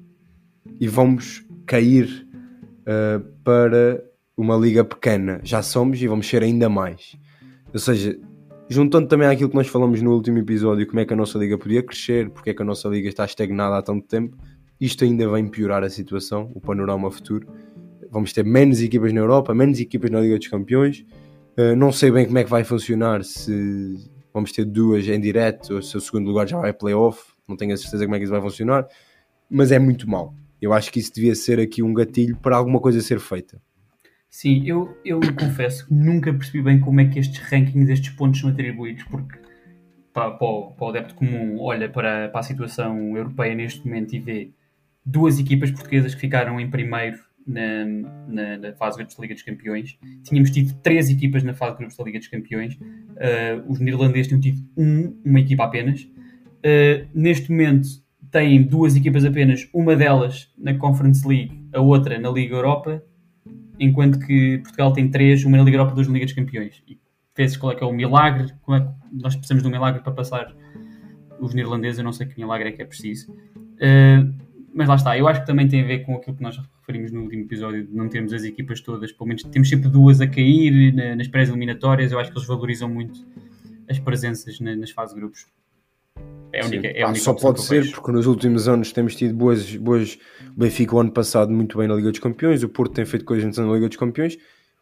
e 0.78 0.86
vamos 0.86 1.44
cair 1.66 2.28
uh, 2.82 3.20
para 3.42 4.04
uma 4.36 4.56
liga 4.56 4.84
pequena. 4.84 5.40
Já 5.42 5.64
somos 5.64 6.00
e 6.00 6.06
vamos 6.06 6.28
ser 6.28 6.44
ainda 6.44 6.68
mais. 6.68 7.16
Ou 7.74 7.80
seja, 7.80 8.16
juntando 8.68 9.08
também 9.08 9.26
àquilo 9.26 9.48
que 9.48 9.56
nós 9.56 9.66
falamos 9.66 10.02
no 10.02 10.12
último 10.12 10.38
episódio, 10.38 10.86
como 10.86 11.00
é 11.00 11.04
que 11.04 11.12
a 11.12 11.16
nossa 11.16 11.38
liga 11.38 11.56
podia 11.56 11.82
crescer, 11.82 12.30
porque 12.30 12.50
é 12.50 12.54
que 12.54 12.62
a 12.62 12.64
nossa 12.64 12.88
liga 12.88 13.08
está 13.08 13.24
estagnada 13.24 13.78
há 13.78 13.82
tanto 13.82 14.06
tempo, 14.06 14.36
isto 14.80 15.04
ainda 15.04 15.28
vai 15.28 15.42
piorar 15.44 15.82
a 15.82 15.90
situação, 15.90 16.50
o 16.54 16.60
panorama 16.60 17.10
futuro. 17.10 17.48
Vamos 18.10 18.32
ter 18.32 18.44
menos 18.44 18.80
equipas 18.80 19.12
na 19.12 19.20
Europa, 19.20 19.54
menos 19.54 19.80
equipas 19.80 20.10
na 20.10 20.20
Liga 20.20 20.38
dos 20.38 20.48
Campeões. 20.48 21.04
Uh, 21.58 21.74
não 21.76 21.90
sei 21.90 22.10
bem 22.10 22.26
como 22.26 22.38
é 22.38 22.44
que 22.44 22.50
vai 22.50 22.62
funcionar, 22.62 23.24
se 23.24 24.08
vamos 24.32 24.52
ter 24.52 24.64
duas 24.64 25.06
em 25.08 25.20
direto 25.20 25.74
ou 25.74 25.82
se 25.82 25.96
o 25.96 26.00
segundo 26.00 26.28
lugar 26.28 26.46
já 26.46 26.58
vai 26.58 26.72
playoff. 26.72 27.32
Não 27.48 27.56
tenho 27.56 27.74
a 27.74 27.76
certeza 27.76 28.04
como 28.04 28.14
é 28.14 28.18
que 28.18 28.24
isso 28.24 28.32
vai 28.32 28.40
funcionar, 28.40 28.86
mas 29.50 29.72
é 29.72 29.78
muito 29.78 30.08
mal. 30.08 30.34
Eu 30.60 30.72
acho 30.72 30.92
que 30.92 31.00
isso 31.00 31.12
devia 31.12 31.34
ser 31.34 31.58
aqui 31.58 31.82
um 31.82 31.92
gatilho 31.92 32.36
para 32.36 32.56
alguma 32.56 32.80
coisa 32.80 33.00
ser 33.00 33.18
feita. 33.18 33.60
Sim, 34.30 34.62
eu, 34.66 34.96
eu 35.04 35.20
confesso 35.38 35.86
que 35.86 35.94
nunca 35.94 36.32
percebi 36.32 36.62
bem 36.62 36.78
como 36.78 37.00
é 37.00 37.06
que 37.06 37.18
estes 37.18 37.38
rankings, 37.38 37.90
estes 37.90 38.10
pontos 38.10 38.40
são 38.40 38.50
atribuídos, 38.50 39.04
porque 39.04 39.38
para, 40.12 40.32
para, 40.32 40.46
o, 40.46 40.72
para 40.72 40.86
o 40.86 40.90
adepto 40.90 41.14
comum 41.14 41.58
olha 41.60 41.88
para, 41.88 42.28
para 42.28 42.40
a 42.40 42.42
situação 42.42 43.16
europeia 43.16 43.54
neste 43.54 43.84
momento 43.86 44.14
e 44.14 44.18
vê 44.18 44.50
duas 45.04 45.38
equipas 45.38 45.70
portuguesas 45.70 46.14
que 46.14 46.20
ficaram 46.20 46.60
em 46.60 46.68
primeiro 46.70 47.18
na, 47.46 47.84
na, 48.28 48.58
na 48.58 48.72
fase 48.74 48.96
de 48.96 48.98
grupos 48.98 49.16
da 49.16 49.22
Liga 49.22 49.34
dos 49.34 49.42
Campeões. 49.42 49.98
Tínhamos 50.22 50.50
tido 50.50 50.74
três 50.82 51.08
equipas 51.08 51.42
na 51.42 51.54
fase 51.54 51.72
de 51.72 51.78
grupos 51.78 51.96
da 51.96 52.04
Liga 52.04 52.18
dos 52.18 52.28
Campeões. 52.28 52.74
Uh, 52.74 53.64
os 53.66 53.80
neerlandeses 53.80 54.28
tinham 54.28 54.40
tido 54.40 54.62
um, 54.76 55.18
uma 55.24 55.40
equipa 55.40 55.64
apenas. 55.64 56.02
Uh, 56.02 57.08
neste 57.14 57.50
momento 57.50 57.88
têm 58.30 58.62
duas 58.62 58.94
equipas 58.94 59.24
apenas, 59.24 59.66
uma 59.72 59.96
delas 59.96 60.52
na 60.58 60.74
Conference 60.74 61.26
League, 61.26 61.66
a 61.72 61.80
outra 61.80 62.18
na 62.18 62.28
Liga 62.30 62.54
Europa, 62.54 63.02
enquanto 63.78 64.18
que 64.18 64.58
Portugal 64.58 64.92
tem 64.92 65.10
três, 65.10 65.44
uma 65.44 65.56
na 65.56 65.62
Liga 65.62 65.76
Europa 65.76 65.94
duas 65.94 66.06
na 66.08 66.14
Liga 66.14 66.26
dos 66.26 66.34
Campeões. 66.34 66.82
E 66.86 66.98
vê 67.36 67.58
qual 67.58 67.72
é 67.72 67.76
que 67.76 67.84
é 67.84 67.86
o 67.86 67.92
milagre, 67.92 68.52
como 68.62 68.76
é 68.76 68.80
que 68.80 68.88
nós 69.12 69.36
precisamos 69.36 69.62
de 69.62 69.68
um 69.68 69.72
milagre 69.72 70.02
para 70.02 70.12
passar 70.12 70.54
os 71.40 71.54
neerlandeses, 71.54 71.98
eu 71.98 72.04
não 72.04 72.12
sei 72.12 72.26
que 72.26 72.38
milagre 72.38 72.68
é 72.68 72.72
que 72.72 72.82
é 72.82 72.84
preciso. 72.84 73.30
Uh, 73.32 74.34
mas 74.74 74.88
lá 74.88 74.96
está, 74.96 75.16
eu 75.16 75.26
acho 75.28 75.40
que 75.40 75.46
também 75.46 75.68
tem 75.68 75.82
a 75.82 75.86
ver 75.86 76.00
com 76.00 76.16
aquilo 76.16 76.36
que 76.36 76.42
nós 76.42 76.58
referimos 76.80 77.12
no 77.12 77.22
último 77.22 77.42
episódio, 77.44 77.86
de 77.86 77.94
não 77.94 78.08
termos 78.08 78.32
as 78.32 78.44
equipas 78.44 78.80
todas, 78.80 79.12
pelo 79.12 79.28
menos 79.28 79.42
temos 79.44 79.68
sempre 79.68 79.88
duas 79.88 80.20
a 80.20 80.26
cair 80.26 80.92
na, 80.92 81.16
nas 81.16 81.28
pré-eliminatórias, 81.28 82.12
eu 82.12 82.18
acho 82.18 82.30
que 82.30 82.38
eles 82.38 82.46
valorizam 82.46 82.88
muito 82.88 83.26
as 83.88 83.98
presenças 83.98 84.60
na, 84.60 84.76
nas 84.76 84.90
fases 84.90 85.14
grupos. 85.14 85.46
É 86.52 86.62
a 86.62 86.66
única, 86.66 86.88
Sim, 86.88 86.94
é 86.96 87.02
a 87.02 87.08
única 87.08 87.20
só 87.24 87.34
pode 87.34 87.60
ser 87.62 87.82
vejo. 87.82 87.94
porque 87.94 88.10
nos 88.10 88.26
últimos 88.26 88.66
anos 88.68 88.90
temos 88.92 89.14
tido 89.14 89.34
boas, 89.34 89.76
boas. 89.76 90.18
O 90.56 90.60
Benfica, 90.60 90.96
o 90.96 91.00
ano 91.00 91.12
passado, 91.12 91.52
muito 91.52 91.76
bem 91.78 91.86
na 91.86 91.94
Liga 91.94 92.10
dos 92.10 92.20
Campeões. 92.20 92.62
O 92.62 92.68
Porto 92.68 92.92
tem 92.94 93.04
feito 93.04 93.24
coisas 93.24 93.56
na 93.58 93.72
Liga 93.72 93.86
dos 93.88 93.96
Campeões. 93.96 94.36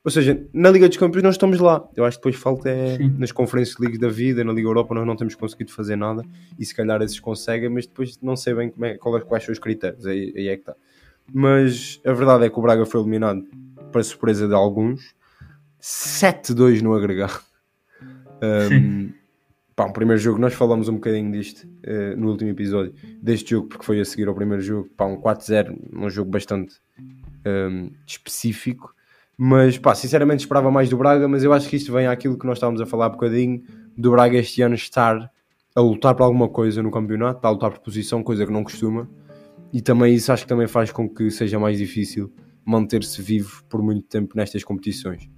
Ou 0.05 0.11
seja, 0.11 0.41
na 0.53 0.71
Liga 0.71 0.87
dos 0.89 0.97
Campeões 0.97 1.25
nós 1.25 1.35
estamos 1.35 1.59
lá. 1.59 1.85
Eu 1.97 2.05
acho 2.05 2.17
que 2.19 2.21
depois 2.21 2.37
falta 2.41 2.71
é 2.71 2.97
Sim. 2.97 3.17
nas 3.19 3.33
Conferências 3.33 3.77
League 3.79 3.99
da 3.99 4.09
vida, 4.09 4.45
na 4.45 4.53
Liga 4.53 4.69
Europa, 4.69 4.95
nós 4.95 5.05
não 5.05 5.17
temos 5.17 5.35
conseguido 5.35 5.73
fazer 5.73 5.97
nada. 5.97 6.23
E 6.57 6.65
se 6.65 6.73
calhar 6.75 7.03
esses 7.03 7.19
conseguem, 7.19 7.69
mas 7.69 7.87
depois 7.89 8.17
não 8.23 8.37
sei 8.37 8.55
bem 8.55 8.71
como 8.71 8.85
é, 8.85 8.97
qual 8.97 9.19
é- 9.19 9.21
quais 9.21 9.45
são 9.45 9.53
os 9.53 9.59
critérios. 9.59 10.07
Aí, 10.07 10.33
aí 10.37 10.49
é 10.49 10.55
que 10.55 10.63
está. 10.63 10.77
Mas 11.35 12.01
a 12.07 12.13
verdade 12.13 12.45
é 12.45 12.49
que 12.49 12.57
o 12.57 12.63
Braga 12.63 12.87
foi 12.87 13.01
eliminado, 13.01 13.43
para 13.91 14.01
surpresa 14.05 14.47
de 14.47 14.55
alguns, 14.55 15.13
7-2 15.81 16.81
no 16.83 16.95
agregado. 16.95 17.41
Um, 18.43 19.13
pá, 19.77 19.85
um 19.85 19.93
primeiro 19.93 20.21
jogo, 20.21 20.39
nós 20.39 20.55
falamos 20.55 20.89
um 20.89 20.95
bocadinho 20.95 21.31
disto 21.31 21.69
eh, 21.83 22.17
no 22.17 22.31
último 22.31 22.51
episódio, 22.51 22.95
deste 23.23 23.51
jogo, 23.51 23.69
porque 23.69 23.85
foi 23.85 24.01
a 24.01 24.05
seguir 24.07 24.27
ao 24.27 24.35
primeiro 24.35 24.63
jogo, 24.63 24.89
pá, 24.97 25.05
um 25.05 25.21
4-0, 25.21 25.77
um 25.93 26.09
jogo 26.09 26.31
bastante 26.31 26.77
um, 27.47 27.91
específico, 28.07 28.95
mas 29.37 29.77
pá, 29.77 29.95
sinceramente 29.95 30.41
esperava 30.41 30.71
mais 30.71 30.89
do 30.89 30.97
Braga, 30.97 31.29
mas 31.29 31.45
eu 31.45 31.53
acho 31.53 31.69
que 31.69 31.77
isto 31.77 31.93
vem 31.93 32.07
àquilo 32.07 32.39
que 32.39 32.47
nós 32.47 32.57
estávamos 32.57 32.81
a 32.81 32.87
falar 32.87 33.07
há 33.07 33.11
bocadinho, 33.11 33.63
do 33.95 34.11
Braga 34.13 34.39
este 34.39 34.63
ano 34.63 34.75
estar 34.75 35.31
a 35.75 35.81
lutar 35.81 36.15
por 36.15 36.23
alguma 36.23 36.49
coisa 36.49 36.83
no 36.83 36.91
campeonato, 36.91 37.37
está 37.37 37.49
a 37.49 37.51
lutar 37.51 37.71
por 37.71 37.81
posição, 37.81 38.23
coisa 38.23 38.47
que 38.47 38.53
não 38.53 38.65
costuma, 38.65 39.07
e 39.75 39.83
também 39.83 40.15
isso 40.15 40.33
acho 40.33 40.45
que 40.45 40.49
também 40.49 40.67
faz 40.67 40.91
com 40.91 41.07
que 41.07 41.31
seja 41.31 41.59
mais 41.59 41.77
difícil 41.77 42.33
manter-se 42.65 43.21
vivo 43.21 43.63
por 43.69 43.83
muito 43.83 44.09
tempo 44.09 44.35
nestas 44.37 44.65
competições. 44.65 45.29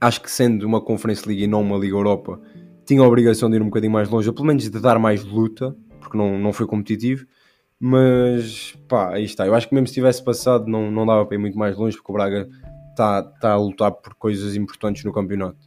Acho 0.00 0.22
que 0.22 0.30
sendo 0.30 0.66
uma 0.66 0.80
Conference 0.80 1.26
League 1.28 1.44
e 1.44 1.46
não 1.46 1.60
uma 1.60 1.76
Liga 1.76 1.94
Europa, 1.94 2.40
tinha 2.86 3.02
a 3.02 3.06
obrigação 3.06 3.50
de 3.50 3.56
ir 3.56 3.62
um 3.62 3.66
bocadinho 3.66 3.92
mais 3.92 4.08
longe, 4.08 4.28
ou 4.28 4.34
pelo 4.34 4.46
menos 4.46 4.62
de 4.62 4.80
dar 4.80 4.98
mais 4.98 5.24
luta, 5.24 5.76
porque 6.00 6.16
não, 6.16 6.38
não 6.38 6.52
foi 6.52 6.66
competitivo. 6.66 7.26
Mas 7.78 8.76
pá, 8.88 9.14
aí 9.14 9.24
está. 9.24 9.46
Eu 9.46 9.54
acho 9.54 9.68
que 9.68 9.74
mesmo 9.74 9.88
se 9.88 9.94
tivesse 9.94 10.24
passado, 10.24 10.66
não, 10.66 10.90
não 10.90 11.04
dava 11.04 11.26
para 11.26 11.36
ir 11.36 11.38
muito 11.38 11.58
mais 11.58 11.76
longe, 11.76 11.96
porque 11.96 12.10
o 12.10 12.14
Braga 12.14 12.48
está 12.90 13.22
tá 13.22 13.52
a 13.52 13.56
lutar 13.56 13.92
por 13.92 14.14
coisas 14.14 14.56
importantes 14.56 15.04
no 15.04 15.12
campeonato. 15.12 15.58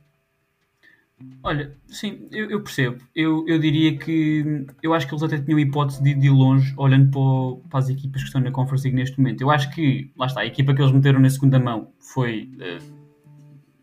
Olha, 1.44 1.76
sim, 1.86 2.28
eu, 2.32 2.50
eu 2.50 2.64
percebo. 2.64 3.04
Eu, 3.14 3.46
eu 3.48 3.60
diria 3.60 3.98
que 3.98 4.66
eu 4.82 4.94
acho 4.94 5.06
que 5.06 5.14
eles 5.14 5.24
até 5.24 5.38
tinham 5.38 5.60
hipótese 5.60 6.02
de, 6.02 6.14
de 6.14 6.28
ir 6.28 6.32
longe 6.32 6.74
olhando 6.78 7.12
para, 7.12 7.70
para 7.70 7.80
as 7.80 7.90
equipas 7.90 8.22
que 8.22 8.28
estão 8.28 8.42
na 8.42 8.52
Conference 8.52 8.86
League 8.86 8.98
neste 8.98 9.20
momento. 9.20 9.42
Eu 9.42 9.52
acho 9.52 9.70
que, 9.72 10.12
lá 10.18 10.26
está, 10.26 10.42
a 10.42 10.46
equipa 10.46 10.74
que 10.74 10.82
eles 10.82 10.94
meteram 10.94 11.20
na 11.20 11.30
segunda 11.30 11.60
mão 11.60 11.92
foi. 12.00 12.50
eh, 12.60 12.99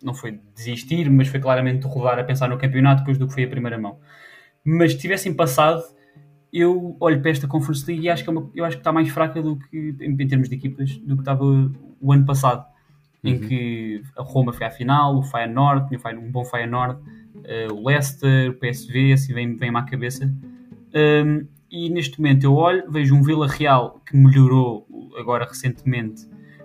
não 0.02 0.14
foi 0.14 0.38
desistir, 0.54 1.10
mas 1.10 1.28
foi 1.28 1.40
claramente 1.40 1.86
rodar 1.86 2.18
a 2.18 2.24
pensar 2.24 2.48
no 2.48 2.58
campeonato 2.58 3.00
depois 3.00 3.18
do 3.18 3.26
que 3.26 3.34
foi 3.34 3.44
a 3.44 3.48
primeira 3.48 3.78
mão. 3.78 3.98
Mas 4.64 4.92
se 4.92 4.98
tivessem 4.98 5.32
passado, 5.34 5.82
eu 6.52 6.96
olho 7.00 7.20
para 7.20 7.30
esta 7.30 7.46
Conference 7.46 7.84
League 7.86 8.04
e 8.06 8.08
acho 8.10 8.22
que, 8.24 8.30
é 8.30 8.32
uma- 8.32 8.50
eu 8.54 8.64
acho 8.64 8.76
que 8.76 8.80
está 8.80 8.92
mais 8.92 9.08
fraca 9.08 9.42
do 9.42 9.56
que, 9.56 9.94
em, 10.00 10.10
em 10.12 10.26
termos 10.28 10.48
de 10.48 10.54
equipas, 10.54 10.96
do 10.98 11.14
que 11.16 11.22
estava 11.22 11.44
o 11.44 12.12
ano 12.12 12.24
passado, 12.24 12.64
em 13.24 13.38
que 13.48 14.02
a 14.16 14.22
Roma 14.22 14.52
foi 14.52 14.66
à 14.66 14.70
final, 14.70 15.16
o 15.16 15.22
Feyenoord, 15.22 15.88
tinha 15.88 16.18
um 16.18 16.30
bom 16.30 16.44
Feyenoord, 16.44 17.00
eh, 17.44 17.66
o 17.70 17.84
Leicester, 17.86 18.50
o 18.50 18.54
PSV, 18.54 19.12
assim 19.12 19.34
vem- 19.34 19.56
vem-me 19.56 19.76
à 19.78 19.82
cabeça. 19.82 20.32
Um, 20.94 21.46
e 21.70 21.90
neste 21.90 22.18
momento 22.20 22.44
eu 22.44 22.54
olho, 22.54 22.90
vejo 22.90 23.14
um 23.14 23.22
Vila 23.22 23.46
Real 23.48 24.00
que 24.06 24.16
melhorou 24.16 24.86
agora 25.18 25.44
recentemente, 25.44 26.22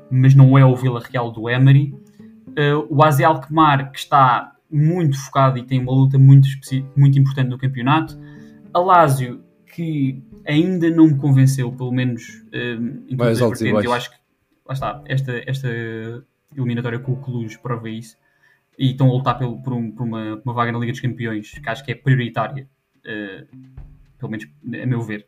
mas 0.10 0.36
não 0.36 0.58
é 0.58 0.64
o 0.66 0.76
Vila 0.76 1.02
Real 1.02 1.32
do 1.32 1.50
Emery. 1.50 1.94
Uh, 2.52 2.86
o 2.90 3.04
AZ 3.04 3.20
Alkmaar 3.22 3.92
que 3.92 4.00
está 4.00 4.56
muito 4.70 5.18
focado 5.20 5.58
e 5.58 5.64
tem 5.64 5.80
uma 5.82 5.92
luta 5.92 6.18
muito, 6.18 6.48
muito 6.96 7.18
importante 7.20 7.50
no 7.50 7.58
campeonato. 7.58 8.18
A 8.74 8.80
Lazio 8.80 9.44
que 9.66 10.22
ainda 10.46 10.90
não 10.90 11.08
me 11.08 11.16
convenceu, 11.18 11.72
pelo 11.72 11.92
menos 11.92 12.44
um, 12.54 13.04
em 13.10 13.16
Vai 13.16 13.30
altos 13.42 13.62
e. 13.62 13.66
Eu 13.86 13.94
acho 13.94 14.10
que 14.12 14.18
lá 14.66 14.74
está, 14.74 15.02
esta, 15.06 15.42
esta 15.46 15.68
eliminatória 16.56 17.00
com 17.00 17.14
o 17.14 17.18
Cluj 17.18 17.58
prova 17.60 17.90
isso 17.90 18.18
e 18.78 18.92
estão 18.92 19.10
a 19.10 19.14
lutar 19.14 19.38
pelo- 19.38 19.62
por, 19.62 19.74
um- 19.74 19.92
por 19.92 20.04
uma, 20.04 20.42
uma 20.44 20.54
vaga 20.54 20.72
na 20.72 20.80
Liga 20.80 20.92
dos 20.92 21.02
Campeões 21.02 21.52
que 21.52 21.70
acho 21.70 21.84
que 21.86 21.92
é 21.92 21.96
prioritária, 21.96 22.68
uh, 23.06 23.58
pelo 24.18 24.32
menos 24.32 24.48
a 24.82 24.86
meu 24.86 25.02
ver, 25.02 25.26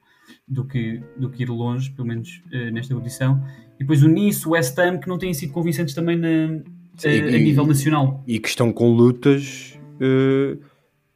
do 0.48 0.66
que, 0.66 1.02
do 1.18 1.30
que 1.30 1.44
ir 1.44 1.50
longe, 1.50 1.92
pelo 1.92 2.08
menos 2.08 2.42
uh, 2.48 2.72
nesta 2.72 2.94
edição. 2.94 3.44
E 3.76 3.80
depois 3.80 4.04
o 4.04 4.08
Nice, 4.08 4.48
o 4.48 4.52
West 4.52 4.78
Ham, 4.80 4.98
que 5.00 5.08
não 5.08 5.18
têm 5.18 5.34
sido 5.34 5.52
convincentes 5.54 5.94
também 5.94 6.18
na, 6.18 6.62
Sim, 6.98 7.08
a, 7.08 7.12
a 7.12 7.32
e- 7.32 7.44
nível 7.44 7.66
nacional. 7.66 8.24
E 8.28 8.40
que 8.40 8.48
estão 8.48 8.72
com 8.72 8.90
lutas 8.92 9.78
eh, 10.00 10.58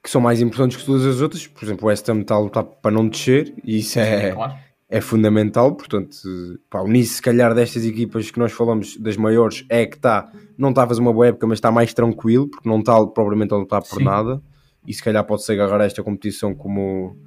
que 0.02 0.10
são 0.10 0.22
mais 0.22 0.42
importantes 0.42 0.78
que 0.78 0.86
todas 0.86 1.06
as 1.06 1.22
outras. 1.22 1.46
Por 1.48 1.66
exemplo, 1.66 1.86
o 1.86 1.88
West 1.90 2.08
Ham 2.10 2.22
está 2.22 2.36
a 2.36 2.40
lutar 2.40 2.64
para 2.64 2.92
não 2.92 3.08
descer, 3.08 3.54
e 3.64 3.80
isso 3.80 4.00
é, 4.00 4.32
claro. 4.32 4.54
é 4.90 5.02
fundamental. 5.02 5.76
Portanto, 5.76 6.18
pá, 6.70 6.80
o 6.82 6.88
Nice, 6.88 7.16
se 7.16 7.22
calhar, 7.22 7.54
destas 7.54 7.86
equipas 7.86 8.32
que 8.32 8.40
nós 8.40 8.52
falamos, 8.52 8.96
das 8.98 9.18
maiores, 9.18 9.66
é 9.70 9.86
que 9.86 9.98
está, 9.98 10.32
não 10.58 10.70
está 10.70 10.84
a 10.84 10.88
fazer 10.88 11.02
uma 11.02 11.12
boa 11.12 11.28
época, 11.28 11.46
mas 11.46 11.58
está 11.58 11.72
mais 11.72 11.94
tranquilo, 11.94 12.48
porque 12.48 12.70
não 12.70 12.80
está 12.80 13.06
propriamente 13.06 13.54
a 13.54 13.58
lutar 13.58 13.82
por 13.82 13.98
Sim. 13.98 14.06
nada. 14.06 14.42
E 14.86 14.94
se 14.94 15.04
calhar 15.04 15.24
pode-se 15.26 15.52
agarrar 15.52 15.84
esta 15.84 16.02
competição 16.02 16.56
como 16.56 17.18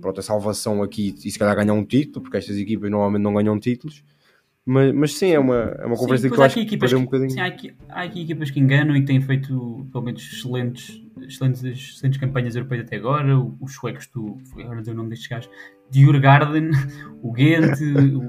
pronto, 0.00 0.18
a 0.18 0.22
salvação 0.22 0.82
aqui 0.82 1.14
e 1.22 1.30
se 1.30 1.38
calhar 1.38 1.54
ganhar 1.54 1.74
um 1.74 1.84
título, 1.84 2.22
porque 2.22 2.38
estas 2.38 2.56
equipas 2.56 2.90
normalmente 2.90 3.22
não 3.22 3.34
ganham 3.34 3.60
títulos. 3.60 4.02
Mas, 4.66 4.94
mas 4.94 5.14
sim, 5.14 5.30
é 5.30 5.38
uma, 5.38 5.56
é 5.78 5.86
uma 5.86 5.96
conferência 5.96 6.28
sim, 6.28 6.34
que 6.34 6.38
eu 6.38 6.42
há 6.42 6.46
acho 6.46 6.64
que 6.64 6.76
perdeu 6.76 6.98
um 6.98 7.04
bocadinho. 7.04 7.30
sim, 7.30 7.40
há, 7.40 7.46
aqui, 7.46 7.74
há 7.88 8.02
aqui 8.02 8.22
equipas 8.22 8.50
que 8.50 8.60
enganam 8.60 8.94
e 8.94 9.00
que 9.00 9.06
têm 9.06 9.20
feito, 9.20 9.86
pelo 9.90 10.04
menos, 10.04 10.22
excelentes, 10.22 11.02
excelentes, 11.22 11.64
excelentes 11.64 12.20
campanhas 12.20 12.54
europeias 12.54 12.86
até 12.86 12.96
agora. 12.96 13.38
Os 13.60 13.74
suecos, 13.74 14.08
fui 14.52 14.62
agora 14.62 14.80
dizer 14.80 14.92
o 14.92 14.94
nome 14.94 15.08
destes 15.10 15.28
gajos, 15.28 15.50
de 15.90 16.02
Jurgarden, 16.02 16.70
o 17.22 17.32
Ghent, 17.32 17.80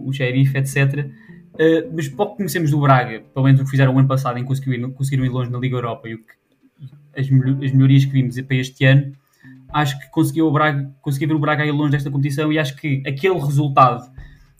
o, 0.05 0.11
Sheriff, 0.13 0.57
etc. 0.57 1.07
Uh, 1.53 1.91
mas 1.93 2.07
pouco 2.07 2.37
conhecemos 2.37 2.71
do 2.71 2.79
Braga, 2.79 3.21
pelo 3.33 3.45
menos 3.45 3.59
o 3.61 3.65
que 3.65 3.69
fizeram 3.69 3.93
o 3.93 3.99
ano 3.99 4.07
passado 4.07 4.39
em 4.39 4.45
conseguir 4.45 4.79
ir- 4.79 4.89
conseguiram 4.93 5.25
ir 5.25 5.29
longe 5.29 5.51
na 5.51 5.59
Liga 5.59 5.75
Europa 5.75 6.07
e 6.07 6.15
o 6.15 6.17
que, 6.19 6.33
as, 7.15 7.25
as 7.27 7.71
melhorias 7.73 8.05
que 8.05 8.11
vimos 8.11 8.39
para 8.41 8.55
este 8.55 8.85
ano, 8.85 9.11
acho 9.73 9.99
que 9.99 10.09
conseguiu 10.09 10.47
o 10.47 10.51
Braga, 10.51 10.89
consegui 11.01 11.25
ver 11.25 11.33
o 11.33 11.39
Braga 11.39 11.65
ir 11.65 11.71
longe 11.71 11.91
desta 11.91 12.09
competição 12.09 12.51
e 12.53 12.57
acho 12.57 12.75
que 12.77 13.03
aquele 13.05 13.37
resultado 13.37 14.09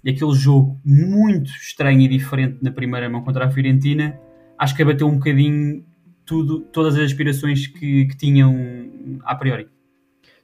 aquele 0.09 0.33
jogo 0.33 0.79
muito 0.83 1.49
estranho 1.51 2.01
e 2.01 2.07
diferente 2.07 2.57
na 2.61 2.71
primeira 2.71 3.09
mão 3.09 3.23
contra 3.23 3.45
a 3.45 3.51
Fiorentina, 3.51 4.19
acho 4.57 4.75
que 4.75 4.81
abateu 4.81 5.07
um 5.07 5.15
bocadinho 5.15 5.85
tudo, 6.25 6.61
todas 6.61 6.95
as 6.95 7.01
aspirações 7.11 7.67
que, 7.67 8.05
que 8.05 8.17
tinham 8.17 9.19
a 9.23 9.35
priori. 9.35 9.67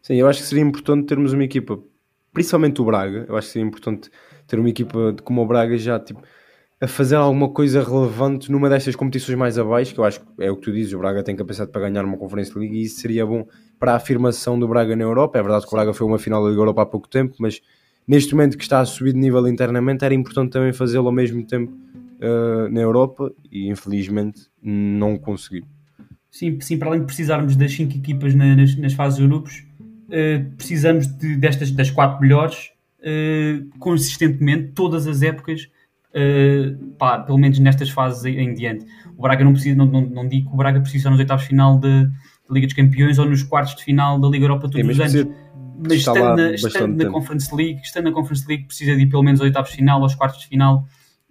Sim, 0.01 0.15
eu 0.15 0.27
acho 0.27 0.41
que 0.41 0.47
seria 0.47 0.63
importante 0.63 1.05
termos 1.07 1.33
uma 1.33 1.43
equipa, 1.43 1.79
principalmente 2.33 2.81
o 2.81 2.85
Braga, 2.85 3.25
eu 3.27 3.35
acho 3.35 3.47
que 3.47 3.53
seria 3.53 3.67
importante 3.67 4.09
ter 4.47 4.59
uma 4.59 4.69
equipa 4.69 5.13
de- 5.13 5.21
como 5.21 5.41
o 5.41 5.45
Braga 5.45 5.77
já 5.77 5.99
tipo, 5.99 6.21
a 6.79 6.87
fazer 6.87 7.15
alguma 7.15 7.49
coisa 7.49 7.83
relevante 7.83 8.51
numa 8.51 8.69
destas 8.69 8.95
competições 8.95 9.37
mais 9.37 9.57
abaixo, 9.57 9.93
que 9.93 9.99
eu 9.99 10.03
acho 10.03 10.21
que 10.21 10.27
é 10.43 10.51
o 10.51 10.55
que 10.55 10.61
tu 10.61 10.71
dizes, 10.71 10.93
o 10.93 10.99
Braga 10.99 11.23
tem 11.23 11.35
capacidade 11.35 11.71
para 11.71 11.81
ganhar 11.81 12.05
uma 12.05 12.17
Conferência 12.17 12.57
League 12.59 12.75
e 12.75 12.83
isso 12.83 13.01
seria 13.01 13.25
bom 13.25 13.45
para 13.79 13.93
a 13.93 13.95
afirmação 13.95 14.59
do 14.59 14.67
Braga 14.67 14.95
na 14.95 15.03
Europa. 15.03 15.39
É 15.39 15.41
verdade 15.41 15.65
que 15.65 15.73
o 15.73 15.75
Braga 15.75 15.93
foi 15.93 16.05
uma 16.05 16.19
final 16.19 16.43
da 16.43 16.49
Liga 16.49 16.61
Europa 16.61 16.83
há 16.83 16.85
pouco 16.85 17.07
tempo, 17.09 17.35
mas 17.39 17.61
neste 18.07 18.33
momento 18.33 18.57
que 18.57 18.63
está 18.63 18.79
a 18.79 18.85
subir 18.85 19.13
de 19.13 19.19
nível 19.19 19.47
internamente 19.47 20.05
era 20.05 20.13
importante 20.13 20.51
também 20.51 20.71
fazê-lo 20.73 21.07
ao 21.07 21.11
mesmo 21.13 21.43
tempo 21.45 21.73
eh, 22.21 22.69
na 22.69 22.79
Europa 22.81 23.31
e 23.51 23.67
infelizmente 23.69 24.41
não 24.61 25.17
conseguiu. 25.17 25.63
Sim, 26.31 26.59
sim, 26.61 26.77
para 26.77 26.89
além 26.89 26.99
de 27.01 27.05
precisarmos 27.05 27.55
das 27.55 27.71
5 27.73 27.95
equipas 27.95 28.33
na- 28.35 28.55
nas, 28.55 28.75
nas 28.77 28.93
fases 28.93 29.19
de 29.19 29.27
grupos, 29.27 29.65
eh, 30.09 30.45
precisamos 30.55 31.07
de, 31.07 31.35
destas 31.35 31.71
das 31.71 31.89
4 31.91 32.21
melhores 32.21 32.71
eh, 33.03 33.61
consistentemente, 33.79 34.71
todas 34.73 35.05
as 35.07 35.21
épocas, 35.21 35.69
pá, 36.97 37.19
pelo 37.19 37.37
menos 37.37 37.59
nestas 37.59 37.89
fases 37.89 38.25
em, 38.25 38.39
em 38.39 38.53
diante. 38.53 38.85
O 39.17 39.21
Braga 39.21 39.43
não 39.43 39.53
precisa, 39.53 39.75
não, 39.75 39.85
não, 39.85 40.01
não 40.01 40.27
digo 40.27 40.49
que 40.49 40.53
o 40.53 40.57
Braga 40.57 40.79
precisa 40.81 41.09
nos 41.09 41.19
oitavos 41.19 41.43
de 41.43 41.49
final 41.49 41.77
da 41.79 42.09
Liga 42.49 42.65
dos 42.67 42.75
Campeões 42.75 43.19
ou 43.19 43.29
nos 43.29 43.43
quartos 43.43 43.75
de 43.75 43.83
final 43.83 44.19
da 44.19 44.27
Liga 44.27 44.45
Europa 44.45 44.69
todos 44.69 44.81
mas 44.85 44.95
os 44.95 45.01
anos. 45.01 45.13
precisa 45.13 45.46
Mas 45.77 45.93
estando, 45.93 46.35
na, 46.35 46.51
estando 46.51 47.03
na. 47.05 47.09
Conference 47.11 47.55
League, 47.55 47.79
estando 47.83 48.05
na 48.05 48.11
Conference 48.11 48.47
League, 48.47 48.65
precisa 48.65 48.95
de 48.95 49.01
ir 49.03 49.07
pelo 49.09 49.23
menos 49.23 49.39
aos 49.39 49.45
oitavos 49.47 49.69
de 49.71 49.75
final, 49.77 50.01
aos 50.01 50.15
quartos 50.15 50.39
de 50.41 50.47
final 50.47 50.85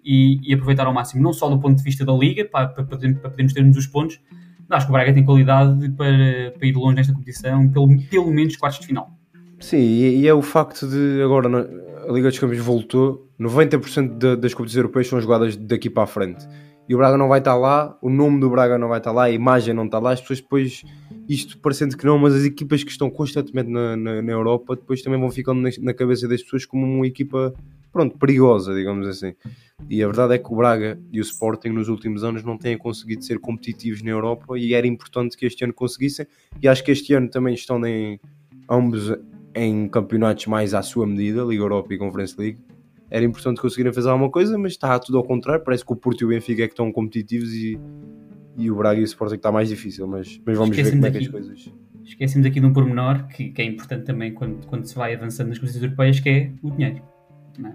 e, 0.04 0.38
e 0.48 0.54
aproveitar 0.54 0.86
ao 0.86 0.94
máximo, 0.94 1.22
não 1.22 1.32
só 1.32 1.48
do 1.48 1.58
ponto 1.58 1.76
de 1.76 1.82
vista 1.82 2.04
da 2.04 2.12
Liga, 2.12 2.44
para, 2.44 2.68
para, 2.68 2.84
podermos- 2.84 3.20
para 3.20 3.30
podermos 3.30 3.52
termos 3.52 3.76
os 3.76 3.86
pontos, 3.86 4.20
mas 4.68 4.78
acho 4.78 4.86
que 4.86 4.92
o 4.92 4.94
Braga 4.94 5.12
tem 5.12 5.24
qualidade 5.24 5.90
para, 5.90 6.52
para 6.58 6.66
ir 6.66 6.74
longe 6.76 6.96
nesta 6.96 7.12
competição, 7.12 7.68
pelo, 7.68 7.88
pelo 8.08 8.30
menos 8.30 8.56
quartos 8.56 8.80
de 8.80 8.86
final. 8.86 9.10
Sim, 9.58 9.78
e, 9.78 10.20
e 10.20 10.28
é 10.28 10.34
o 10.34 10.42
facto 10.42 10.86
de 10.88 11.22
agora 11.22 11.48
a 12.08 12.12
Liga 12.12 12.28
dos 12.28 12.38
Campeões 12.38 12.62
voltou, 12.62 13.28
90% 13.40 14.18
da- 14.18 14.34
das 14.36 14.54
competições 14.54 14.76
europeias 14.78 15.08
são 15.08 15.20
jogadas 15.20 15.56
daqui 15.56 15.88
para 15.90 16.04
a 16.04 16.06
frente. 16.06 16.46
E 16.88 16.94
o 16.94 16.98
Braga 16.98 17.16
não 17.16 17.26
vai 17.28 17.40
estar 17.40 17.56
lá, 17.56 17.96
o 18.00 18.08
nome 18.08 18.38
do 18.38 18.48
Braga 18.48 18.78
não 18.78 18.86
vai 18.88 18.98
estar 18.98 19.10
lá, 19.10 19.24
a 19.24 19.30
imagem 19.30 19.74
não 19.74 19.86
está 19.86 19.98
lá, 19.98 20.12
as 20.12 20.20
pessoas 20.20 20.40
depois, 20.40 20.84
isto 21.28 21.58
parecendo 21.58 21.96
que 21.96 22.04
não, 22.06 22.18
mas 22.18 22.34
as 22.34 22.44
equipas 22.44 22.84
que 22.84 22.90
estão 22.90 23.10
constantemente 23.10 23.70
na, 23.70 23.96
na, 23.96 24.22
na 24.22 24.32
Europa 24.32 24.76
depois 24.76 25.02
também 25.02 25.18
vão 25.18 25.30
ficando 25.30 25.60
na, 25.60 25.70
na 25.80 25.94
cabeça 25.94 26.28
das 26.28 26.42
pessoas 26.42 26.64
como 26.64 26.84
uma 26.84 27.06
equipa, 27.06 27.52
pronto, 27.92 28.16
perigosa, 28.18 28.74
digamos 28.74 29.06
assim. 29.08 29.34
E 29.90 30.02
a 30.02 30.06
verdade 30.06 30.34
é 30.34 30.38
que 30.38 30.52
o 30.52 30.56
Braga 30.56 30.98
e 31.12 31.20
o 31.20 31.22
Sporting 31.22 31.70
nos 31.70 31.88
últimos 31.88 32.22
anos 32.22 32.44
não 32.44 32.56
têm 32.56 32.78
conseguido 32.78 33.24
ser 33.24 33.38
competitivos 33.38 34.02
na 34.02 34.10
Europa 34.10 34.58
e 34.58 34.72
era 34.72 34.86
importante 34.86 35.36
que 35.36 35.46
este 35.46 35.64
ano 35.64 35.74
conseguissem. 35.74 36.26
E 36.62 36.68
acho 36.68 36.84
que 36.84 36.90
este 36.90 37.12
ano 37.12 37.28
também 37.28 37.54
estão 37.54 37.84
em, 37.84 38.20
ambos 38.70 39.12
em 39.54 39.88
campeonatos 39.88 40.46
mais 40.46 40.74
à 40.74 40.82
sua 40.82 41.06
medida, 41.06 41.42
Liga 41.42 41.62
Europa 41.62 41.92
e 41.92 41.98
Conference 41.98 42.34
League. 42.38 42.58
Era 43.10 43.24
importante 43.24 43.60
conseguirem 43.60 43.92
fazer 43.92 44.08
alguma 44.08 44.30
coisa, 44.30 44.58
mas 44.58 44.72
está 44.72 44.98
tudo 44.98 45.18
ao 45.18 45.24
contrário. 45.24 45.64
Parece 45.64 45.84
que 45.84 45.92
o 45.92 45.96
Porto 45.96 46.22
e 46.22 46.24
o 46.24 46.28
Benfica 46.28 46.64
é 46.64 46.66
que 46.66 46.72
estão 46.72 46.90
competitivos 46.90 47.52
e, 47.52 47.78
e 48.56 48.70
o 48.70 48.76
Braga 48.76 48.98
e 49.00 49.02
o 49.02 49.04
Sporting 49.04 49.36
está 49.36 49.52
mais 49.52 49.68
difícil. 49.68 50.06
Mas, 50.06 50.40
mas 50.44 50.56
vamos 50.58 50.76
ver 50.76 50.90
como 50.90 51.06
é 51.06 51.10
que 51.10 51.18
as 51.18 51.24
daqui. 51.24 51.32
coisas. 51.32 51.72
Esquecemos 52.04 52.46
aqui 52.46 52.60
de 52.60 52.66
um 52.66 52.72
pormenor 52.72 53.26
que, 53.28 53.50
que 53.50 53.60
é 53.60 53.64
importante 53.64 54.04
também 54.04 54.32
quando, 54.32 54.64
quando 54.66 54.84
se 54.86 54.94
vai 54.94 55.14
avançando 55.14 55.48
nas 55.48 55.58
competições 55.58 55.82
europeias, 55.84 56.20
que 56.20 56.28
é 56.28 56.50
o 56.62 56.70
dinheiro. 56.70 57.02
não 57.58 57.70
é? 57.70 57.74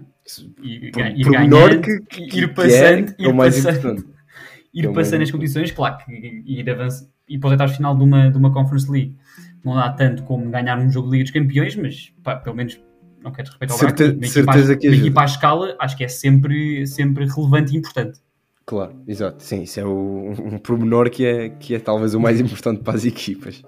Ir, 0.62 0.90
Por- 0.92 1.06
ir 1.06 1.24
pormenor 1.24 1.68
ganhando, 1.68 1.82
que- 1.82 2.00
que- 2.06 2.22
ir 2.24 2.28
que 2.30 2.40
é- 2.40 2.48
passando, 2.48 3.14
é 3.18 3.26
o 3.26 3.30
ir 3.30 3.34
mais 3.34 3.56
passando, 3.62 3.76
importante. 3.98 4.08
ir 4.72 4.84
é 4.84 4.88
o 4.88 4.92
passando 4.94 5.22
as 5.22 5.30
competições, 5.30 5.70
claro 5.72 5.98
que 6.04 6.12
ir, 6.46 6.70
avança, 6.70 7.10
ir 7.28 7.38
para 7.38 7.48
os 7.48 7.50
oitavos 7.52 7.72
de 7.72 7.76
final 7.78 7.96
de 7.96 8.04
uma, 8.04 8.30
de 8.30 8.38
uma 8.38 8.52
Conference 8.52 8.90
League 8.90 9.16
não 9.64 9.74
dá 9.74 9.90
tanto 9.92 10.22
como 10.22 10.48
ganhar 10.50 10.78
um 10.78 10.90
jogo 10.90 11.08
de 11.08 11.12
Liga 11.12 11.24
dos 11.24 11.32
Campeões, 11.32 11.76
mas 11.76 12.12
pá, 12.22 12.36
pelo 12.36 12.56
menos 12.56 12.80
não 13.22 13.30
quero 13.32 13.48
respeitar 13.50 13.74
o 13.74 13.78
Braga, 13.78 13.96
Certe- 13.98 14.16
uma 14.16 14.24
equipa, 14.26 14.32
certeza 14.52 14.72
à- 14.72 14.76
que 14.76 14.86
ajuda. 14.88 15.02
equipa 15.02 15.20
à 15.20 15.24
escala 15.26 15.76
acho 15.78 15.96
que 15.96 16.04
é 16.04 16.08
sempre, 16.08 16.86
sempre 16.86 17.26
relevante 17.26 17.74
e 17.74 17.78
importante. 17.78 18.18
Claro, 18.64 18.94
exato. 19.06 19.42
Sim, 19.42 19.62
isso 19.62 19.80
é 19.80 19.84
o, 19.84 20.30
um 20.30 20.58
pormenor 20.58 21.10
que 21.10 21.24
é, 21.24 21.48
que 21.48 21.74
é 21.74 21.78
talvez 21.78 22.14
o 22.14 22.20
mais 22.20 22.40
importante 22.40 22.82
para 22.82 22.94
as 22.94 23.04
equipas. 23.04 23.62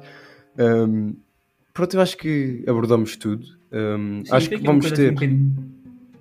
Um, 0.58 1.16
pronto, 1.72 1.94
eu 1.94 2.00
acho 2.00 2.16
que 2.16 2.64
abordamos 2.66 3.16
tudo. 3.16 3.44
Um, 3.72 4.22
Sim, 4.24 4.32
acho 4.32 4.48
que 4.48 4.58
vamos 4.58 4.90
ter. 4.92 5.12
assim 5.12 5.26
um 5.26 5.54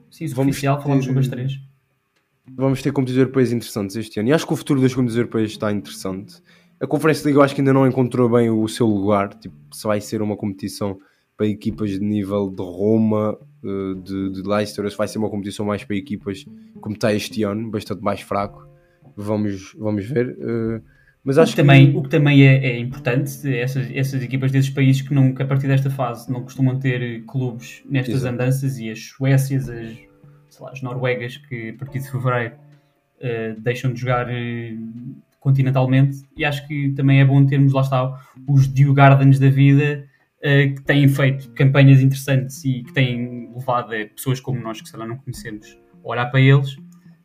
sim, 0.10 0.28
superficial, 0.28 0.82
falamos 0.82 1.06
sobre 1.06 1.20
as 1.20 1.28
três. 1.28 1.60
Vamos 2.56 2.82
ter 2.82 2.92
competições 2.92 3.22
europeias 3.22 3.52
interessantes 3.52 3.96
este 3.96 4.20
ano. 4.20 4.30
E 4.30 4.34
acho 4.34 4.46
que 4.46 4.54
o 4.54 4.56
futuro 4.56 4.82
das 4.82 4.94
competições 4.94 5.20
europeias 5.20 5.52
está 5.52 5.72
interessante. 5.72 6.42
A 6.80 6.88
Conferência 6.88 7.26
Liga 7.28 7.40
eu 7.40 7.44
acho 7.44 7.56
que 7.56 7.62
ainda 7.62 7.72
não 7.72 7.88
encontrou 7.88 8.28
bem 8.30 8.50
o 8.50 8.68
seu 8.68 8.86
lugar. 8.88 9.34
Tipo, 9.36 9.56
se 9.72 9.84
vai 9.86 10.02
ser 10.02 10.22
uma 10.22 10.36
competição 10.36 11.00
para 11.38 11.48
equipas 11.48 11.92
de 11.92 12.00
nível 12.00 12.50
de 12.50 12.62
Roma, 12.62 13.38
eh, 13.64 14.02
de, 14.04 14.42
de 14.42 14.48
Leicester, 14.48 14.86
vai 14.98 15.08
ser 15.08 15.18
uma 15.18 15.30
competição 15.30 15.66
mais 15.66 15.84
para 15.84 15.96
equipas 15.96 16.46
como 16.82 16.96
está 16.96 17.14
este 17.14 17.44
ano, 17.44 17.70
bastante 17.72 18.02
mais 18.02 18.22
fraco. 18.22 18.68
Vamos, 19.16 19.74
vamos 19.78 20.06
ver. 20.06 20.38
eh, 20.40 20.82
mas 21.24 21.38
O 21.38 21.42
acho 21.42 21.52
que, 21.52 21.62
também, 21.62 21.96
o 21.96 22.04
que 22.04 22.10
também 22.10 22.46
é, 22.46 22.72
é 22.72 22.78
importante, 22.78 23.48
essas, 23.56 23.90
essas 23.92 24.22
equipas 24.22 24.52
desses 24.52 24.70
países 24.70 25.02
que, 25.02 25.14
não, 25.14 25.34
que 25.34 25.42
a 25.42 25.46
partir 25.46 25.68
desta 25.68 25.90
fase 25.90 26.30
não 26.30 26.42
costumam 26.44 26.78
ter 26.78 27.24
clubes 27.24 27.82
nestas 27.90 28.16
Exato. 28.16 28.34
andanças 28.34 28.78
e 28.78 28.90
as 28.90 29.00
Suécias, 29.00 29.70
as, 29.70 29.88
sei 30.50 30.66
lá, 30.66 30.72
as 30.72 30.82
Noruegas, 30.82 31.38
que 31.38 31.70
a 31.70 31.74
partir 31.76 32.00
de 32.00 32.12
fevereiro 32.12 32.56
eh, 33.22 33.56
deixam 33.58 33.94
de 33.94 34.02
jogar 34.02 34.28
eh, 34.30 34.76
continentalmente, 35.40 36.24
e 36.36 36.44
acho 36.44 36.68
que 36.68 36.92
também 36.92 37.22
é 37.22 37.26
bom 37.26 37.46
termos, 37.46 37.72
lá 37.72 37.82
está, 37.82 38.20
os 38.46 38.68
Dew 38.68 38.94
Gardens 38.94 39.40
da 39.40 39.50
vida 39.50 40.06
eh, 40.42 40.68
que 40.68 40.82
têm 40.82 41.08
feito 41.08 41.52
campanhas 41.52 42.02
interessantes 42.02 42.66
e 42.66 42.84
que 42.84 42.92
têm 42.92 43.43
levado 43.54 43.94
a 43.94 44.06
pessoas 44.08 44.40
como 44.40 44.60
nós, 44.60 44.82
que 44.82 44.88
se 44.88 44.94
calhar 44.94 45.08
não 45.08 45.18
conhecemos, 45.18 45.78
olhar 46.04 46.26
para 46.28 46.42
eles, 46.42 46.76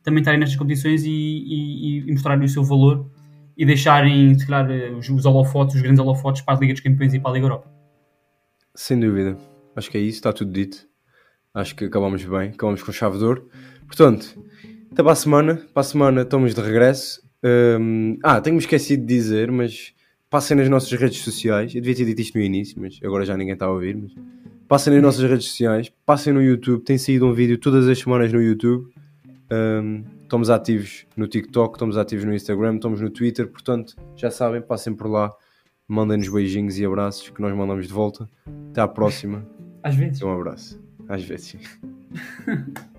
também 0.03 0.21
estarem 0.21 0.41
nestas 0.41 0.57
competições 0.57 1.05
e, 1.05 1.11
e, 1.11 1.99
e 2.07 2.13
mostrarem 2.13 2.45
o 2.45 2.49
seu 2.49 2.65
valor 2.65 3.11
e 3.57 3.67
deixarem, 3.67 4.39
se 4.39 4.47
calhar, 4.47 4.71
eh, 4.71 4.91
os, 4.91 5.09
os 5.09 5.27
holofotes, 5.27 5.75
os 5.75 5.83
grandes 5.83 5.99
holofotes 5.99 6.43
para 6.43 6.57
a 6.57 6.61
Liga 6.61 6.73
dos 6.73 6.81
Campeões 6.81 7.13
e 7.13 7.19
para 7.19 7.33
a 7.33 7.35
Liga 7.35 7.47
Europa. 7.47 7.69
Sem 8.73 9.01
dúvida. 9.01 9.37
Acho 9.75 9.91
que 9.91 9.99
é 9.99 10.01
isso, 10.01 10.19
está 10.19 10.33
tudo 10.33 10.53
dito. 10.53 10.87
Acho 11.53 11.75
que 11.75 11.85
acabamos 11.85 12.25
bem, 12.25 12.51
acabamos 12.51 12.83
com 12.83 12.93
chave 12.93 13.19
de 13.19 13.25
ouro. 13.25 13.49
Portanto, 13.85 14.41
até 14.93 15.03
para 15.03 15.13
a 15.13 15.17
semana. 15.17 15.57
Para 15.75 15.81
a 15.81 15.85
semana 15.85 16.23
estamos 16.23 16.55
de 16.55 16.61
regresso. 16.61 17.21
Hum, 17.81 18.17
ah, 18.23 18.41
tenho-me 18.41 18.61
esquecido 18.61 19.01
de 19.01 19.07
dizer, 19.07 19.51
mas 19.51 19.93
passem 20.31 20.57
nas 20.57 20.69
nossas 20.69 20.93
redes 20.93 21.19
sociais. 21.19 21.75
Eu 21.75 21.81
devia 21.81 21.97
ter 21.97 22.05
dito 22.05 22.21
isto 22.21 22.39
no 22.39 22.45
início, 22.45 22.81
mas 22.81 23.01
agora 23.03 23.25
já 23.25 23.37
ninguém 23.37 23.55
está 23.55 23.67
a 23.67 23.71
ouvir. 23.73 23.97
Mas 23.97 24.13
passem 24.69 24.93
nas 24.93 25.03
nossas 25.03 25.29
redes 25.29 25.47
sociais, 25.47 25.91
passem 26.05 26.33
no 26.33 26.43
YouTube. 26.43 26.85
Tem 26.85 26.99
saído 26.99 27.27
um 27.27 27.33
vídeo 27.33 27.59
todas 27.59 27.89
as 27.89 27.99
semanas 27.99 28.33
no 28.33 28.41
YouTube. 28.41 28.93
Hum, 29.51 30.05
estamos 30.23 30.51
ativos 30.51 31.07
no 31.17 31.27
TikTok, 31.27 31.75
estamos 31.75 31.97
ativos 31.97 32.25
no 32.27 32.35
Instagram, 32.35 32.77
estamos 32.77 33.01
no 33.01 33.11
Twitter. 33.11 33.49
Portanto, 33.49 33.97
já 34.15 34.31
sabem, 34.31 34.61
passem 34.61 34.95
por 34.95 35.09
lá. 35.09 35.33
Mandem-nos 35.89 36.29
beijinhos 36.29 36.79
e 36.79 36.85
abraços 36.85 37.31
que 37.31 37.41
nós 37.41 37.57
mandamos 37.57 37.89
de 37.89 37.93
volta. 37.93 38.29
Até 38.71 38.83
à 38.83 38.87
próxima. 38.87 39.49
Às 39.83 39.95
vezes. 39.95 40.23
Um 40.23 40.31
abraço. 40.31 40.79
Às 41.09 41.25
vezes. 41.25 41.57